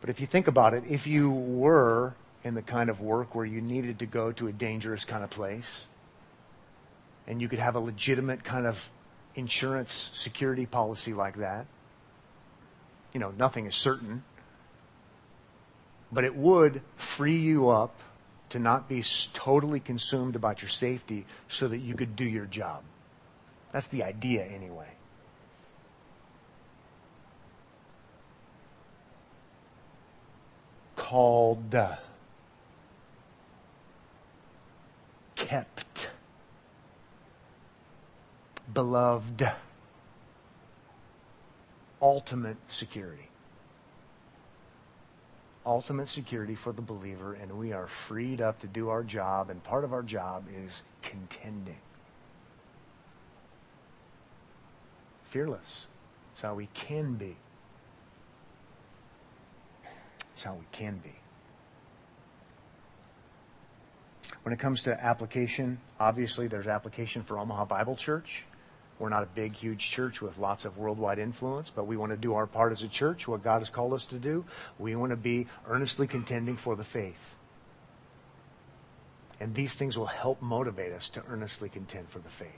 but 0.00 0.10
if 0.10 0.20
you 0.20 0.26
think 0.26 0.48
about 0.48 0.74
it 0.74 0.82
if 0.88 1.06
you 1.06 1.30
were 1.30 2.14
in 2.42 2.54
the 2.54 2.62
kind 2.62 2.90
of 2.90 3.00
work 3.00 3.34
where 3.34 3.44
you 3.44 3.60
needed 3.60 3.98
to 3.98 4.06
go 4.06 4.32
to 4.32 4.48
a 4.48 4.52
dangerous 4.52 5.04
kind 5.04 5.22
of 5.22 5.30
place 5.30 5.82
and 7.26 7.40
you 7.40 7.48
could 7.48 7.60
have 7.60 7.76
a 7.76 7.80
legitimate 7.80 8.42
kind 8.42 8.66
of 8.66 8.88
insurance 9.34 10.10
security 10.14 10.66
policy 10.66 11.14
like 11.14 11.36
that. 11.36 11.66
You 13.12 13.20
know, 13.20 13.32
nothing 13.36 13.66
is 13.66 13.74
certain. 13.74 14.24
But 16.10 16.24
it 16.24 16.34
would 16.34 16.82
free 16.96 17.36
you 17.36 17.68
up 17.68 17.94
to 18.50 18.58
not 18.58 18.88
be 18.88 19.02
totally 19.32 19.80
consumed 19.80 20.36
about 20.36 20.60
your 20.60 20.68
safety 20.68 21.24
so 21.48 21.68
that 21.68 21.78
you 21.78 21.94
could 21.94 22.16
do 22.16 22.24
your 22.24 22.46
job. 22.46 22.82
That's 23.72 23.88
the 23.88 24.02
idea, 24.02 24.44
anyway. 24.44 24.88
Called. 30.96 31.74
Uh, 31.74 31.96
kept. 35.36 36.10
Beloved. 38.72 39.50
Ultimate 42.02 42.56
security. 42.68 43.29
Ultimate 45.66 46.08
security 46.08 46.54
for 46.54 46.72
the 46.72 46.80
believer, 46.80 47.34
and 47.34 47.58
we 47.58 47.72
are 47.72 47.86
freed 47.86 48.40
up 48.40 48.60
to 48.60 48.66
do 48.66 48.88
our 48.88 49.02
job, 49.02 49.50
and 49.50 49.62
part 49.62 49.84
of 49.84 49.92
our 49.92 50.02
job 50.02 50.44
is 50.64 50.82
contending. 51.02 51.76
Fearless. 55.24 55.86
It's 56.32 56.40
how 56.40 56.54
we 56.54 56.68
can 56.72 57.14
be. 57.14 57.36
It's 60.32 60.42
how 60.42 60.54
we 60.54 60.66
can 60.72 60.96
be. 60.98 61.14
When 64.42 64.54
it 64.54 64.58
comes 64.58 64.82
to 64.84 65.04
application, 65.04 65.78
obviously 66.00 66.46
there's 66.46 66.66
application 66.66 67.22
for 67.22 67.38
Omaha 67.38 67.66
Bible 67.66 67.94
Church. 67.94 68.44
We're 69.00 69.08
not 69.08 69.22
a 69.22 69.28
big, 69.34 69.54
huge 69.54 69.90
church 69.90 70.20
with 70.20 70.38
lots 70.38 70.66
of 70.66 70.76
worldwide 70.76 71.18
influence, 71.18 71.70
but 71.70 71.86
we 71.86 71.96
want 71.96 72.12
to 72.12 72.18
do 72.18 72.34
our 72.34 72.46
part 72.46 72.70
as 72.70 72.82
a 72.82 72.88
church, 72.88 73.26
what 73.26 73.42
God 73.42 73.60
has 73.60 73.70
called 73.70 73.94
us 73.94 74.04
to 74.06 74.16
do. 74.16 74.44
We 74.78 74.94
want 74.94 75.10
to 75.10 75.16
be 75.16 75.46
earnestly 75.66 76.06
contending 76.06 76.58
for 76.58 76.76
the 76.76 76.84
faith. 76.84 77.34
And 79.40 79.54
these 79.54 79.74
things 79.74 79.96
will 79.96 80.04
help 80.04 80.42
motivate 80.42 80.92
us 80.92 81.08
to 81.10 81.22
earnestly 81.28 81.70
contend 81.70 82.10
for 82.10 82.18
the 82.18 82.28
faith. 82.28 82.48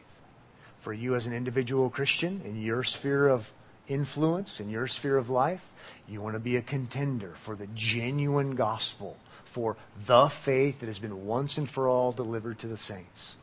For 0.81 0.93
you 0.93 1.15
as 1.15 1.27
an 1.27 1.33
individual 1.33 1.89
Christian 1.89 2.43
in 2.45 2.61
your 2.61 2.83
sphere 2.83 3.29
of 3.29 3.53
influence, 3.87 4.59
in 4.59 4.69
your 4.69 4.89
sphere 4.89 5.17
of 5.17 5.31
life, 5.31 5.65
you 6.09 6.21
want 6.21 6.35
to 6.35 6.41
be 6.41 6.57
a 6.57 6.63
contender 6.63 7.35
for 7.37 7.55
the 7.55 7.69
genuine 7.69 8.57
gospel 8.57 9.17
for 9.45 9.77
the 10.07 10.29
faith 10.29 10.81
that 10.81 10.87
has 10.87 10.99
been 10.99 11.25
once 11.25 11.57
and 11.57 11.71
for 11.71 11.87
all 11.87 12.11
delivered 12.11 12.59
to 12.59 12.67
the 12.67 12.77
saints. 12.77 13.37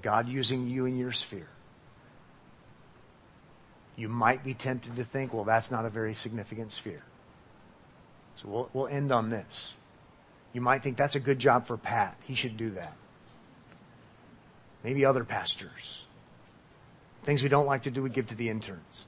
God 0.00 0.26
using 0.26 0.68
you 0.68 0.86
in 0.86 0.96
your 0.96 1.12
sphere. 1.12 1.51
You 3.96 4.08
might 4.08 4.42
be 4.42 4.54
tempted 4.54 4.96
to 4.96 5.04
think, 5.04 5.34
well, 5.34 5.44
that's 5.44 5.70
not 5.70 5.84
a 5.84 5.90
very 5.90 6.14
significant 6.14 6.72
sphere. 6.72 7.02
So 8.36 8.48
we'll, 8.48 8.70
we'll 8.72 8.88
end 8.88 9.12
on 9.12 9.30
this. 9.30 9.74
You 10.52 10.60
might 10.60 10.82
think 10.82 10.96
that's 10.96 11.14
a 11.14 11.20
good 11.20 11.38
job 11.38 11.66
for 11.66 11.76
Pat. 11.76 12.16
He 12.24 12.34
should 12.34 12.56
do 12.56 12.70
that. 12.70 12.94
Maybe 14.82 15.04
other 15.04 15.24
pastors. 15.24 16.04
Things 17.22 17.42
we 17.42 17.48
don't 17.48 17.66
like 17.66 17.82
to 17.82 17.90
do, 17.90 18.02
we 18.02 18.10
give 18.10 18.26
to 18.28 18.34
the 18.34 18.48
interns. 18.48 19.06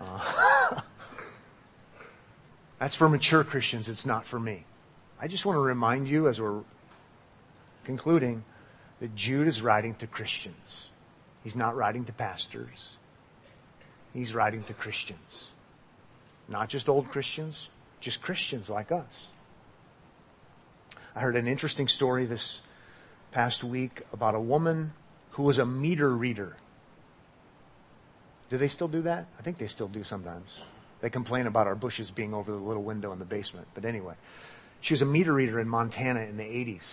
Uh, 0.00 0.80
that's 2.78 2.94
for 2.96 3.08
mature 3.08 3.44
Christians. 3.44 3.88
It's 3.88 4.06
not 4.06 4.24
for 4.24 4.40
me. 4.40 4.64
I 5.20 5.28
just 5.28 5.44
want 5.44 5.56
to 5.56 5.60
remind 5.60 6.08
you 6.08 6.28
as 6.28 6.40
we're 6.40 6.62
concluding 7.84 8.44
that 9.00 9.14
Jude 9.14 9.46
is 9.46 9.60
writing 9.62 9.94
to 9.96 10.06
Christians. 10.06 10.86
He's 11.44 11.56
not 11.56 11.76
writing 11.76 12.04
to 12.06 12.12
pastors. 12.12 12.90
He's 14.18 14.34
writing 14.34 14.64
to 14.64 14.74
Christians. 14.74 15.44
Not 16.48 16.68
just 16.68 16.88
old 16.88 17.08
Christians, 17.08 17.68
just 18.00 18.20
Christians 18.20 18.68
like 18.68 18.90
us. 18.90 19.28
I 21.14 21.20
heard 21.20 21.36
an 21.36 21.46
interesting 21.46 21.86
story 21.86 22.26
this 22.26 22.60
past 23.30 23.62
week 23.62 24.02
about 24.12 24.34
a 24.34 24.40
woman 24.40 24.92
who 25.30 25.44
was 25.44 25.58
a 25.58 25.64
meter 25.64 26.08
reader. 26.08 26.56
Do 28.50 28.58
they 28.58 28.66
still 28.66 28.88
do 28.88 29.02
that? 29.02 29.28
I 29.38 29.42
think 29.42 29.58
they 29.58 29.68
still 29.68 29.86
do 29.86 30.02
sometimes. 30.02 30.50
They 31.00 31.10
complain 31.10 31.46
about 31.46 31.68
our 31.68 31.76
bushes 31.76 32.10
being 32.10 32.34
over 32.34 32.50
the 32.50 32.58
little 32.58 32.82
window 32.82 33.12
in 33.12 33.20
the 33.20 33.24
basement. 33.24 33.68
But 33.72 33.84
anyway, 33.84 34.14
she 34.80 34.94
was 34.94 35.02
a 35.02 35.06
meter 35.06 35.32
reader 35.32 35.60
in 35.60 35.68
Montana 35.68 36.22
in 36.22 36.36
the 36.36 36.42
80s. 36.42 36.88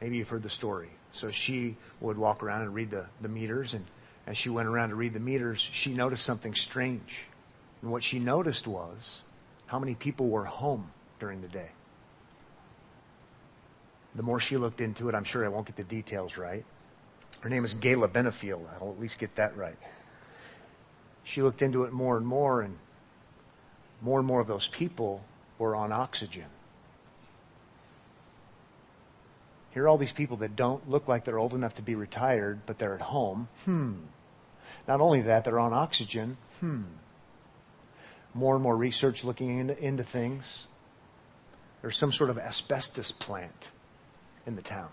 Maybe 0.00 0.16
you've 0.16 0.28
heard 0.28 0.42
the 0.42 0.50
story. 0.50 0.90
So 1.12 1.30
she 1.30 1.76
would 2.00 2.18
walk 2.18 2.42
around 2.42 2.62
and 2.62 2.74
read 2.74 2.90
the, 2.90 3.06
the 3.20 3.28
meters, 3.28 3.74
and 3.74 3.86
as 4.26 4.36
she 4.36 4.48
went 4.48 4.68
around 4.68 4.88
to 4.88 4.94
read 4.94 5.12
the 5.12 5.20
meters, 5.20 5.60
she 5.60 5.94
noticed 5.94 6.24
something 6.24 6.54
strange. 6.54 7.26
And 7.82 7.90
what 7.90 8.02
she 8.02 8.18
noticed 8.18 8.66
was 8.66 9.20
how 9.66 9.78
many 9.78 9.94
people 9.94 10.28
were 10.28 10.44
home 10.44 10.90
during 11.20 11.42
the 11.42 11.48
day. 11.48 11.70
The 14.14 14.22
more 14.22 14.40
she 14.40 14.56
looked 14.56 14.80
into 14.80 15.08
it, 15.08 15.14
I'm 15.14 15.24
sure 15.24 15.44
I 15.44 15.48
won't 15.48 15.66
get 15.66 15.76
the 15.76 15.84
details 15.84 16.36
right. 16.36 16.64
Her 17.40 17.50
name 17.50 17.64
is 17.64 17.74
Gayla 17.74 18.08
Benefield. 18.08 18.66
I'll 18.80 18.90
at 18.90 19.00
least 19.00 19.18
get 19.18 19.34
that 19.36 19.56
right. 19.56 19.76
She 21.22 21.42
looked 21.42 21.60
into 21.60 21.84
it 21.84 21.92
more 21.92 22.16
and 22.16 22.26
more, 22.26 22.62
and 22.62 22.78
more 24.00 24.18
and 24.18 24.26
more 24.26 24.40
of 24.40 24.46
those 24.46 24.68
people 24.68 25.22
were 25.58 25.76
on 25.76 25.92
oxygen. 25.92 26.46
Here 29.72 29.84
are 29.84 29.88
all 29.88 29.98
these 29.98 30.12
people 30.12 30.38
that 30.38 30.56
don't 30.56 30.88
look 30.88 31.06
like 31.06 31.24
they're 31.24 31.38
old 31.38 31.52
enough 31.52 31.74
to 31.74 31.82
be 31.82 31.94
retired, 31.94 32.60
but 32.64 32.78
they're 32.78 32.94
at 32.94 33.02
home. 33.02 33.48
Hmm. 33.66 33.94
Not 34.86 35.00
only 35.00 35.22
that, 35.22 35.44
they're 35.44 35.58
on 35.58 35.72
oxygen. 35.72 36.36
Hmm. 36.60 36.82
More 38.34 38.54
and 38.54 38.62
more 38.62 38.76
research 38.76 39.24
looking 39.24 39.58
into, 39.58 39.78
into 39.82 40.04
things. 40.04 40.66
There's 41.82 41.96
some 41.96 42.12
sort 42.12 42.30
of 42.30 42.38
asbestos 42.38 43.12
plant 43.12 43.70
in 44.46 44.56
the 44.56 44.62
town. 44.62 44.90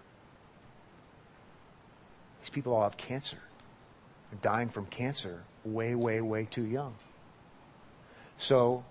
These 2.41 2.49
people 2.49 2.73
all 2.73 2.83
have 2.83 2.97
cancer. 2.97 3.37
They're 4.31 4.39
dying 4.41 4.69
from 4.69 4.85
cancer 4.87 5.43
way, 5.63 5.95
way, 5.95 6.21
way 6.21 6.45
too 6.45 6.63
young. 6.63 6.95
So 8.37 8.83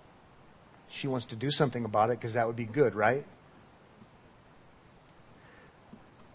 she 0.89 1.07
wants 1.07 1.27
to 1.27 1.35
do 1.35 1.51
something 1.51 1.85
about 1.85 2.09
it 2.09 2.19
because 2.19 2.33
that 2.33 2.47
would 2.47 2.55
be 2.55 2.65
good, 2.65 2.95
right? 2.95 3.25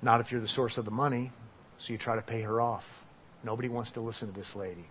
Not 0.02 0.20
if 0.20 0.30
you're 0.30 0.40
the 0.40 0.48
source 0.48 0.78
of 0.78 0.84
the 0.84 0.90
money, 0.90 1.32
so 1.76 1.92
you 1.92 1.98
try 1.98 2.16
to 2.16 2.22
pay 2.22 2.42
her 2.42 2.60
off. 2.60 3.04
Nobody 3.48 3.70
wants 3.70 3.92
to 3.92 4.02
listen 4.02 4.28
to 4.28 4.34
this 4.34 4.54
lady. 4.54 4.84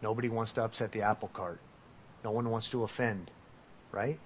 Nobody 0.00 0.28
wants 0.28 0.52
to 0.52 0.62
upset 0.62 0.92
the 0.92 1.02
apple 1.02 1.26
cart. 1.32 1.58
No 2.22 2.30
one 2.30 2.48
wants 2.48 2.70
to 2.70 2.84
offend, 2.84 3.28
right? 3.90 4.20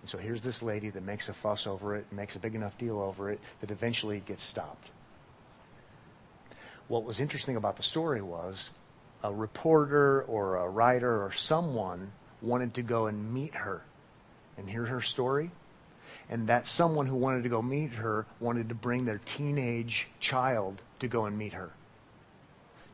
And 0.00 0.08
so 0.08 0.16
here's 0.16 0.42
this 0.42 0.62
lady 0.62 0.90
that 0.90 1.02
makes 1.02 1.28
a 1.28 1.32
fuss 1.32 1.66
over 1.66 1.96
it, 1.96 2.06
makes 2.12 2.36
a 2.36 2.38
big 2.38 2.54
enough 2.54 2.78
deal 2.78 3.00
over 3.00 3.28
it, 3.28 3.40
that 3.60 3.72
eventually 3.72 4.22
gets 4.24 4.44
stopped. 4.44 4.92
What 6.86 7.02
was 7.02 7.18
interesting 7.18 7.56
about 7.56 7.76
the 7.76 7.82
story 7.82 8.22
was 8.22 8.70
a 9.24 9.32
reporter 9.32 10.22
or 10.28 10.58
a 10.58 10.68
writer 10.68 11.24
or 11.24 11.32
someone 11.32 12.12
wanted 12.40 12.74
to 12.74 12.82
go 12.82 13.06
and 13.06 13.34
meet 13.34 13.56
her 13.56 13.82
and 14.56 14.70
hear 14.70 14.84
her 14.84 15.00
story 15.00 15.50
and 16.28 16.46
that 16.48 16.66
someone 16.66 17.06
who 17.06 17.16
wanted 17.16 17.42
to 17.42 17.48
go 17.48 17.60
meet 17.62 17.92
her 17.92 18.26
wanted 18.40 18.68
to 18.68 18.74
bring 18.74 19.04
their 19.04 19.20
teenage 19.24 20.08
child 20.20 20.80
to 21.00 21.08
go 21.08 21.26
and 21.26 21.36
meet 21.36 21.52
her. 21.52 21.70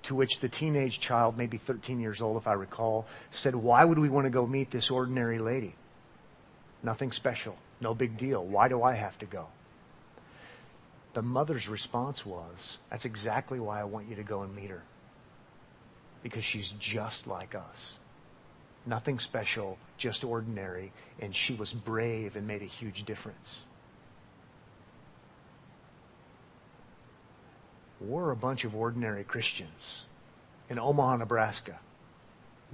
To 0.04 0.14
which 0.14 0.40
the 0.40 0.48
teenage 0.48 0.98
child, 0.98 1.36
maybe 1.36 1.58
13 1.58 2.00
years 2.00 2.20
old 2.22 2.36
if 2.36 2.48
I 2.48 2.54
recall, 2.54 3.06
said, 3.30 3.54
Why 3.54 3.84
would 3.84 3.98
we 3.98 4.08
want 4.08 4.24
to 4.24 4.30
go 4.30 4.46
meet 4.46 4.70
this 4.70 4.90
ordinary 4.90 5.38
lady? 5.38 5.74
Nothing 6.82 7.12
special, 7.12 7.56
no 7.80 7.94
big 7.94 8.16
deal. 8.16 8.44
Why 8.44 8.68
do 8.68 8.82
I 8.82 8.94
have 8.94 9.18
to 9.18 9.26
go? 9.26 9.46
The 11.12 11.22
mother's 11.22 11.68
response 11.68 12.24
was, 12.24 12.78
That's 12.88 13.04
exactly 13.04 13.60
why 13.60 13.80
I 13.80 13.84
want 13.84 14.08
you 14.08 14.16
to 14.16 14.22
go 14.22 14.42
and 14.42 14.54
meet 14.54 14.70
her. 14.70 14.82
Because 16.22 16.44
she's 16.44 16.70
just 16.72 17.26
like 17.26 17.54
us. 17.54 17.96
Nothing 18.86 19.18
special, 19.18 19.78
just 19.96 20.24
ordinary. 20.24 20.92
And 21.20 21.34
she 21.34 21.54
was 21.54 21.72
brave 21.72 22.36
and 22.36 22.46
made 22.46 22.62
a 22.62 22.66
huge 22.66 23.04
difference. 23.04 23.60
We're 28.00 28.30
a 28.30 28.36
bunch 28.36 28.64
of 28.64 28.74
ordinary 28.74 29.24
Christians 29.24 30.04
in 30.70 30.78
Omaha, 30.78 31.16
Nebraska, 31.16 31.78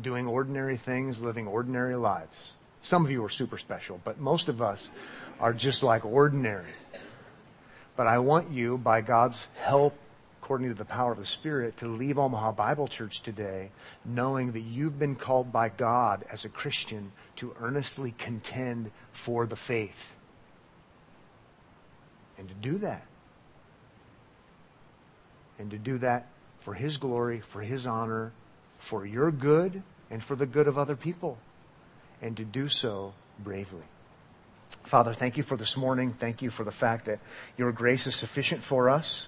doing 0.00 0.28
ordinary 0.28 0.76
things, 0.76 1.20
living 1.20 1.48
ordinary 1.48 1.96
lives. 1.96 2.52
Some 2.80 3.04
of 3.04 3.10
you 3.10 3.24
are 3.24 3.28
super 3.28 3.58
special, 3.58 4.00
but 4.04 4.20
most 4.20 4.48
of 4.48 4.62
us 4.62 4.88
are 5.40 5.52
just 5.52 5.82
like 5.82 6.04
ordinary. 6.04 6.70
But 7.96 8.06
I 8.06 8.18
want 8.18 8.50
you, 8.50 8.78
by 8.78 9.00
God's 9.00 9.48
help 9.56 9.98
according 10.46 10.68
to 10.68 10.74
the 10.74 10.84
power 10.84 11.10
of 11.10 11.18
the 11.18 11.26
Spirit, 11.26 11.76
to 11.76 11.88
leave 11.88 12.18
Omaha 12.18 12.52
Bible 12.52 12.86
Church 12.86 13.20
today 13.20 13.68
knowing 14.04 14.52
that 14.52 14.60
you've 14.60 14.96
been 14.96 15.16
called 15.16 15.50
by 15.50 15.68
God 15.68 16.24
as 16.30 16.44
a 16.44 16.48
Christian 16.48 17.10
to 17.34 17.52
earnestly 17.58 18.14
contend 18.16 18.92
for 19.10 19.44
the 19.44 19.56
faith. 19.56 20.14
And 22.38 22.46
to 22.48 22.54
do 22.54 22.78
that. 22.78 23.04
And 25.58 25.68
to 25.72 25.78
do 25.78 25.98
that 25.98 26.28
for 26.60 26.74
His 26.74 26.96
glory, 26.96 27.40
for 27.40 27.62
His 27.62 27.84
honor, 27.84 28.30
for 28.78 29.04
your 29.04 29.32
good, 29.32 29.82
and 30.12 30.22
for 30.22 30.36
the 30.36 30.46
good 30.46 30.68
of 30.68 30.78
other 30.78 30.94
people. 30.94 31.38
And 32.22 32.36
to 32.36 32.44
do 32.44 32.68
so 32.68 33.14
bravely. 33.40 33.82
Father, 34.84 35.12
thank 35.12 35.36
you 35.36 35.42
for 35.42 35.56
this 35.56 35.76
morning. 35.76 36.12
Thank 36.12 36.40
you 36.40 36.50
for 36.50 36.62
the 36.62 36.70
fact 36.70 37.06
that 37.06 37.18
your 37.58 37.72
grace 37.72 38.06
is 38.06 38.14
sufficient 38.14 38.62
for 38.62 38.88
us. 38.88 39.26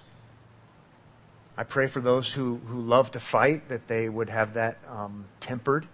I 1.59 1.63
pray 1.65 1.87
for 1.87 1.99
those 1.99 2.31
who, 2.31 2.61
who 2.67 2.79
love 2.79 3.11
to 3.11 3.19
fight 3.19 3.67
that 3.67 3.89
they 3.89 4.07
would 4.07 4.29
have 4.29 4.53
that 4.53 4.77
um, 4.87 5.25
tempered. 5.41 5.85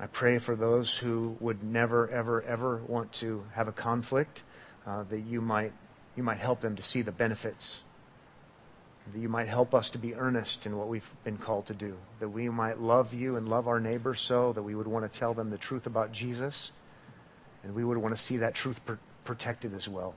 I 0.00 0.08
pray 0.08 0.38
for 0.38 0.56
those 0.56 0.96
who 0.96 1.36
would 1.38 1.62
never, 1.62 2.10
ever, 2.10 2.42
ever 2.42 2.82
want 2.88 3.12
to 3.12 3.44
have 3.54 3.68
a 3.68 3.72
conflict 3.72 4.42
uh, 4.84 5.04
that 5.04 5.20
you 5.20 5.40
might 5.40 5.72
you 6.16 6.24
might 6.24 6.38
help 6.38 6.60
them 6.60 6.74
to 6.74 6.82
see 6.82 7.02
the 7.02 7.12
benefits. 7.12 7.82
That 9.12 9.20
you 9.20 9.28
might 9.28 9.46
help 9.46 9.76
us 9.76 9.90
to 9.90 9.98
be 9.98 10.16
earnest 10.16 10.66
in 10.66 10.76
what 10.76 10.88
we've 10.88 11.08
been 11.22 11.38
called 11.38 11.66
to 11.66 11.74
do. 11.74 11.96
That 12.18 12.30
we 12.30 12.48
might 12.48 12.80
love 12.80 13.14
you 13.14 13.36
and 13.36 13.48
love 13.48 13.68
our 13.68 13.78
neighbor 13.78 14.16
so 14.16 14.52
that 14.54 14.62
we 14.64 14.74
would 14.74 14.88
want 14.88 15.10
to 15.10 15.18
tell 15.20 15.34
them 15.34 15.50
the 15.50 15.56
truth 15.56 15.86
about 15.86 16.10
Jesus 16.10 16.72
and 17.62 17.76
we 17.76 17.84
would 17.84 17.96
want 17.96 18.12
to 18.12 18.20
see 18.20 18.38
that 18.38 18.56
truth 18.56 18.84
pr- 18.84 18.94
protected 19.22 19.72
as 19.72 19.88
well. 19.88 20.16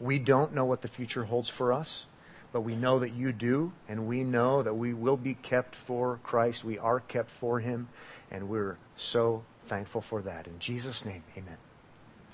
We 0.00 0.18
don't 0.18 0.54
know 0.54 0.64
what 0.64 0.80
the 0.80 0.88
future 0.88 1.24
holds 1.24 1.50
for 1.50 1.74
us, 1.74 2.06
but 2.52 2.62
we 2.62 2.74
know 2.74 2.98
that 2.98 3.12
you 3.12 3.32
do, 3.32 3.72
and 3.88 4.06
we 4.06 4.24
know 4.24 4.62
that 4.62 4.74
we 4.74 4.94
will 4.94 5.16
be 5.16 5.34
kept 5.34 5.74
for 5.74 6.18
Christ. 6.22 6.64
We 6.64 6.78
are 6.78 7.00
kept 7.00 7.30
for 7.30 7.60
him, 7.60 7.88
and 8.30 8.48
we're 8.48 8.78
so 8.96 9.44
thankful 9.64 10.00
for 10.00 10.22
that. 10.22 10.46
In 10.46 10.58
Jesus' 10.58 11.04
name, 11.04 11.22
amen. 11.36 11.58